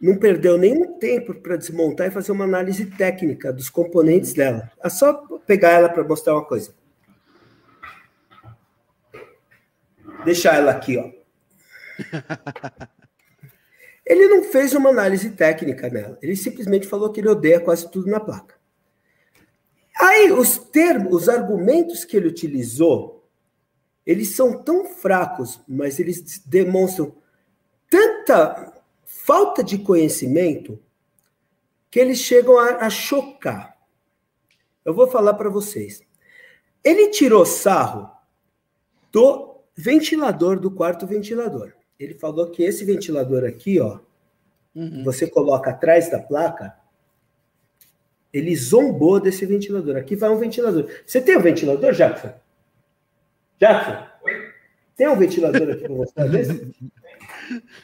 [0.00, 4.70] não perdeu nenhum tempo para desmontar e fazer uma análise técnica dos componentes dela.
[4.82, 5.14] É só
[5.46, 6.72] pegar ela para mostrar uma coisa.
[10.24, 11.10] Deixar ela aqui, ó.
[14.08, 16.18] Ele não fez uma análise técnica nela.
[16.22, 18.54] Ele simplesmente falou que ele odeia quase tudo na placa.
[20.00, 23.28] Aí, os termos, os argumentos que ele utilizou,
[24.06, 27.14] eles são tão fracos, mas eles demonstram
[27.90, 28.77] tanta
[29.28, 30.80] falta de conhecimento
[31.90, 33.76] que eles chegam a, a chocar.
[34.82, 36.00] Eu vou falar para vocês.
[36.82, 38.10] Ele tirou sarro
[39.12, 41.74] do ventilador do quarto ventilador.
[42.00, 44.00] Ele falou que esse ventilador aqui, ó,
[44.74, 45.04] uhum.
[45.04, 46.74] você coloca atrás da placa,
[48.32, 49.96] ele zombou desse ventilador.
[49.96, 50.88] Aqui vai um ventilador.
[51.04, 52.32] Você tem um ventilador, Jackson?
[53.60, 54.06] Jackson?
[54.96, 56.26] Tem um ventilador aqui para mostrar?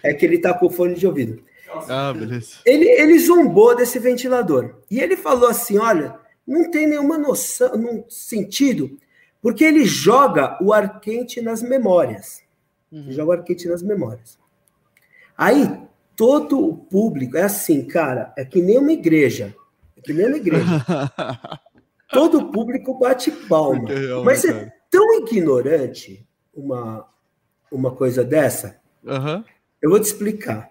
[0.03, 1.43] É que ele tá com fone de ouvido.
[1.89, 2.57] Ah, beleza.
[2.65, 4.77] Ele, ele zombou desse ventilador.
[4.91, 8.97] E ele falou assim: olha, não tem nenhuma noção, num sentido,
[9.43, 12.43] porque ele joga o ar quente nas memórias.
[12.93, 13.11] Uhum.
[13.11, 14.39] Joga o ar quente nas memórias.
[15.37, 15.81] Aí,
[16.17, 19.55] todo o público é assim, cara, é que nem uma igreja.
[19.97, 20.65] É que nem uma igreja.
[22.13, 23.89] todo o público bate palma.
[24.25, 27.07] Mas é tão ignorante uma,
[27.71, 28.81] uma coisa dessa.
[29.03, 29.45] Uhum.
[29.85, 30.71] Eu vou te explicar.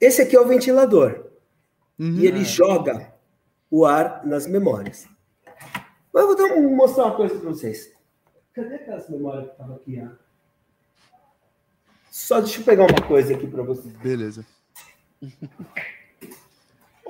[0.00, 1.30] Esse aqui é o ventilador.
[1.96, 2.16] Uhum.
[2.18, 3.14] E ele joga
[3.70, 5.06] o ar nas memórias.
[6.12, 7.94] Mas eu vou dar, mostrar uma coisa para vocês.
[8.52, 10.02] Cadê aquelas memórias que estavam aqui?
[12.10, 13.94] Só deixa eu pegar uma coisa aqui para vocês.
[13.98, 14.44] Beleza.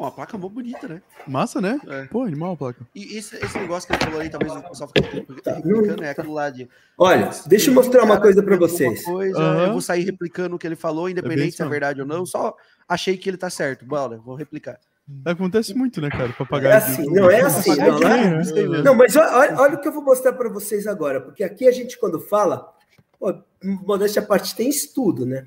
[0.01, 1.03] Pô, a placa é muito bonita, né?
[1.27, 1.79] Massa, né?
[1.87, 2.07] É.
[2.07, 2.87] Pô, animal a placa.
[2.95, 6.09] E esse, esse negócio que ele falou aí, talvez o pessoal fique tá, replicando, é
[6.09, 6.67] aquilo lá de.
[6.97, 9.05] Olha, deixa eu mostrar uma coisa para vocês.
[9.05, 9.61] Coisa, uhum.
[9.61, 12.07] Eu vou sair replicando o que ele falou, é independente é se é verdade ou
[12.07, 12.25] não.
[12.25, 12.57] Só
[12.89, 13.85] achei que ele tá certo.
[13.85, 14.81] Bora, vou replicar.
[15.23, 16.33] Acontece muito, né, cara?
[16.33, 16.73] Papagaio.
[16.73, 17.21] É assim, de...
[17.21, 17.77] não é assim.
[17.77, 18.83] Não, não, é?
[18.83, 21.73] não, mas olha, olha, o que eu vou mostrar para vocês agora, porque aqui a
[21.73, 22.73] gente, quando fala,
[23.19, 25.47] pô, modéstia a parte, tem estudo, né?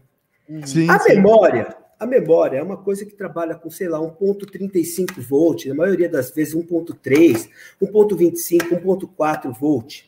[0.64, 1.16] Sim, a sim.
[1.16, 6.10] memória, a memória é uma coisa que trabalha com, sei lá, 1.35 volt, na maioria
[6.10, 7.50] das vezes 1.3,
[7.82, 10.04] 1.25, 1.4 volt.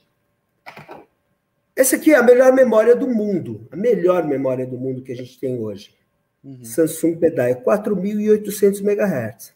[1.76, 5.16] Essa aqui é a melhor memória do mundo, a melhor memória do mundo que a
[5.16, 5.96] gente tem hoje.
[6.44, 6.64] Uhum.
[6.64, 9.54] Samsung Pedai, 4.800 MHz.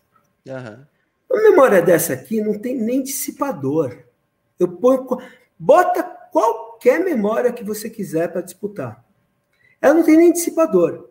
[0.48, 0.86] Uhum.
[1.30, 4.00] Uma memória dessa aqui não tem nem dissipador.
[4.58, 5.06] Eu ponho,
[5.58, 9.06] bota qualquer memória que você quiser para disputar.
[9.82, 11.09] Ela não tem nem dissipador.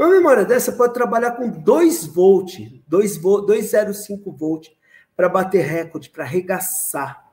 [0.00, 2.56] Uma memória dessa pode trabalhar com 2 volt,
[2.90, 4.70] 2,05 volt,
[5.14, 7.30] para bater recorde, para arregaçar.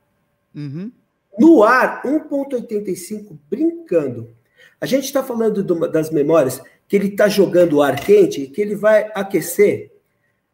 [0.54, 0.92] Uhum.
[1.40, 4.36] No ar, 1,85 brincando.
[4.82, 8.62] A gente está falando do, das memórias que ele está jogando o ar quente, que
[8.62, 9.94] ele vai aquecer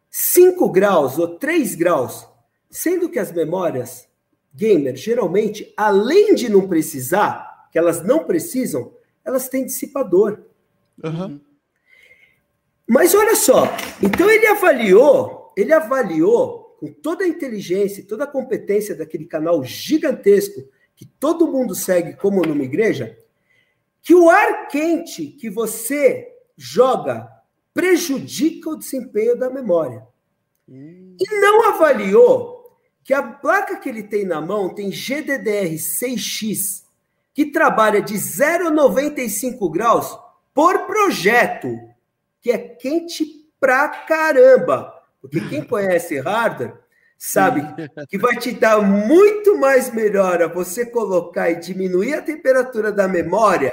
[0.08, 2.28] 5 graus ou 3 graus,
[2.70, 4.06] sendo que as memórias
[4.54, 8.92] gamer, geralmente, além de não precisar, que elas não precisam,
[9.24, 10.38] elas têm dissipador.
[11.02, 11.40] Uhum.
[12.86, 13.64] Mas olha só,
[14.02, 20.68] então ele avaliou, ele avaliou com toda a inteligência, toda a competência daquele canal gigantesco
[20.94, 23.18] que todo mundo segue como numa igreja,
[24.02, 27.28] que o ar quente que você joga
[27.72, 30.06] prejudica o desempenho da memória.
[30.68, 31.16] Hum.
[31.18, 36.84] E não avaliou que a placa que ele tem na mão tem GDDR6X,
[37.32, 40.18] que trabalha de 0,95 graus
[40.54, 41.76] por projeto
[42.44, 43.24] que é quente
[43.58, 44.92] pra caramba.
[45.18, 46.78] Porque quem conhece hardware
[47.16, 47.62] sabe
[48.10, 53.72] que vai te dar muito mais melhora você colocar e diminuir a temperatura da memória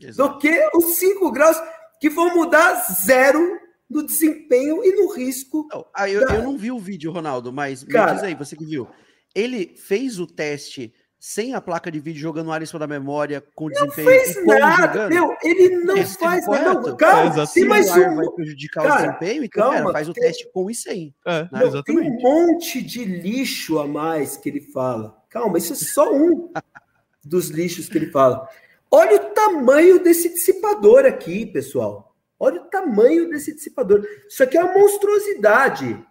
[0.00, 0.34] Exato.
[0.34, 1.56] do que os 5 graus
[2.00, 3.58] que vão mudar zero
[3.90, 5.66] no desempenho e no risco.
[5.72, 6.36] Não, ah, eu, da...
[6.36, 8.86] eu, não vi o vídeo, Ronaldo, mas Cara, me diz aí, você que viu.
[9.34, 13.68] Ele fez o teste sem a placa de vídeo jogando em cima da memória com
[13.68, 14.08] desempenho.
[14.08, 16.74] Não fez nada, meu, ele não Esse faz nada.
[16.74, 18.16] Não, calma, é, se mais um...
[18.16, 20.22] vai prejudicar cara, o desempenho, então calma, cara, faz o tem...
[20.22, 21.14] teste com e sem.
[21.26, 21.84] É, não, exatamente.
[21.84, 25.20] Tem um monte de lixo a mais que ele fala.
[25.28, 26.52] Calma, isso é só um
[27.24, 28.48] dos lixos que ele fala.
[28.90, 32.14] Olha o tamanho desse dissipador aqui, pessoal.
[32.38, 34.06] Olha o tamanho desse dissipador.
[34.28, 36.06] Isso aqui é uma monstruosidade.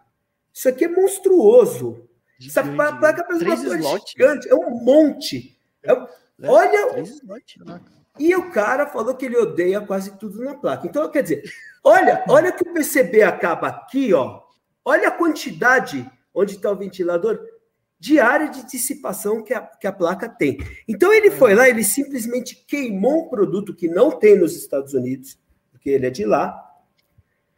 [0.53, 2.06] Isso aqui é monstruoso.
[2.45, 5.59] Essa placa parece uma gigante, é um monte.
[5.83, 6.07] É, é,
[6.43, 7.03] olha.
[8.19, 10.87] E o cara falou que ele odeia quase tudo na placa.
[10.87, 11.43] Então, quer dizer,
[11.83, 14.41] olha, olha que o PCB acaba aqui, ó.
[14.83, 17.39] Olha a quantidade onde está o ventilador
[17.99, 20.59] de área de dissipação que a, que a placa tem.
[20.87, 25.37] Então ele foi lá, ele simplesmente queimou um produto que não tem nos Estados Unidos,
[25.71, 26.63] porque ele é de lá.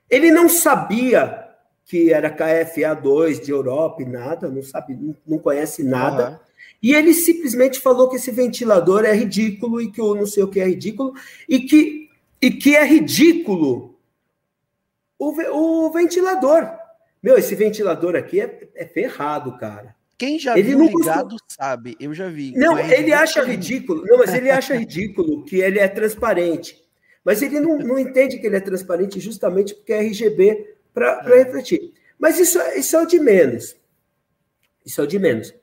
[0.09, 1.48] Ele não sabia
[1.89, 4.95] que era KFA2 de Europa e nada, não sabe,
[5.25, 6.29] não conhece nada.
[6.29, 6.37] Uhum.
[6.83, 10.47] E ele simplesmente falou que esse ventilador é ridículo e que o não sei o
[10.47, 11.13] que é ridículo
[11.49, 12.07] e que,
[12.39, 13.97] e que é ridículo
[15.17, 16.69] o, o ventilador.
[17.23, 19.95] Meu, esse ventilador aqui é, é ferrado, cara.
[20.15, 22.53] Quem já ele viu ligado sabe, eu já vi.
[22.55, 24.05] Não, ele acha ridículo.
[24.05, 26.77] Não, mas ele acha ridículo que ele é transparente.
[27.25, 31.43] Mas ele não, não entende que ele é transparente justamente porque é RGB para é.
[31.43, 31.93] refletir.
[32.17, 33.75] Mas isso, isso é o de menos.
[34.85, 35.53] Isso é o de menos.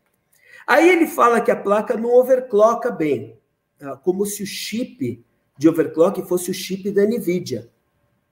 [0.66, 3.38] Aí ele fala que a placa não overclocka bem,
[3.78, 3.96] tá?
[3.96, 5.24] como se o chip
[5.58, 7.68] de overclock fosse o chip da NVIDIA.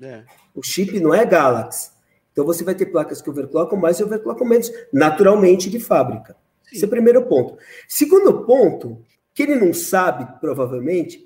[0.01, 0.25] É.
[0.55, 1.91] O chip não é Galaxy.
[2.33, 6.37] Então você vai ter placas que overclockam mais e overclockam menos, naturalmente de fábrica.
[6.65, 6.77] Sim.
[6.77, 7.57] Esse é o primeiro ponto.
[7.89, 9.01] Segundo ponto,
[9.33, 11.24] que ele não sabe, provavelmente,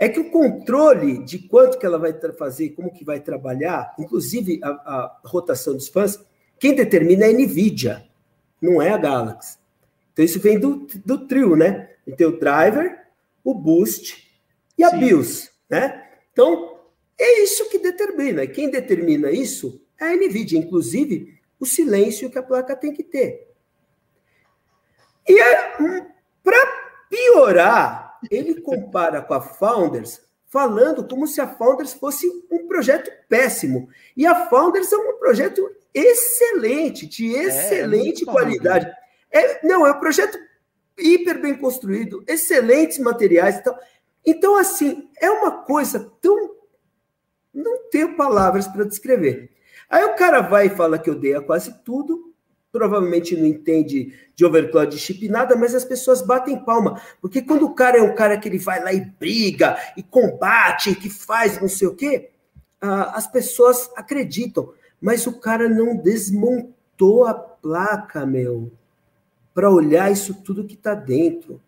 [0.00, 4.58] é que o controle de quanto que ela vai fazer, como que vai trabalhar, inclusive
[4.62, 6.18] a, a rotação dos fãs,
[6.58, 8.08] quem determina é a NVIDIA,
[8.62, 9.58] não é a Galaxy.
[10.10, 11.90] Então isso vem do, do trio, né?
[12.16, 12.98] Tem o driver,
[13.44, 14.26] o boost
[14.76, 15.00] e a Sim.
[15.00, 16.02] BIOS, né?
[16.32, 16.78] Então,
[17.18, 18.42] é isso que determina.
[18.42, 23.04] E quem determina isso é a NVIDIA, inclusive o silêncio que a placa tem que
[23.04, 23.48] ter.
[25.28, 26.06] E é, hum,
[26.42, 26.66] para
[27.10, 33.88] piorar, ele compara com a Founders, falando como se a Founders fosse um projeto péssimo.
[34.16, 38.90] E a Founders é um projeto excelente, de é, excelente é, qualidade.
[39.30, 40.38] É, não, é um projeto
[40.98, 43.78] hiper bem construído, excelentes materiais e tal.
[44.26, 46.56] Então, assim, é uma coisa tão.
[47.52, 49.50] Não tenho palavras para descrever.
[49.88, 52.29] Aí o cara vai e fala que odeia quase tudo,
[52.72, 57.00] provavelmente não entende de overclock de chip nada, mas as pessoas batem palma.
[57.20, 60.94] Porque quando o cara é um cara que ele vai lá e briga, e combate,
[60.94, 62.30] que faz não sei o quê,
[62.80, 64.72] as pessoas acreditam.
[65.00, 68.70] Mas o cara não desmontou a placa, meu,
[69.54, 71.60] para olhar isso tudo que está dentro.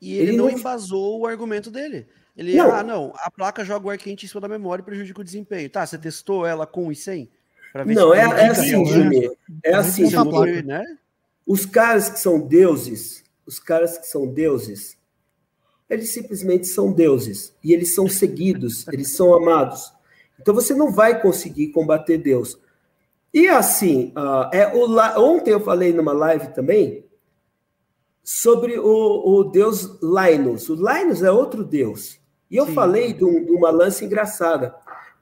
[0.00, 2.06] E ele, ele não, não embasou o argumento dele.
[2.36, 2.72] Ele, não.
[2.72, 5.24] ah, não, a placa joga o ar quente em cima da memória e prejudica o
[5.24, 5.70] desempenho.
[5.70, 7.30] Tá, você testou ela com e sem?
[7.86, 9.30] Não, é, é assim, Jimmy.
[9.64, 10.62] É assim, Jimmy.
[10.62, 10.84] Né?
[11.46, 14.96] Os caras que são deuses, os caras que são deuses,
[15.90, 17.54] eles simplesmente são deuses.
[17.62, 19.92] E eles são seguidos, eles são amados.
[20.40, 22.58] Então você não vai conseguir combater Deus.
[23.32, 24.86] E assim, uh, é o,
[25.20, 27.04] ontem eu falei numa live também
[28.22, 30.68] sobre o, o deus Linus.
[30.68, 32.20] O Linus é outro deus.
[32.48, 32.74] E eu Sim.
[32.74, 34.74] falei de, um, de uma lance engraçada,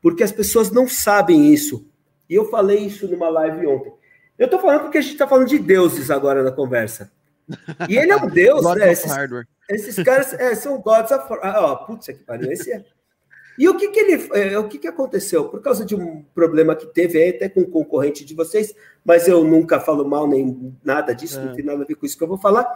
[0.03, 1.87] porque as pessoas não sabem isso.
[2.33, 3.93] E eu falei isso numa live ontem.
[4.39, 7.13] Eu estou falando porque a gente está falando de deuses agora na conversa.
[7.87, 8.91] E ele é um deus, né?
[8.91, 9.13] Esses,
[9.69, 11.27] esses, caras é, são gods of...
[11.43, 12.83] Ah, ó, putz, que pariu, esse é...
[13.59, 15.51] E o que que ele, é, o que que aconteceu?
[15.51, 19.29] Por causa de um problema que teve aí, até com um concorrente de vocês, mas
[19.29, 21.45] eu nunca falo mal nem nada disso, é.
[21.45, 22.67] não tem nada a ver com isso que eu vou falar.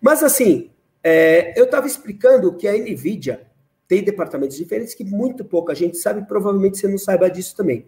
[0.00, 0.72] Mas assim,
[1.04, 3.46] é, eu estava explicando que a Nvidia
[3.86, 7.86] tem departamentos diferentes que muito pouca gente sabe, provavelmente você não saiba disso também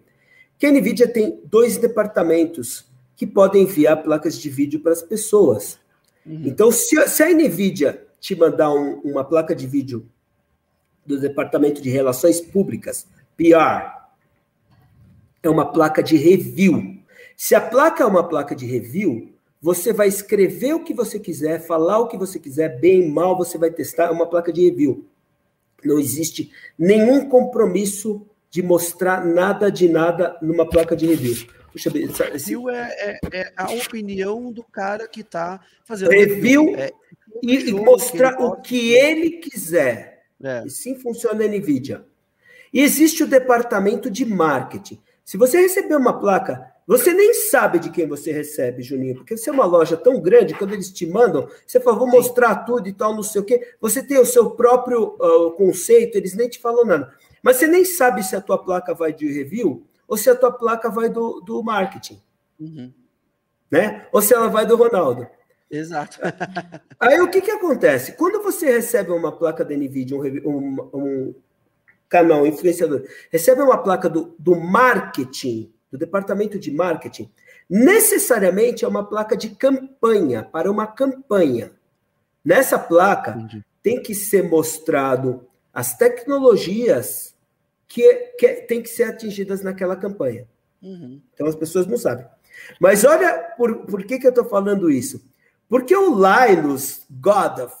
[0.57, 2.85] que a NVIDIA tem dois departamentos
[3.15, 5.79] que podem enviar placas de vídeo para as pessoas.
[6.25, 6.43] Uhum.
[6.45, 10.07] Então, se, se, a NVIDIA te mandar um, uma placa de vídeo
[11.05, 13.97] do Departamento de Relações Públicas, PR,
[15.41, 16.97] é uma placa de review.
[17.35, 19.31] Se a placa é uma placa de review,
[19.61, 23.57] você vai escrever o que você quiser, falar o que você quiser, bem, mal, você
[23.57, 25.05] vai testar, é uma placa de review.
[25.83, 28.25] Não existe nenhum compromisso
[28.57, 31.45] de mostrar nada de nada numa placa de review.
[31.71, 32.23] Puxa, esse...
[32.23, 36.91] Review é, é, é, a opinião do cara que está fazendo review, review é,
[37.43, 40.23] e, e mostrar que o que ele quiser.
[40.43, 40.63] É.
[40.65, 42.03] E sim funciona a NVIDIA.
[42.73, 44.99] E existe o departamento de marketing.
[45.23, 49.49] Se você receber uma placa Você nem sabe de quem você recebe, Juninho, porque você
[49.49, 52.93] é uma loja tão grande, quando eles te mandam, você fala, vou mostrar tudo e
[52.93, 53.73] tal, não sei o quê.
[53.81, 57.13] Você tem o seu próprio uh, conceito, eles nem te falam nada.
[57.47, 60.51] Mas você nem sabe se a tua placa vai de review ou se a tua
[60.51, 62.21] placa vai do, do marketing.
[62.59, 62.91] Uhum.
[63.71, 64.05] Né?
[64.11, 65.25] Ou se ela vai do Ronaldo.
[65.71, 66.19] Exato.
[66.99, 68.17] Aí o que, que acontece?
[68.17, 71.35] Quando você recebe uma placa da NVIDIA, um, um, um
[72.09, 77.31] canal influenciador, recebe uma placa do, do marketing, do departamento de marketing,
[77.69, 81.71] necessariamente é uma placa de campanha, para uma campanha.
[82.43, 83.63] Nessa placa Entendi.
[83.81, 87.36] tem que ser mostrado as tecnologias
[87.87, 90.47] que, que tem que ser atingidas naquela campanha.
[90.81, 91.21] Uhum.
[91.33, 92.25] Então as pessoas não sabem.
[92.79, 95.23] Mas olha por, por que, que eu estou falando isso.
[95.69, 97.75] Porque o Linus God of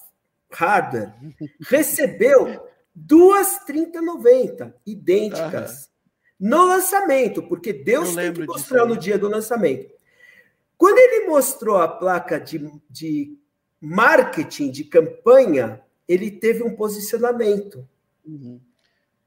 [0.51, 1.13] Hardware
[1.61, 5.89] recebeu duas 3090 idênticas
[6.39, 6.49] uhum.
[6.49, 9.95] no lançamento, porque Deus tem que mostrar no dia do lançamento.
[10.77, 13.37] Quando ele mostrou a placa de, de
[13.81, 17.87] marketing, de campanha, ele teve um posicionamento.
[18.25, 18.59] Uhum.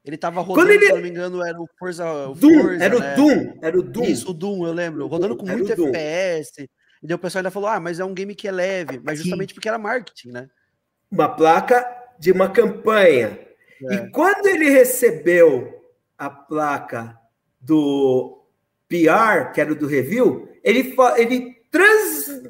[0.03, 0.85] Ele estava rodando, ele...
[0.87, 2.05] se não me engano, era o Forza.
[2.29, 3.13] O Doom, Forza, era né?
[3.13, 4.03] o Doom, era o Doom.
[4.03, 5.05] Isso, o Doom, eu lembro.
[5.07, 6.67] Rodando com muito FPS.
[7.03, 9.19] E daí o pessoal ainda falou: ah, mas é um game que é leve, mas
[9.19, 10.49] justamente porque era marketing, né?
[11.11, 11.85] Uma placa
[12.17, 13.39] de uma campanha.
[13.89, 13.93] É.
[13.95, 15.81] E quando ele recebeu
[16.17, 17.17] a placa
[17.59, 18.43] do
[18.87, 22.41] PR, que era do review, ele, ele trans,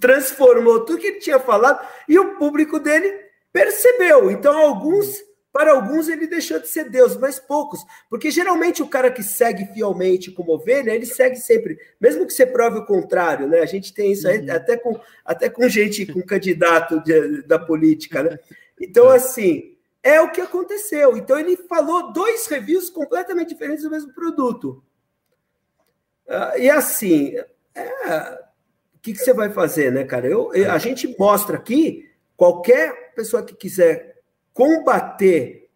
[0.00, 3.12] transformou tudo que ele tinha falado e o público dele
[3.52, 4.30] percebeu.
[4.30, 5.18] Então, alguns
[5.58, 7.84] para alguns ele deixou de ser Deus, mas poucos.
[8.08, 12.46] Porque geralmente o cara que segue fielmente como ovelha, ele segue sempre, mesmo que você
[12.46, 13.58] prove o contrário, né?
[13.58, 14.54] A gente tem isso aí uhum.
[14.54, 18.38] até, com, até com gente, com candidato de, da política, né?
[18.80, 19.16] Então, é.
[19.16, 21.16] assim, é o que aconteceu.
[21.16, 24.80] Então, ele falou dois reviews completamente diferentes do mesmo produto.
[26.28, 27.34] Uh, e assim,
[27.74, 28.38] é,
[28.94, 30.28] o que, que, você vai fazer, né, cara?
[30.28, 34.17] Eu, a gente mostra aqui, qualquer pessoa que quiser
[34.58, 35.68] combater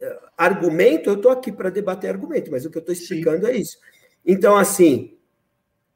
[0.00, 3.52] eh, argumento, eu estou aqui para debater argumento, mas o que eu estou explicando Sim.
[3.52, 3.78] é isso.
[4.26, 5.16] Então, assim,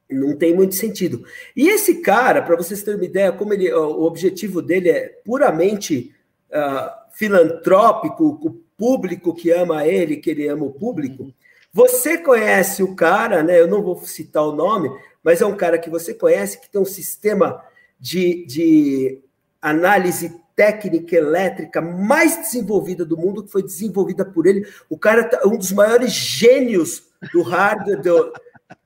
[0.09, 1.25] não tem muito sentido.
[1.53, 6.15] E esse cara, para vocês terem uma ideia, como ele, o objetivo dele é puramente
[6.49, 11.23] uh, filantrópico, o público que ama ele, que ele ama o público.
[11.23, 11.33] Uhum.
[11.73, 13.59] Você conhece o cara, né?
[13.59, 14.89] Eu não vou citar o nome,
[15.21, 17.61] mas é um cara que você conhece que tem um sistema
[17.99, 19.21] de, de
[19.61, 24.67] análise técnica elétrica mais desenvolvida do mundo, que foi desenvolvida por ele.
[24.89, 28.01] O cara é um dos maiores gênios do hardware.
[28.01, 28.33] Do...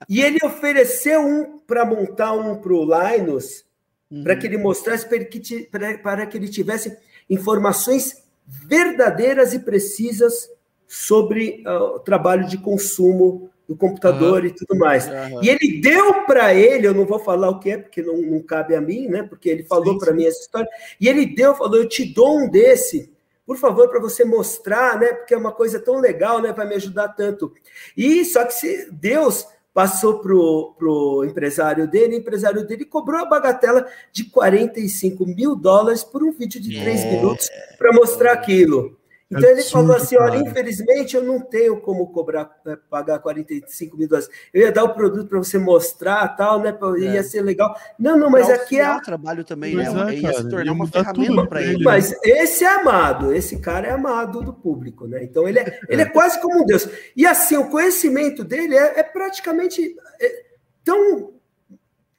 [0.10, 3.64] E ele ofereceu um para montar um para o Linus,
[4.12, 4.24] uhum.
[4.24, 5.70] para que ele mostrasse, para que,
[6.04, 6.98] para que ele tivesse
[7.30, 10.50] informações verdadeiras e precisas
[10.88, 14.48] sobre uh, o trabalho de consumo do computador uhum.
[14.48, 15.08] e tudo mais.
[15.08, 15.44] Uhum.
[15.44, 18.42] E ele deu para ele, eu não vou falar o que é, porque não, não
[18.42, 19.24] cabe a mim, né?
[19.24, 20.70] Porque ele falou para mim essa história.
[21.00, 23.12] E ele deu, falou: Eu te dou um desse,
[23.46, 25.08] por favor, para você mostrar, né?
[25.08, 26.54] Porque é uma coisa tão legal, né?
[26.54, 27.54] Vai me ajudar tanto.
[27.96, 33.26] E só que se Deus passou pro, pro empresário dele, o empresário dele cobrou a
[33.26, 37.12] bagatela de 45 mil dólares por um vídeo de três é.
[37.12, 38.98] minutos para mostrar aquilo.
[39.30, 44.08] Então ele falou assim: olha, infelizmente eu não tenho como cobrar, né, pagar 45 mil
[44.08, 44.30] dólares.
[44.54, 46.78] Eu ia dar o produto para você mostrar, tal, né?
[47.00, 47.24] Ia é.
[47.24, 47.76] ser legal.
[48.00, 48.90] Não, não, mas aqui é.
[48.90, 49.84] o trabalho também, né?
[49.84, 51.84] É, ia se tornar uma ferramenta para ele.
[51.84, 55.24] Mas esse é amado, esse cara é amado do público, né?
[55.24, 56.88] Então ele é, ele é quase como um Deus.
[57.16, 60.44] E assim, o conhecimento dele é, é praticamente é,
[60.86, 61.37] tão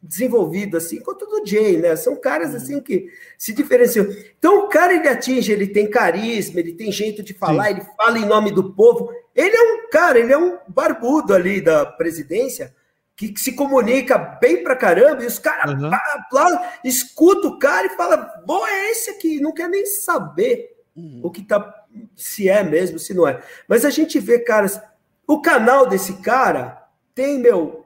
[0.09, 1.95] desenvolvido assim quanto do Jay, né?
[1.95, 4.07] São caras assim que se diferenciam.
[4.39, 7.71] Então o cara ele atinge, ele tem carisma, ele tem jeito de falar, Sim.
[7.73, 9.13] ele fala em nome do povo.
[9.35, 12.75] Ele é um cara, ele é um barbudo ali da presidência
[13.15, 15.91] que, que se comunica bem pra caramba e os caras uhum.
[15.93, 18.17] aplaudem, escuta o cara e fala:
[18.47, 21.21] "Bom, é esse aqui", não quer nem saber uhum.
[21.23, 21.85] o que tá
[22.17, 23.43] se é mesmo, se não é.
[23.69, 24.81] Mas a gente vê caras,
[25.27, 26.83] o canal desse cara
[27.15, 27.78] tem meu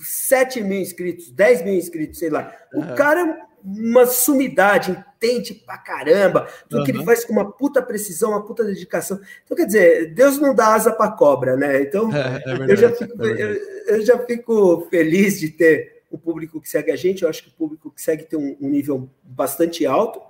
[0.00, 2.52] 7 mil inscritos, 10 mil inscritos, sei lá.
[2.72, 2.94] O uhum.
[2.94, 6.84] cara é uma sumidade, entende pra caramba, tudo uhum.
[6.84, 9.20] que ele faz com uma puta precisão, uma puta dedicação.
[9.44, 11.82] Então, quer dizer, Deus não dá asa pra cobra, né?
[11.82, 13.54] Então, é, é verdade, eu, já fico, é eu,
[13.86, 17.22] eu, já fico feliz de ter o público que segue a gente.
[17.22, 20.20] Eu acho que o público que segue tem um, um nível bastante alto.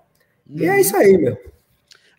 [0.49, 0.59] Uhum.
[0.59, 0.79] E é uhum.
[0.79, 1.39] isso aí, meu.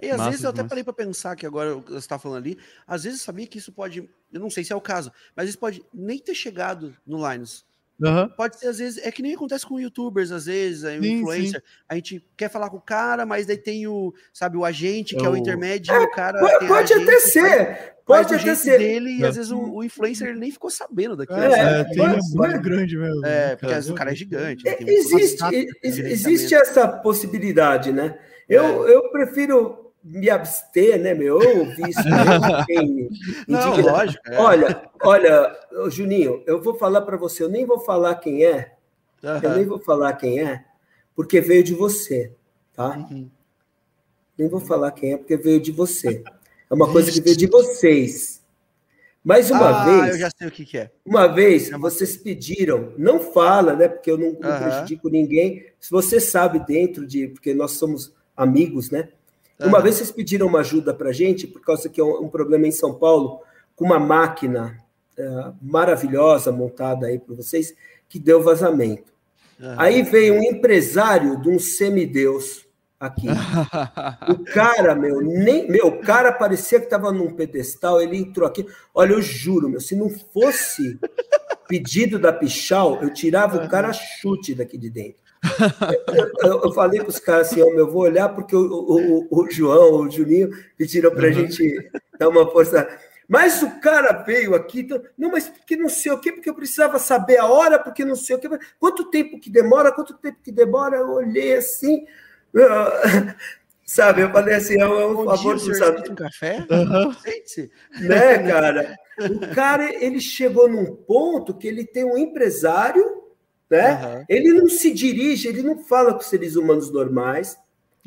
[0.02, 0.70] E às massa, vezes eu até massa.
[0.70, 2.58] parei para pensar que agora você está falando ali,
[2.88, 5.50] às vezes eu sabia que isso pode, eu não sei se é o caso, mas
[5.50, 7.66] isso pode nem ter chegado no Linus.
[8.02, 8.28] Uhum.
[8.30, 11.60] Pode ser, às vezes, é que nem acontece com youtubers, às vezes, a influencer.
[11.60, 11.66] Sim.
[11.88, 15.24] A gente quer falar com o cara, mas daí tem o, sabe, o agente, que
[15.24, 16.40] é, é o intermédio, é, e o cara.
[16.68, 17.96] Pode até ser.
[18.04, 18.80] Pode até ser.
[18.80, 21.40] dele, e às vezes o, o, influencer ele nem ficou sabendo daquilo.
[21.40, 23.26] É, é tem é muito grande mesmo.
[23.26, 24.68] É, porque às vezes o cara é gigante.
[24.68, 28.18] É, existe, existe essa possibilidade, né?
[28.50, 31.42] Eu, eu prefiro me abster, né, meu?
[31.42, 32.02] Eu ouvi isso.
[33.48, 34.22] Não, lógico.
[34.28, 34.40] É.
[34.40, 35.60] Olha, olha,
[35.90, 38.74] Juninho, eu vou falar para você, eu nem vou falar quem é,
[39.24, 39.40] uhum.
[39.42, 40.66] eu nem vou falar quem é,
[41.16, 42.32] porque veio de você,
[42.74, 42.98] tá?
[42.98, 43.30] Uhum.
[44.38, 46.24] Nem vou falar quem é, porque veio de você.
[46.70, 48.42] É uma coisa que veio de vocês.
[49.24, 50.16] Mais uma ah, vez.
[50.16, 50.92] Eu já sei o que, que é.
[51.06, 53.88] Uma vez vocês pediram, não fala, né?
[53.88, 55.66] Porque eu não, não prejudico ninguém.
[55.80, 57.28] Se você sabe dentro de.
[57.28, 59.10] Porque nós somos amigos, né?
[59.66, 62.68] Uma vez vocês pediram uma ajuda para gente, por causa que é um, um, problema
[62.68, 63.42] em São Paulo,
[63.76, 64.78] com uma máquina
[65.18, 67.74] uh, maravilhosa montada aí para vocês,
[68.08, 69.12] que deu vazamento.
[69.78, 72.66] Aí veio um empresário de um semideus
[73.00, 73.28] aqui.
[74.30, 78.66] o cara, meu, nem, meu, o cara parecia que estava num pedestal, ele entrou aqui.
[78.94, 81.00] Olha, eu juro, meu, se não fosse
[81.68, 85.22] pedido da Pichal, eu tirava o cara chute daqui de dentro.
[86.44, 89.50] Eu, eu, falei para os caras assim, oh, eu vou olhar porque o, o, o
[89.50, 91.34] João, o Juninho pediram para a uhum.
[91.34, 92.88] gente dar uma força.
[93.28, 96.54] Mas o cara veio aqui, então, não, mas porque não sei o quê, porque eu
[96.54, 98.50] precisava saber a hora, porque não sei o quê.
[98.80, 100.98] Quanto tempo que demora, quanto tempo que demora?
[100.98, 102.06] Eu olhei assim,
[103.86, 104.22] sabe?
[104.22, 106.10] Eu falei assim, é um favor do sabe?
[106.10, 106.66] um café?
[106.70, 107.16] Uhum.
[108.02, 108.96] Né, cara?
[109.20, 113.21] O cara, ele chegou num ponto que ele tem um empresário
[113.72, 114.06] né?
[114.06, 114.26] Uhum.
[114.28, 117.58] Ele não se dirige, ele não fala com seres humanos normais.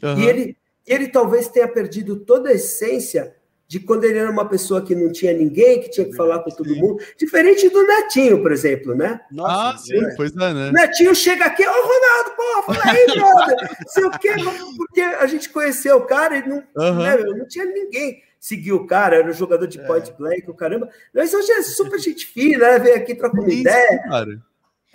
[0.02, 0.20] Uhum.
[0.20, 3.34] E ele, ele talvez tenha perdido toda a essência
[3.66, 6.50] de quando ele era uma pessoa que não tinha ninguém, que tinha que falar com
[6.50, 7.02] todo mundo.
[7.16, 9.20] Diferente do Netinho, por exemplo, né?
[9.32, 10.14] Nossa, ah, sim, é.
[10.14, 10.70] pois é, né?
[10.70, 14.34] Netinho chega aqui, ô Ronaldo, pô, fala aí, brother, sei o quê,
[14.76, 17.02] porque a gente conheceu o cara e não, uhum.
[17.02, 19.86] né, não tinha ninguém seguiu o cara, era um jogador de é.
[19.86, 20.90] point blank, o caramba.
[21.14, 22.78] Mas hoje é super gente fina, né?
[22.78, 24.02] Vem aqui trocando ideia.
[24.06, 24.38] Cara.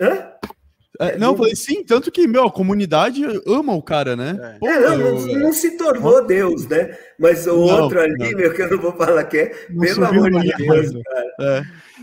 [0.00, 0.32] Hã?
[1.00, 4.38] É, não, falei sim, tanto que, meu, a comunidade ama o cara, né?
[4.38, 6.94] É, Pô, é, não, não, não, se tornou Deus, né?
[7.18, 8.36] Mas o não, outro ali, não.
[8.36, 11.34] meu, que eu não vou falar que é, pelo amor de Deus, cara.
[11.40, 11.62] É.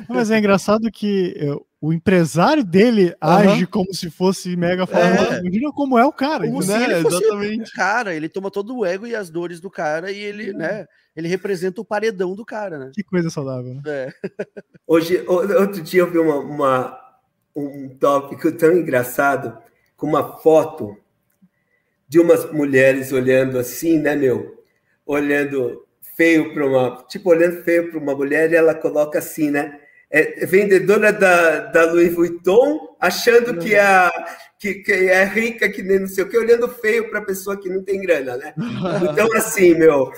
[0.10, 3.30] Mas é engraçado que é, o empresário dele uhum.
[3.30, 5.32] age como se fosse mega famoso.
[5.32, 5.40] É.
[5.42, 6.48] Imagina como é o cara.
[6.48, 7.00] Como né?
[7.00, 7.72] Exatamente.
[7.74, 10.88] cara, ele toma todo o ego e as dores do cara e ele, né?
[11.16, 12.92] Ele representa o paredão do cara, né?
[12.96, 13.82] Que coisa saudável, né?
[13.86, 14.10] É.
[14.88, 17.07] Hoje, outro dia eu vi uma, uma
[17.62, 19.58] um tópico tão engraçado
[19.96, 20.98] com uma foto
[22.08, 24.64] de umas mulheres olhando assim, né, meu?
[25.06, 25.86] Olhando
[26.16, 27.04] feio para uma.
[27.08, 29.80] Tipo, olhando feio para uma mulher e ela coloca assim, né?
[30.10, 34.10] É vendedora da, da Louis Vuitton, achando que, a,
[34.58, 37.60] que, que é rica, que nem não sei o que, olhando feio para a pessoa
[37.60, 38.54] que não tem grana, né?
[39.12, 40.10] Então, assim, meu,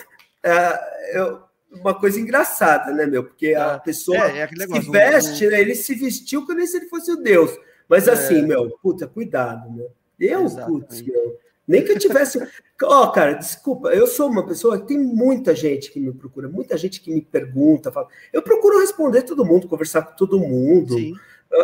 [0.43, 0.79] é,
[1.17, 1.39] eu,
[1.71, 3.23] uma coisa engraçada, né, meu?
[3.23, 5.61] Porque a é, pessoa é, é negócio, se veste, né?
[5.61, 7.55] Ele se vestiu como se ele fosse o Deus.
[7.87, 8.11] Mas é.
[8.11, 9.89] assim, meu, puta, cuidado, meu.
[10.19, 10.81] Eu, Exatamente.
[10.81, 11.39] putz, meu.
[11.67, 12.39] Nem que eu tivesse.
[12.83, 16.47] Ó, oh, cara, desculpa, eu sou uma pessoa que tem muita gente que me procura,
[16.47, 17.91] muita gente que me pergunta.
[17.91, 18.07] Fala.
[18.33, 20.95] Eu procuro responder todo mundo, conversar com todo mundo.
[20.95, 21.13] Sim.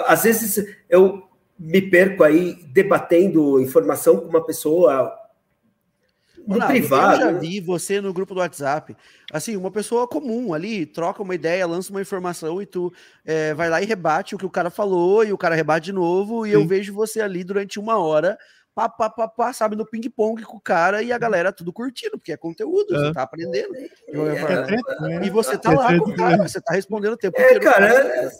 [0.05, 1.23] Às vezes eu
[1.57, 5.24] me perco aí debatendo informação com uma pessoa
[6.47, 7.21] no não, privado.
[7.21, 8.95] Eu já vi você no grupo do WhatsApp.
[9.31, 12.93] Assim, uma pessoa comum ali, troca uma ideia, lança uma informação e tu
[13.25, 15.93] é, vai lá e rebate o que o cara falou, e o cara rebate de
[15.93, 16.55] novo, e Sim.
[16.55, 18.37] eu vejo você ali durante uma hora,
[18.75, 22.17] pá, pá, pá, pá sabe, no ping-pong com o cara e a galera tudo curtindo,
[22.17, 22.99] porque é conteúdo, é.
[22.99, 23.75] você tá aprendendo.
[23.75, 23.87] É,
[25.13, 27.61] é, e você tá lá com o cara, você tá respondendo o tempo é, inteiro.
[27.61, 28.31] Cara, cara,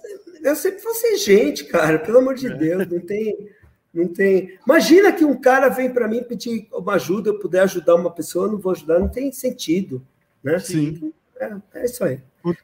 [0.44, 3.49] eu sempre vou ser gente, cara, pelo amor de Deus, não tem
[3.95, 4.59] não tem.
[4.65, 8.47] Imagina que um cara vem para mim pedir uma ajuda, eu puder ajudar uma pessoa,
[8.47, 10.05] eu não vou ajudar, não tem sentido,
[10.43, 10.59] né?
[10.59, 11.13] Sim.
[11.39, 12.19] É, é isso aí.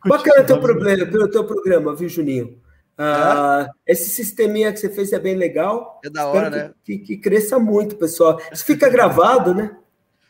[0.06, 2.60] Bacana teu problema, pelo teu programa, viu, Juninho?
[2.98, 3.94] Ah, é?
[3.94, 6.00] Esse sisteminha que você fez é bem legal.
[6.04, 6.74] É da hora, que, né?
[6.84, 8.40] Que, que, cresça muito, pessoal.
[8.52, 9.76] Isso fica gravado, né?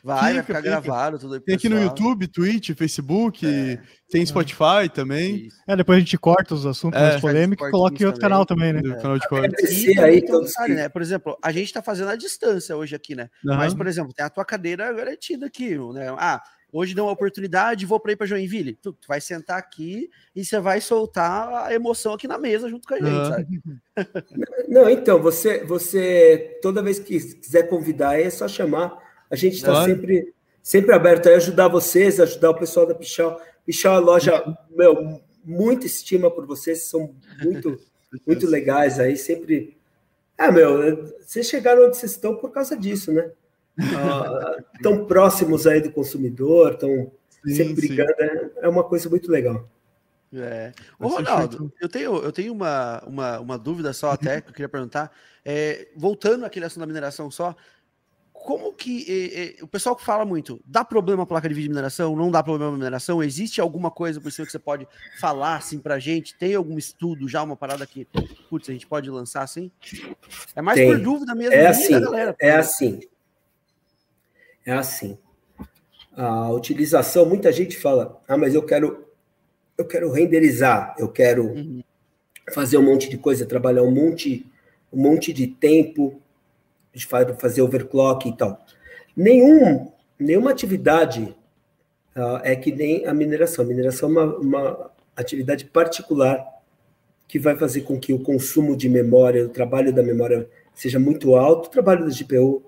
[0.04, 0.70] Vai, fica, vai ficar fica.
[0.70, 1.40] gravado tudo aí.
[1.40, 3.80] Tem aqui no YouTube, Twitch, Facebook, é.
[4.10, 5.48] tem Spotify também.
[5.66, 7.02] É, depois a gente corta os assuntos é.
[7.10, 8.30] mais polêmicos e coloca em outro também.
[8.30, 8.80] canal também, né?
[8.84, 9.00] É.
[9.00, 10.00] Canal de corte.
[10.00, 10.88] aí, então, sabe, né?
[10.88, 13.28] Por exemplo, a gente tá fazendo a distância hoje aqui, né?
[13.44, 13.56] Uhum.
[13.56, 16.12] Mas, por exemplo, tem a tua cadeira garantida aqui, né?
[16.18, 16.42] Ah,
[16.72, 18.74] hoje deu uma oportunidade, vou para ir para Joinville.
[18.82, 22.88] Tu, tu, vai sentar aqui e você vai soltar a emoção aqui na mesa junto
[22.88, 23.24] com a gente, uhum.
[23.26, 23.62] sabe?
[24.68, 29.72] Não, então, você, você toda vez que quiser convidar, é só chamar a gente está
[29.72, 29.90] claro.
[29.90, 33.40] sempre, sempre aberto a ajudar vocês, ajudar o pessoal da Pichal.
[33.64, 37.80] Pichal é loja, meu, muita estima por vocês, são muito
[38.26, 39.74] muito legais aí, sempre.
[40.36, 43.30] Ah, meu, vocês chegaram onde vocês estão por causa disso, né?
[43.96, 47.10] Ah, tão próximos aí do consumidor, tão
[47.46, 49.66] sempre brigando, é, é uma coisa muito legal.
[50.34, 50.72] É.
[50.98, 54.68] Ô, Ronaldo, eu tenho, eu tenho uma, uma, uma dúvida só até que eu queria
[54.68, 55.10] perguntar.
[55.42, 57.56] É, voltando àquele assunto da mineração só,
[58.42, 59.06] como que
[59.60, 62.16] é, o pessoal que fala muito, dá problema a placa de vídeo de mineração?
[62.16, 63.22] Não dá problema a mineração?
[63.22, 64.86] Existe alguma coisa por cima que você pode
[65.20, 66.34] falar assim pra gente?
[66.34, 68.06] Tem algum estudo já, uma parada que,
[68.50, 69.70] putz, a gente pode lançar assim?
[70.56, 70.88] É mais Tem.
[70.88, 71.54] por dúvida mesmo.
[71.54, 72.36] É da assim, galera.
[72.40, 73.00] é assim.
[74.66, 75.18] É assim.
[76.16, 79.06] A utilização, muita gente fala, ah, mas eu quero,
[79.78, 81.82] eu quero renderizar, eu quero Uhum.
[82.52, 84.44] fazer um monte de coisa, trabalhar um monte,
[84.92, 86.20] um monte de tempo,
[86.94, 88.64] de fa- fazer overclock e tal.
[89.16, 91.34] Nenhum, nenhuma atividade
[92.14, 93.64] ah, é que nem a mineração.
[93.64, 96.44] A mineração é uma, uma atividade particular
[97.28, 101.34] que vai fazer com que o consumo de memória, o trabalho da memória seja muito
[101.34, 102.62] alto, o trabalho da GPU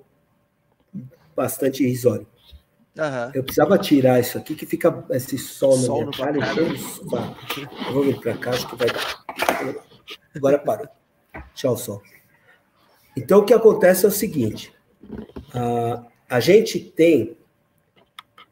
[1.37, 2.27] bastante irrisório.
[2.97, 3.33] Aham.
[3.35, 6.39] Eu precisava tirar isso aqui, que fica esse sol Sol minha na tua cara.
[6.39, 6.61] cara.
[7.89, 9.25] Eu vou vir para cá, acho que vai dar.
[10.35, 10.89] Agora parou.
[11.55, 12.03] Tchau, sol.
[13.17, 14.73] Então, o que acontece é o seguinte:
[15.55, 17.37] a, a gente tem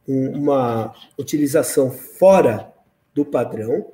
[0.08, 2.72] um- uma utilização fora
[3.14, 3.86] do padrão,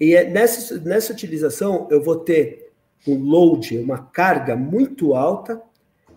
[0.00, 2.72] e é nessa, nessa utilização eu vou ter
[3.06, 5.60] um load, uma carga muito alta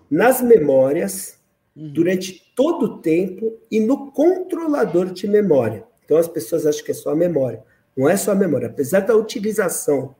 [0.09, 1.37] nas memórias
[1.75, 1.93] Uhum.
[1.93, 5.83] durante todo o tempo e no controlador de memória.
[6.03, 7.63] Então as pessoas acham que é só a memória.
[7.95, 8.67] Não é só a memória.
[8.67, 10.15] Apesar da utilização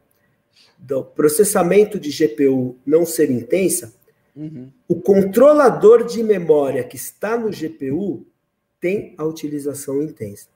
[0.78, 3.94] do processamento de GPU não ser intensa,
[4.36, 4.72] Uhum.
[4.88, 8.24] o controlador de memória que está no GPU
[8.80, 10.48] tem a utilização intensa.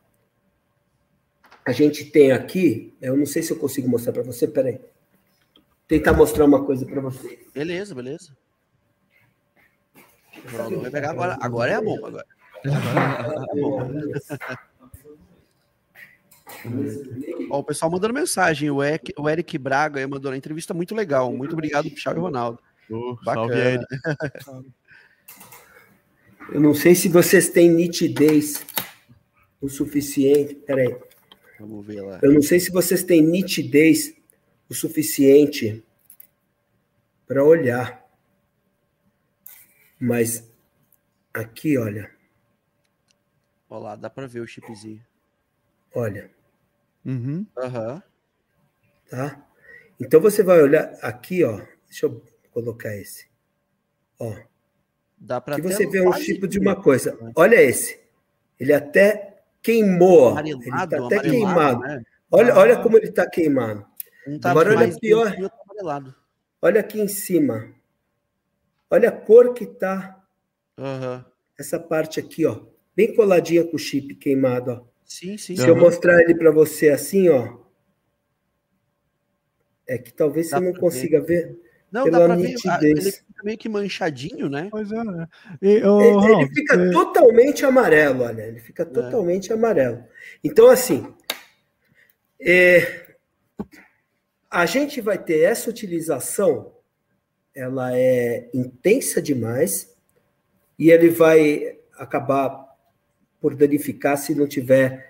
[1.66, 4.80] A gente tem aqui, eu não sei se eu consigo mostrar para você, peraí.
[5.88, 7.40] Tentar mostrar uma coisa para você.
[7.54, 8.38] Beleza, beleza.
[10.46, 11.38] Vai pegar agora.
[11.42, 12.08] Agora é a bomba.
[12.08, 12.26] Agora.
[12.64, 14.71] Agora é a bomba.
[17.50, 18.70] Ó, o pessoal mandando mensagem.
[18.70, 21.32] O Eric, o Eric Braga aí mandou uma entrevista muito legal.
[21.34, 22.60] Muito obrigado, Pichal e Ronaldo.
[22.90, 23.34] Ô, Bacana.
[23.34, 23.86] salve, Eric.
[26.52, 28.66] Eu não sei se vocês têm nitidez
[29.62, 30.56] o suficiente.
[30.56, 30.96] Peraí.
[31.60, 32.20] Vamos ver lá.
[32.22, 34.14] Eu não sei se vocês têm nitidez
[34.68, 35.84] o suficiente
[37.28, 38.04] para olhar.
[40.00, 40.50] Mas
[41.34, 42.10] aqui, olha,
[43.70, 45.02] Ó lá, dá pra ver o chipzinho.
[45.94, 46.30] olha,
[47.06, 47.46] Uhum.
[47.58, 48.04] Aham.
[49.10, 49.46] tá?
[50.00, 51.62] Então você vai olhar aqui, ó.
[51.88, 53.28] Deixa eu colocar esse.
[54.20, 54.36] Ó,
[55.18, 57.18] Dá pra que você vê um tipo de uma coisa.
[57.36, 58.00] Olha esse.
[58.60, 60.40] Ele até queimou, ó.
[60.40, 61.80] Ele Amarelado, tá até amarelado, queimado.
[61.82, 62.04] né?
[62.32, 62.60] Olha, Ah.
[62.60, 63.86] olha como ele tá queimado.
[64.28, 66.16] Um tá Agora olha outro amarelado.
[66.62, 67.74] Olha aqui em cima.
[68.90, 70.24] Olha a cor que tá
[70.78, 71.26] Aham.
[71.60, 72.62] essa parte aqui, ó.
[72.96, 74.91] Bem coladinha com o chip queimado, ó.
[75.12, 75.58] Sim, sim.
[75.58, 77.58] Se eu mostrar ele para você assim, ó.
[79.86, 81.60] É que talvez Dá você não consiga ver.
[81.92, 82.56] Não, pela dá pra ver.
[82.66, 83.06] ah, nitidez.
[83.06, 84.70] Ele fica meio que manchadinho, né?
[84.72, 85.28] Pois é, né?
[85.62, 88.44] E, ô, Ele, ele fica é, totalmente amarelo, olha.
[88.44, 90.02] Ele fica totalmente amarelo.
[90.42, 91.14] Então, assim,
[92.40, 93.16] é,
[94.50, 96.74] a gente vai ter essa utilização,
[97.54, 99.94] ela é intensa demais
[100.80, 102.71] e ele vai acabar
[103.42, 105.10] por danificar se não tiver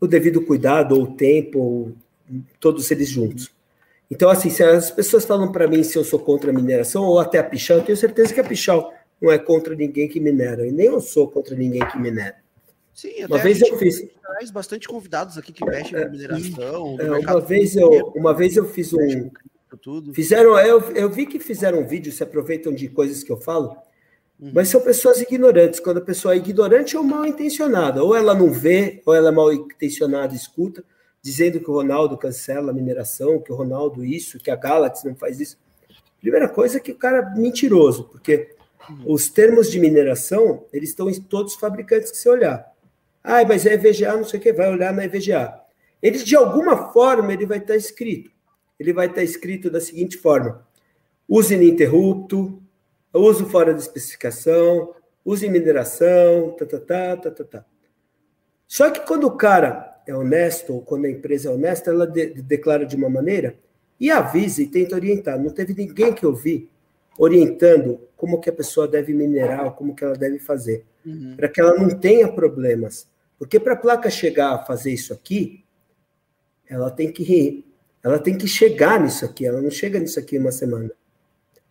[0.00, 1.92] o devido cuidado ou tempo, ou
[2.58, 3.50] todos eles juntos.
[4.10, 7.20] Então, assim, se as pessoas falam para mim se eu sou contra a mineração ou
[7.20, 10.66] até a Pichal, eu tenho certeza que a Pichal não é contra ninguém que minera,
[10.66, 12.36] e nem eu sou contra ninguém que minera.
[12.92, 16.96] Sim, Uma até a vez eu fiz, traz bastante convidados aqui que mexem com mineração.
[16.96, 19.30] do é, uma vez eu, uma vez eu fiz um,
[19.80, 20.12] tudo.
[20.12, 23.76] Fizeram, eu, eu vi que fizeram um vídeo, se aproveitam de coisas que eu falo,
[24.40, 24.52] Uhum.
[24.54, 25.80] mas são pessoas ignorantes.
[25.80, 29.32] Quando a pessoa é ignorante ou mal intencionada, ou ela não vê, ou ela é
[29.32, 30.82] mal intencionada, e escuta,
[31.20, 35.14] dizendo que o Ronaldo cancela a mineração, que o Ronaldo isso, que a Galaxy não
[35.14, 35.58] faz isso.
[36.20, 38.54] Primeira coisa é que o cara é mentiroso, porque
[39.04, 42.66] os termos de mineração, eles estão em todos os fabricantes que você olhar.
[43.22, 45.60] Ah, mas é EVGA, não sei o que, vai olhar na EVGA.
[46.02, 48.30] Ele, de alguma forma, ele vai estar escrito.
[48.78, 50.66] Ele vai estar escrito da seguinte forma:
[51.28, 52.62] use ininterrupto,
[53.14, 57.64] uso fora da especificação, use em mineração, tá, tá, tá, tá, tá, tá.
[58.68, 62.34] Só que quando o cara é honesto, ou quando a empresa é honesta, ela de-
[62.42, 63.56] declara de uma maneira
[63.98, 65.38] e avisa e tenta orientar.
[65.38, 66.70] Não teve ninguém que eu vi
[67.18, 71.34] orientando como que a pessoa deve minerar, como que ela deve fazer Uhum.
[71.36, 73.08] para que ela não tenha problemas.
[73.38, 75.64] Porque para a placa chegar a fazer isso aqui,
[76.68, 77.64] ela tem que
[78.02, 79.44] ela tem que chegar nisso aqui.
[79.44, 80.90] Ela não chega nisso aqui em uma semana.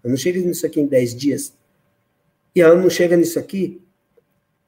[0.04, 1.54] Ela não chega nisso aqui em 10 dias.
[2.56, 3.82] E ela não chega nisso aqui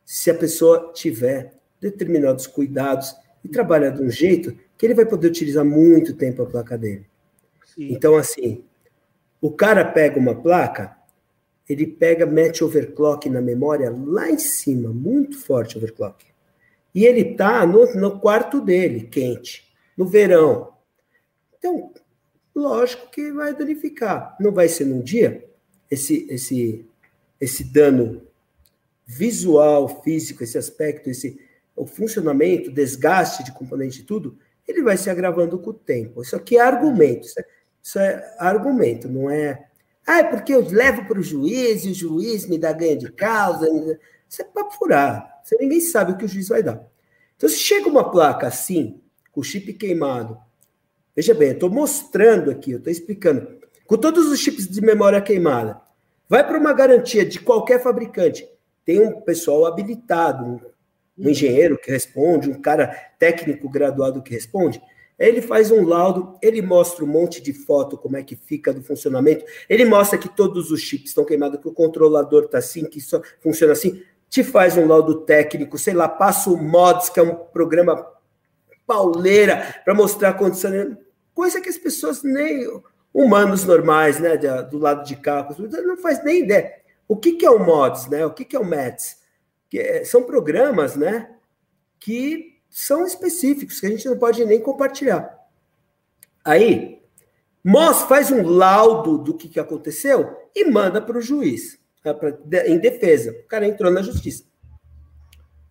[0.05, 5.27] se a pessoa tiver determinados cuidados e trabalhar de um jeito que ele vai poder
[5.27, 7.05] utilizar muito tempo a placa dele.
[7.65, 7.93] Sim.
[7.93, 8.63] Então, assim,
[9.39, 10.95] o cara pega uma placa,
[11.67, 16.25] ele pega, mete overclock na memória lá em cima, muito forte overclock.
[16.93, 20.73] E ele tá no, no quarto dele, quente, no verão.
[21.57, 21.91] Então,
[22.55, 24.35] lógico que vai danificar.
[24.39, 25.45] Não vai ser num dia
[25.89, 26.85] esse esse
[27.39, 28.21] esse dano
[29.05, 31.39] visual, físico, esse aspecto, esse
[31.75, 34.37] o funcionamento, desgaste de componente e tudo,
[34.67, 36.21] ele vai se agravando com o tempo.
[36.21, 37.45] Isso aqui é argumento, isso é,
[37.81, 39.67] isso é argumento, não é.
[40.05, 43.11] Ah, é porque eu levo para o juiz e o juiz me dá ganho de
[43.11, 43.67] causa.
[44.29, 45.41] Isso é para furar.
[45.43, 46.81] Você ninguém sabe o que o juiz vai dar.
[47.35, 49.01] Então, se chega uma placa assim,
[49.31, 50.37] com o chip queimado,
[51.15, 55.21] veja bem, eu estou mostrando aqui, eu estou explicando, com todos os chips de memória
[55.21, 55.81] queimada,
[56.27, 58.47] vai para uma garantia de qualquer fabricante,
[58.85, 60.61] tem um pessoal habilitado,
[61.17, 62.87] um engenheiro que responde, um cara
[63.19, 64.81] técnico graduado que responde.
[65.19, 68.81] Ele faz um laudo, ele mostra um monte de foto, como é que fica do
[68.81, 69.45] funcionamento.
[69.69, 73.21] Ele mostra que todos os chips estão queimados, que o controlador está assim, que isso
[73.39, 74.01] funciona assim.
[74.27, 78.03] Te faz um laudo técnico, sei lá, passa o Mods, que é um programa
[78.85, 80.97] pauleira, para mostrar a condição.
[81.33, 82.67] Coisa que as pessoas nem.
[83.13, 85.45] Humanos normais, né, do lado de cá,
[85.83, 86.75] não faz nem ideia.
[87.09, 88.25] O que, que é o Mods, né?
[88.25, 89.21] O que, que é o METS?
[89.71, 91.33] que é, são programas, né,
[91.97, 95.39] que são específicos, que a gente não pode nem compartilhar.
[96.43, 97.01] Aí,
[97.63, 102.13] Moss faz um laudo do que, que aconteceu e manda para o juiz, né,
[102.67, 103.31] em defesa.
[103.31, 104.43] O cara entrou na justiça.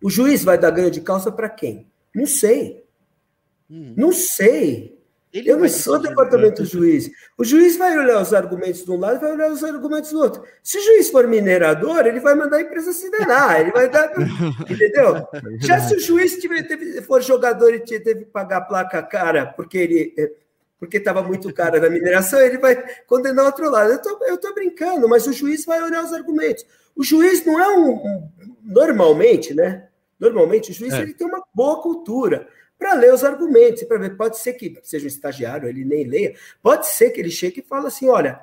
[0.03, 1.87] O juiz vai dar ganho de causa para quem?
[2.13, 2.80] Não sei.
[3.71, 3.93] Hum.
[3.95, 4.99] Não sei.
[5.33, 7.09] Ele eu não sou departamento juiz.
[7.37, 10.19] O juiz vai olhar os argumentos de um lado e vai olhar os argumentos do
[10.19, 10.43] outro.
[10.61, 14.11] Se o juiz for minerador, ele vai mandar a empresa se danar, ele vai dar.
[14.69, 15.15] entendeu?
[15.15, 19.01] É Já se o juiz tiver, teve, for jogador e teve que pagar a placa
[19.01, 20.13] cara porque ele.
[20.17, 20.31] Eh,
[20.77, 22.75] porque estava muito cara na mineração, ele vai
[23.05, 23.91] condenar o outro lado.
[23.91, 26.65] Eu tô, tô brincando, mas o juiz vai olhar os argumentos.
[26.95, 27.91] O juiz não é um.
[27.91, 28.29] um
[28.63, 29.87] normalmente, né?
[30.19, 31.01] Normalmente, o juiz é.
[31.01, 32.47] ele tem uma boa cultura
[32.81, 34.17] para ler os argumentos, para ver.
[34.17, 36.33] Pode ser que seja um estagiário, ele nem leia,
[36.63, 38.41] pode ser que ele chegue e fale assim: olha,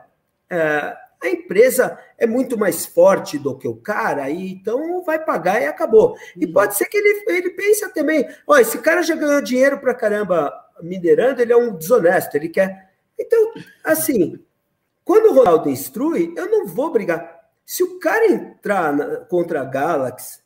[0.49, 5.61] é, a empresa é muito mais forte do que o cara, e então vai pagar
[5.61, 6.17] e acabou.
[6.37, 6.53] E uhum.
[6.53, 10.55] pode ser que ele, ele pense também: olha, esse cara já ganhou dinheiro para caramba
[10.81, 12.93] minerando, ele é um desonesto, ele quer.
[13.19, 13.53] Então,
[13.83, 14.41] assim,
[15.05, 17.41] quando o Ronaldo instrui, eu não vou brigar.
[17.67, 20.39] Se o cara entrar na, contra a Galaxy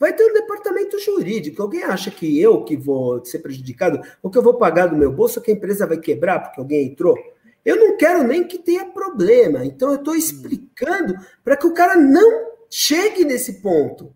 [0.00, 1.60] vai ter um departamento jurídico.
[1.60, 5.12] Alguém acha que eu que vou ser prejudicado, ou que eu vou pagar do meu
[5.12, 7.14] bolso, que a empresa vai quebrar porque alguém entrou?
[7.62, 9.62] Eu não quero nem que tenha problema.
[9.62, 11.14] Então, eu estou explicando
[11.44, 14.14] para que o cara não chegue nesse ponto.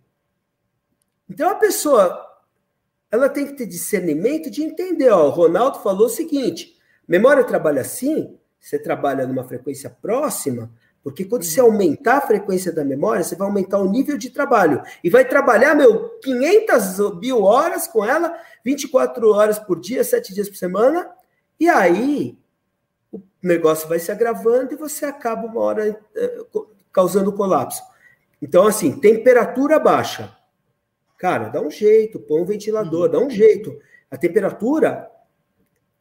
[1.29, 2.19] Então, a pessoa
[3.11, 5.11] ela tem que ter discernimento de entender.
[5.11, 10.73] Ó, o Ronaldo falou o seguinte: memória trabalha assim, você trabalha numa frequência próxima,
[11.05, 14.83] porque quando você aumentar a frequência da memória, você vai aumentar o nível de trabalho.
[15.05, 20.49] E vai trabalhar, meu, 500 mil horas com ela, 24 horas por dia, 7 dias
[20.49, 21.11] por semana.
[21.61, 22.39] E aí,
[23.13, 26.45] o negócio vai se agravando e você acaba uma hora eh,
[26.91, 27.83] causando colapso.
[28.41, 30.35] Então, assim, temperatura baixa.
[31.19, 33.79] Cara, dá um jeito, põe um ventilador, dá um jeito.
[34.11, 35.11] A temperatura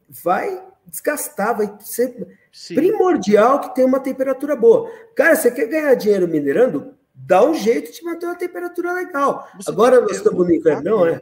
[0.08, 2.74] vai desgastar, vai ser Sim.
[2.74, 4.90] primordial que tenha uma temperatura boa.
[5.14, 6.94] Cara, você quer ganhar dinheiro minerando?
[7.14, 9.48] Dá um jeito de manter uma temperatura legal.
[9.56, 11.20] Você Agora nós estamos no inverno, né?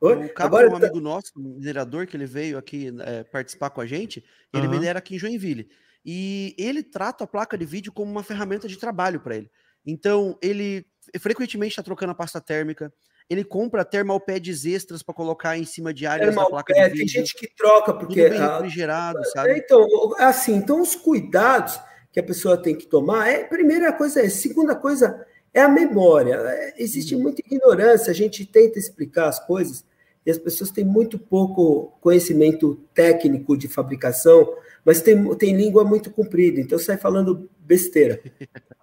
[0.00, 3.70] O Capo Agora, um tá amigo nosso, um minerador, que ele veio aqui é, participar
[3.70, 4.72] com a gente, ele uhum.
[4.72, 5.68] minera aqui em Joinville.
[6.04, 9.48] E ele trata a placa de vídeo como uma ferramenta de trabalho para ele.
[9.86, 10.84] Então, ele
[11.20, 12.92] frequentemente está trocando a pasta térmica,
[13.28, 16.98] ele compra thermal pads extras para colocar em cima de áreas da placa de vídeo.
[16.98, 19.58] Tem gente que troca porque tudo bem refrigerado, a, sabe?
[19.58, 19.86] Então,
[20.18, 21.78] assim, então os cuidados
[22.12, 26.34] que a pessoa tem que tomar é primeira coisa é, segunda coisa é a memória.
[26.34, 27.22] É, existe uhum.
[27.22, 29.84] muita ignorância, a gente tenta explicar as coisas
[30.24, 36.10] e as pessoas têm muito pouco conhecimento técnico de fabricação, mas tem, tem língua muito
[36.10, 38.20] comprida, então sai falando besteira.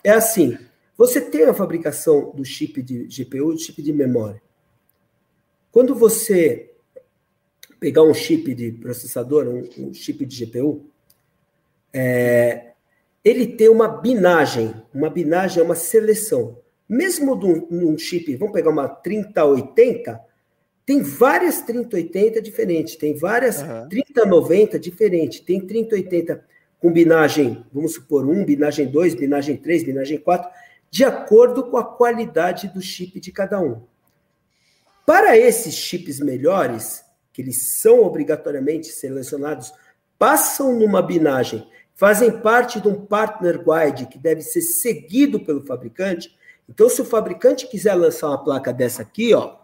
[0.03, 0.57] É assim,
[1.00, 4.42] você tem a fabricação do chip de GPU, do chip de memória.
[5.72, 6.74] Quando você
[7.80, 10.84] pegar um chip de processador, um, um chip de GPU,
[11.94, 12.74] é,
[13.24, 14.76] ele tem uma binagem.
[14.94, 16.58] Uma binagem é uma seleção.
[16.90, 20.20] Mesmo num, num chip, vamos pegar uma 3080,
[20.86, 23.88] Tem várias 3080 diferentes, tem várias uhum.
[23.88, 26.44] 3090 diferentes, tem 3080
[26.78, 30.50] com binagem, vamos supor, 1, binagem 2, binagem 3, binagem 4,
[30.90, 33.86] de acordo com a qualidade do chip de cada um.
[35.06, 37.03] Para esses chips melhores,
[37.34, 39.74] que eles são obrigatoriamente selecionados,
[40.18, 46.38] passam numa binagem, fazem parte de um partner guide que deve ser seguido pelo fabricante.
[46.68, 49.60] Então, se o fabricante quiser lançar uma placa dessa aqui, ó,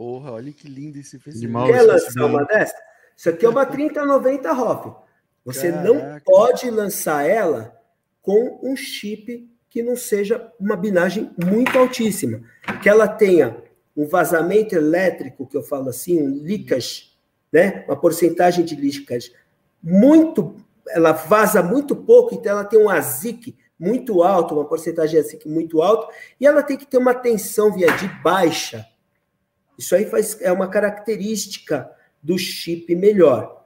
[0.00, 1.66] Porra, olha que lindo esse festival.
[1.66, 2.74] Quer lançar uma dessa?
[3.14, 4.96] Isso aqui é uma 3090 ROF.
[5.44, 5.88] Você Caraca.
[5.88, 7.76] não pode lançar ela
[8.22, 12.42] com um chip que não seja uma binagem muito altíssima.
[12.82, 13.56] Que ela tenha
[13.96, 17.10] um vazamento elétrico, que eu falo assim, um leakage,
[17.52, 17.84] né?
[17.86, 19.32] uma porcentagem de leakage
[19.82, 20.56] muito,
[20.88, 25.48] ela vaza muito pouco, então ela tem um ASIC muito alto, uma porcentagem de ASIC
[25.48, 28.86] muito alta, e ela tem que ter uma tensão via de baixa.
[29.78, 31.90] Isso aí faz, é uma característica
[32.22, 33.59] do chip melhor.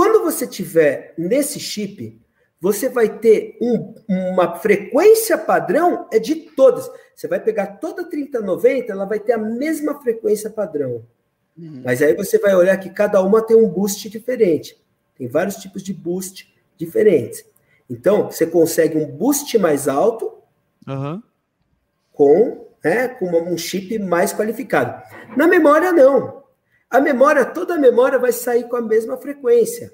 [0.00, 2.18] Quando você tiver nesse chip,
[2.58, 6.90] você vai ter um, uma frequência padrão é de todas.
[7.14, 11.04] Você vai pegar toda 3090, ela vai ter a mesma frequência padrão.
[11.54, 11.82] Uhum.
[11.84, 14.82] Mas aí você vai olhar que cada uma tem um boost diferente.
[15.18, 17.44] Tem vários tipos de boost diferentes.
[17.90, 20.32] Então, você consegue um boost mais alto
[20.88, 21.22] uhum.
[22.10, 25.02] com né, com um chip mais qualificado.
[25.36, 26.39] Na memória, não.
[26.90, 29.92] A memória, toda a memória vai sair com a mesma frequência.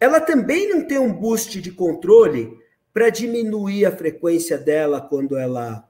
[0.00, 2.56] Ela também não tem um boost de controle
[2.92, 5.86] para diminuir a frequência dela quando ela,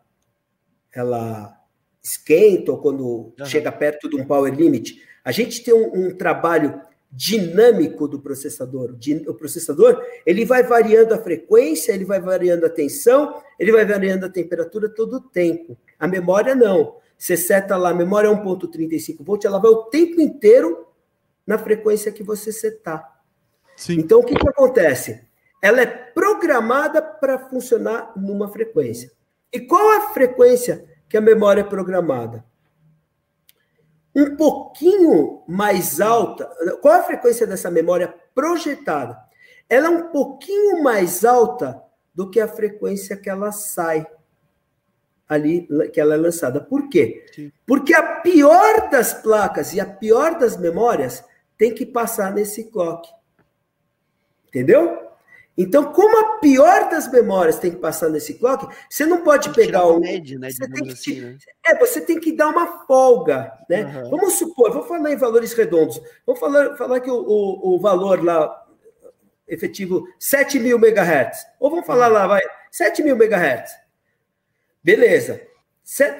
[0.92, 1.56] ela
[2.02, 3.04] esquenta ou quando
[3.38, 3.46] uhum.
[3.46, 5.00] chega perto de um power limit.
[5.24, 8.96] A gente tem um, um trabalho dinâmico do processador.
[9.28, 14.26] O processador ele vai variando a frequência, ele vai variando a tensão, ele vai variando
[14.26, 15.78] a temperatura todo o tempo.
[15.98, 16.96] A memória não.
[17.18, 20.86] Você seta lá, a memória é 1.35 volts, ela vai o tempo inteiro
[21.46, 23.20] na frequência que você setar.
[23.76, 24.00] Sim.
[24.00, 25.26] Então, o que, que acontece?
[25.62, 29.10] Ela é programada para funcionar numa frequência.
[29.52, 32.44] E qual a frequência que a memória é programada?
[34.16, 36.50] um pouquinho mais alta.
[36.80, 39.18] Qual a frequência dessa memória projetada?
[39.68, 41.82] Ela é um pouquinho mais alta
[42.14, 44.06] do que a frequência que ela sai
[45.28, 46.60] ali, que ela é lançada.
[46.60, 47.24] Por quê?
[47.34, 47.52] Sim.
[47.66, 51.24] Porque a pior das placas e a pior das memórias
[51.58, 53.08] tem que passar nesse clock.
[54.48, 55.06] Entendeu?
[55.58, 59.86] Então, como a pior das memórias tem que passar nesse clock, você não pode pegar
[59.86, 59.98] o.
[59.98, 61.38] Médio, né, você tem que, assim, né?
[61.66, 63.52] É, você tem que dar uma folga.
[63.68, 63.84] Né?
[63.84, 64.10] Uhum.
[64.10, 66.00] Vamos supor, vou falar em valores redondos.
[66.26, 68.64] Vamos falar, falar que o, o, o valor lá
[69.48, 71.38] efetivo 7 mil megahertz.
[71.58, 72.14] Ou vamos falar uhum.
[72.14, 73.72] lá, vai, 7 mil megahertz.
[74.86, 75.40] Beleza.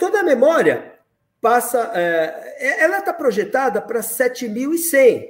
[0.01, 0.93] Toda a memória
[1.40, 1.93] passa.
[1.94, 5.28] É, é ela está projetada para 7.100.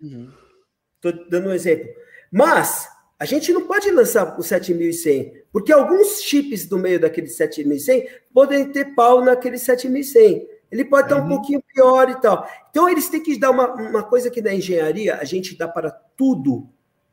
[0.00, 1.28] Estou uhum.
[1.30, 1.88] dando um exemplo.
[2.28, 2.88] Mas
[3.20, 8.72] a gente não pode lançar o 7100, porque alguns chips do meio daquele 7100 podem
[8.72, 10.48] ter pau naquele 7100.
[10.68, 11.26] Ele pode estar uhum.
[11.26, 12.50] um pouquinho pior e tal.
[12.68, 15.88] Então, eles têm que dar uma, uma coisa que na engenharia a gente dá para
[16.16, 16.68] tudo.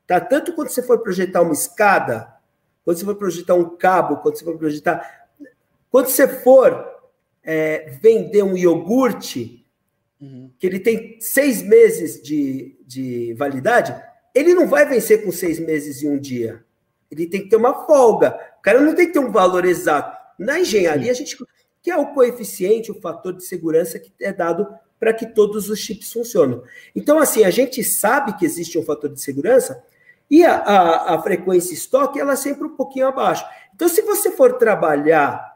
[0.07, 0.19] Tá?
[0.19, 2.39] Tanto quando você for projetar uma escada,
[2.83, 5.18] quando você for projetar um cabo, quando você for projetar.
[5.89, 6.85] Quando você for
[7.43, 9.65] é, vender um iogurte,
[10.21, 10.51] uhum.
[10.59, 13.95] que ele tem seis meses de, de validade,
[14.33, 16.63] ele não vai vencer com seis meses e um dia.
[17.09, 18.39] Ele tem que ter uma folga.
[18.59, 20.17] O cara não tem que ter um valor exato.
[20.37, 21.37] Na engenharia, a gente
[21.81, 24.67] que é o coeficiente, o fator de segurança que é dado
[24.99, 26.61] para que todos os chips funcionem.
[26.95, 29.81] Então, assim, a gente sabe que existe um fator de segurança
[30.29, 33.45] e a, a, a frequência estoque ela é sempre um pouquinho abaixo.
[33.73, 35.48] Então, se você for trabalhar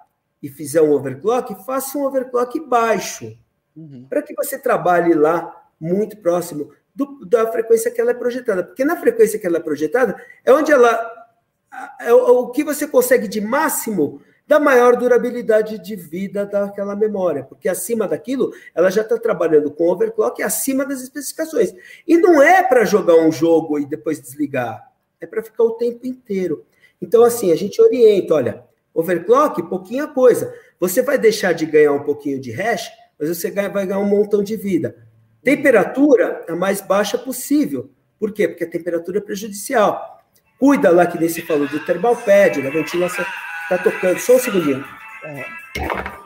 [0.43, 3.33] e fizer um overclock, faça um overclock baixo,
[3.73, 4.05] uhum.
[4.09, 8.61] para que você trabalhe lá muito próximo do, da frequência que ela é projetada.
[8.61, 11.09] Porque na frequência que ela é projetada é onde ela.
[12.01, 17.45] É o, o que você consegue de máximo da maior durabilidade de vida daquela memória,
[17.45, 21.73] porque acima daquilo ela já está trabalhando com overclock acima das especificações.
[22.05, 24.91] E não é para jogar um jogo e depois desligar,
[25.21, 26.65] é para ficar o tempo inteiro.
[27.01, 28.63] Então, assim, a gente orienta: olha,
[28.93, 30.53] overclock, pouquinha coisa.
[30.79, 34.43] Você vai deixar de ganhar um pouquinho de hash, mas você vai ganhar um montão
[34.43, 34.95] de vida.
[35.43, 37.89] Temperatura a mais baixa possível.
[38.19, 38.47] Por quê?
[38.47, 40.21] Porque a temperatura é prejudicial.
[40.59, 43.25] Cuida lá que nem se falou do thermal pad, da ventilação.
[43.67, 44.85] Tá tocando, só um segundinho.
[45.25, 46.22] É.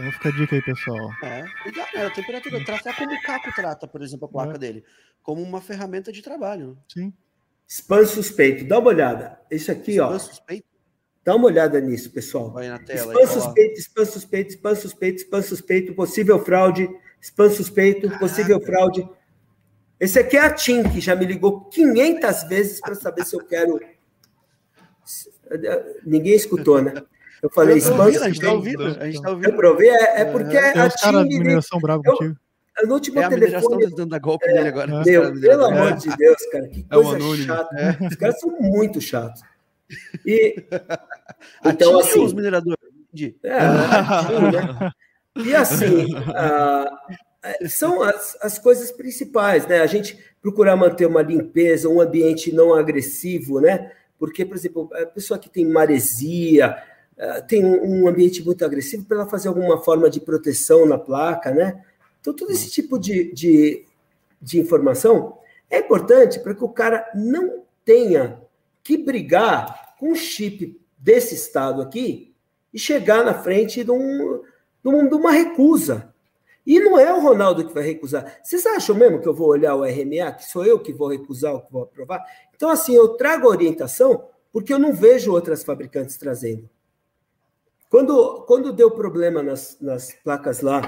[0.00, 1.10] Então fica a dica aí, pessoal.
[1.22, 1.44] É,
[1.94, 2.64] é a temperatura.
[2.64, 4.58] Tratar como o Caco trata, por exemplo, a placa é.
[4.58, 4.84] dele.
[5.22, 6.78] Como uma ferramenta de trabalho.
[6.90, 7.12] Sim.
[7.68, 8.64] Spam suspeito.
[8.64, 9.38] Dá uma olhada.
[9.50, 10.18] Isso aqui, Spam ó.
[10.18, 10.66] suspeito?
[11.22, 12.50] Dá uma olhada nisso, pessoal.
[12.50, 13.12] Vai na tela.
[13.12, 13.28] Spam aí, ó.
[13.28, 16.88] suspeito, spam suspeito, spam suspeito, spam suspeito, possível fraude,
[17.20, 19.06] spam suspeito, possível fraude.
[20.00, 23.44] Esse aqui é a TIM, que já me ligou 500 vezes para saber se eu
[23.44, 23.78] quero.
[26.06, 26.94] Ninguém escutou, né?
[27.42, 28.82] Eu falei, Eu a gente tá ouvindo.
[28.86, 29.56] A gente tá Eu ouvindo.
[29.56, 31.28] provei, é, é porque Tem a os caras TIM.
[31.28, 32.36] de me- mineração bravo eu- contigo.
[32.84, 33.84] No último É a telefone.
[33.88, 34.90] tentando dar golpe agora.
[34.90, 35.00] É.
[35.00, 35.78] Os Meu, caras pelo mineradores.
[35.80, 37.98] amor de Deus, cara, que É coisa chata.
[38.10, 39.42] Os caras são muito chatos.
[40.24, 40.64] E,
[41.62, 42.78] A então, assim, os mineradores?
[43.42, 43.58] É,
[44.22, 44.90] sim, né?
[45.44, 46.90] E assim, ah,
[47.68, 49.80] são as, as coisas principais, né?
[49.80, 53.90] A gente procurar manter uma limpeza, um ambiente não agressivo, né?
[54.18, 56.76] Porque, por exemplo, a pessoa que tem maresia,
[57.46, 61.84] tem um ambiente muito agressivo para ela fazer alguma forma de proteção na placa, né?
[62.20, 63.84] Então, todo esse tipo de, de,
[64.40, 65.38] de informação
[65.68, 68.40] é importante para que o cara não tenha
[68.82, 72.34] que brigar com um chip desse estado aqui
[72.72, 74.42] e chegar na frente de, um,
[74.82, 76.12] de, um- uma recusa.
[76.66, 78.38] E não é o Ronaldo que vai recusar.
[78.42, 81.54] Vocês acham mesmo que eu vou olhar o RMA, que sou eu que vou recusar
[81.54, 82.24] ou que vou aprovar?
[82.54, 86.68] Então, assim, eu trago orientação porque eu não vejo outras fabricantes trazendo.
[87.90, 90.80] Quando, quando deu problema nas, nas placas lá,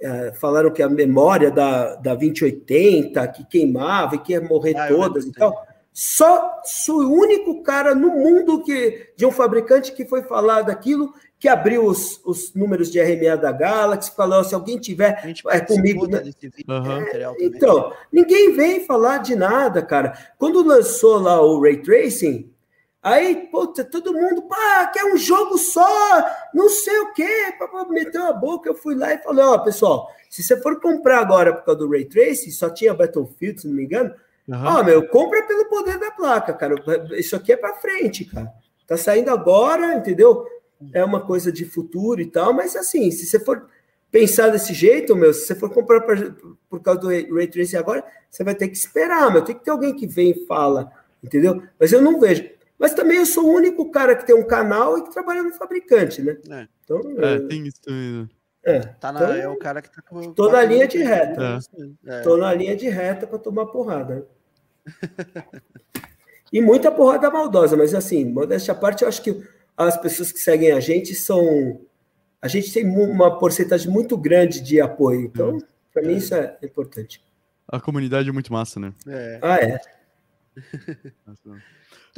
[0.00, 4.88] eh, falaram que a memória da, da 2080, que queimava e que ia morrer Ah,
[4.88, 5.54] todas e tal.
[5.92, 11.12] Só sou o único cara no mundo que de um fabricante que foi falar daquilo,
[11.38, 16.06] que abriu os, os números de RMA da Galaxy, falou: se alguém tiver é comigo,
[16.06, 16.18] né?
[17.32, 17.46] também.
[17.46, 20.16] Então, ninguém vem falar de nada, cara.
[20.36, 22.50] Quando lançou lá o Ray Tracing,
[23.02, 25.86] aí, puta, todo mundo, pá, quer um jogo só,
[26.54, 28.68] não sei o quê, pá, meteu a boca.
[28.68, 31.90] Eu fui lá e falei: ó, pessoal, se você for comprar agora por causa do
[31.90, 34.14] Ray Tracing, só tinha Battlefield, se não me engano.
[34.50, 34.78] Aham.
[34.80, 36.74] Ó, meu, compra pelo poder da placa, cara.
[37.18, 38.50] Isso aqui é para frente, cara.
[38.86, 40.44] Tá saindo agora, entendeu?
[40.94, 43.66] É uma coisa de futuro e tal, mas assim, se você for
[44.10, 46.32] pensar desse jeito, meu, se você for comprar pra-
[46.70, 49.42] por causa do Ray Ray Tracing agora, você vai ter que esperar, meu.
[49.42, 50.90] Tem que ter alguém que vem e fala,
[51.22, 51.62] entendeu?
[51.78, 52.48] Mas eu não vejo.
[52.78, 55.52] Mas também eu sou o único cara que tem um canal e que trabalha no
[55.52, 56.36] fabricante, né?
[56.48, 56.68] É.
[56.84, 58.22] Então, É, tem isso também.
[58.22, 58.28] né?
[58.64, 60.32] é, Tá na, então, é o cara que tá com.
[60.32, 61.58] Tô na linha de reta.
[62.06, 62.20] É.
[62.22, 64.14] Tô na linha de reta para tomar porrada.
[64.14, 64.22] né?
[66.52, 69.42] e muita porrada maldosa, mas assim, modéstia à parte, eu acho que
[69.76, 71.80] as pessoas que seguem a gente são.
[72.40, 75.22] A gente tem uma porcentagem muito grande de apoio.
[75.22, 75.58] Então,
[75.92, 77.20] para mim, isso é importante.
[77.66, 78.94] A comunidade é muito massa, né?
[79.08, 79.40] É.
[79.42, 79.80] Ah, é.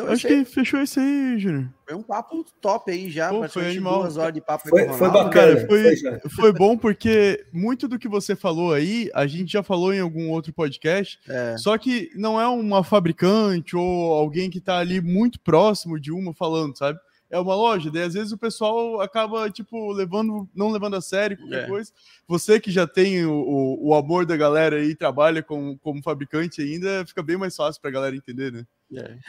[0.02, 1.68] Então, Acho que fechou isso aí, Júnior.
[1.86, 3.28] foi um papo top aí já.
[3.30, 4.00] Pô, foi animal.
[4.02, 5.30] duas horas de papo Foi, foi bacana.
[5.30, 9.92] Cara, foi- foi bom porque muito do que você falou aí, a gente já falou
[9.92, 11.56] em algum outro podcast, É.
[11.58, 16.32] só que não é uma fabricante ou alguém que tá ali muito próximo de uma
[16.34, 16.98] falando, sabe?
[17.30, 21.38] É uma loja, daí às vezes o pessoal acaba, tipo, levando, não levando a sério
[21.38, 21.66] qualquer É.
[21.68, 21.92] coisa.
[22.26, 26.60] Você que já tem o, o, o amor da galera aí, trabalha com, como fabricante
[26.60, 28.64] ainda, fica bem mais fácil pra galera entender, né?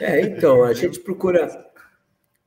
[0.00, 0.18] É.
[0.18, 1.48] É, então, a gente procura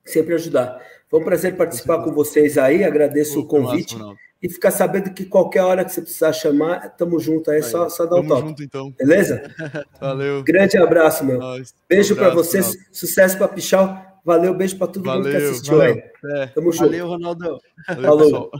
[0.03, 0.79] sempre ajudar.
[1.09, 3.95] Foi um prazer participar com vocês aí, agradeço o convite
[4.43, 8.05] e ficar sabendo que qualquer hora que você precisar chamar, tamo junto aí, só, só
[8.05, 8.47] dá um Tamo toque.
[8.49, 8.91] junto então.
[8.91, 9.41] Beleza?
[10.01, 10.43] Valeu.
[10.43, 11.39] Grande abraço, meu.
[11.39, 11.73] Nós.
[11.87, 12.89] Beijo Um para vocês, Ronaldo.
[12.91, 14.14] sucesso para Pichal.
[14.25, 15.93] Valeu, beijo para todo mundo que Valeu, assistiu valeu.
[15.93, 16.41] aí.
[16.41, 16.83] É, Tamo junto.
[16.85, 17.59] Valeu, Ronaldão.
[17.87, 18.51] valeu.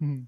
[0.00, 0.24] Hum.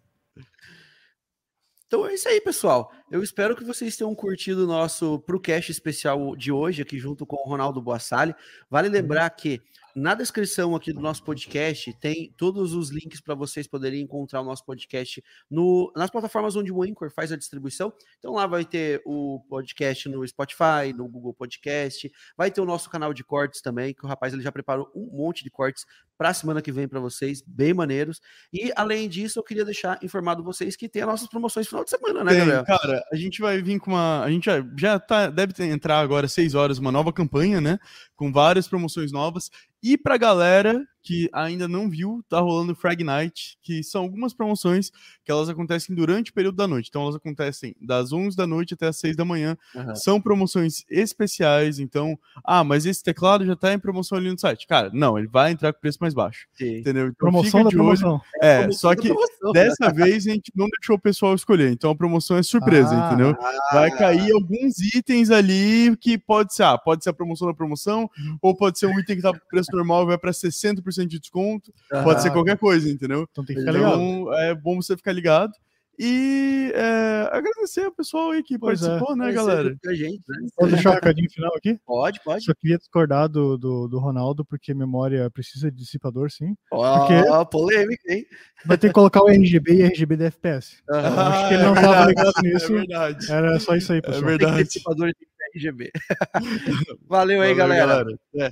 [1.86, 2.92] Então é isso aí, pessoal.
[3.10, 7.36] Eu espero que vocês tenham curtido o nosso ProCast especial de hoje, aqui junto com
[7.36, 8.34] o Ronaldo Boassali.
[8.70, 9.62] Vale lembrar que
[9.94, 14.44] na descrição aqui do nosso podcast tem todos os links para vocês poderem encontrar o
[14.44, 17.92] nosso podcast no, nas plataformas onde o Anchor faz a distribuição.
[18.18, 22.88] Então lá vai ter o podcast no Spotify, no Google Podcast, vai ter o nosso
[22.90, 25.84] canal de cortes também, que o rapaz ele já preparou um monte de cortes
[26.22, 28.20] para a semana que vem para vocês, bem maneiros.
[28.52, 31.90] E além disso, eu queria deixar informado vocês que tem as nossas promoções final de
[31.90, 32.64] semana, né, Tem, Gabriel?
[32.64, 34.22] cara, a gente vai vir com uma.
[34.22, 37.76] A gente já, já tá, deve entrar agora às 6 horas, uma nova campanha, né?
[38.22, 39.50] Com várias promoções novas.
[39.82, 44.90] E pra galera que ainda não viu, tá rolando Frag Night, que são algumas promoções
[45.24, 46.88] que elas acontecem durante o período da noite.
[46.88, 49.56] Então elas acontecem das 11 da noite até as 6 da manhã.
[49.74, 49.94] Aham.
[49.96, 54.66] São promoções especiais, então, ah, mas esse teclado já tá em promoção ali no site.
[54.66, 56.78] Cara, não, ele vai entrar com preço mais baixo, Sim.
[56.78, 57.04] entendeu?
[57.06, 58.20] Então Promoção da de promoção.
[58.40, 59.64] É, Promoção só que promoção, né?
[59.64, 63.08] dessa vez a gente não deixou o pessoal escolher, então a promoção é surpresa, Ah.
[63.08, 63.34] entendeu?
[63.72, 67.54] Vai Ah, cair alguns itens ali que pode ser, ah, pode ser a promoção da
[67.54, 68.08] promoção,
[68.40, 71.18] ou pode ser um item que tá com preço normal e vai para 60% de
[71.18, 73.26] desconto, pode ser qualquer coisa, entendeu?
[73.30, 74.00] Então tem que ficar ligado.
[74.00, 75.52] Então é bom você ficar ligado.
[75.98, 78.86] E é, agradecer ao pessoal aí que Pois é.
[78.86, 79.76] participou, né, Conhecer galera?
[79.94, 80.48] gente, né?
[80.56, 81.78] Posso deixar um recadinho final aqui?
[81.84, 82.44] Pode, pode.
[82.44, 86.54] Só queria discordar do, do, do Ronaldo, porque memória precisa de dissipador, sim.
[86.72, 87.14] Ó, quê?
[87.50, 88.24] polêmica, hein?
[88.64, 90.82] Vai ter que colocar o RGB e RGB da FPS.
[90.90, 91.28] Aham.
[91.28, 92.72] acho que ele não é tava verdade, ligado nisso.
[92.72, 93.32] É verdade.
[93.32, 94.22] Era só isso aí, É pessoal.
[94.24, 94.64] Tem que ter verdade.
[94.68, 95.90] dissipador de RGB.
[97.06, 98.06] Valeu aí, Valeu, galera.
[98.36, 98.50] É.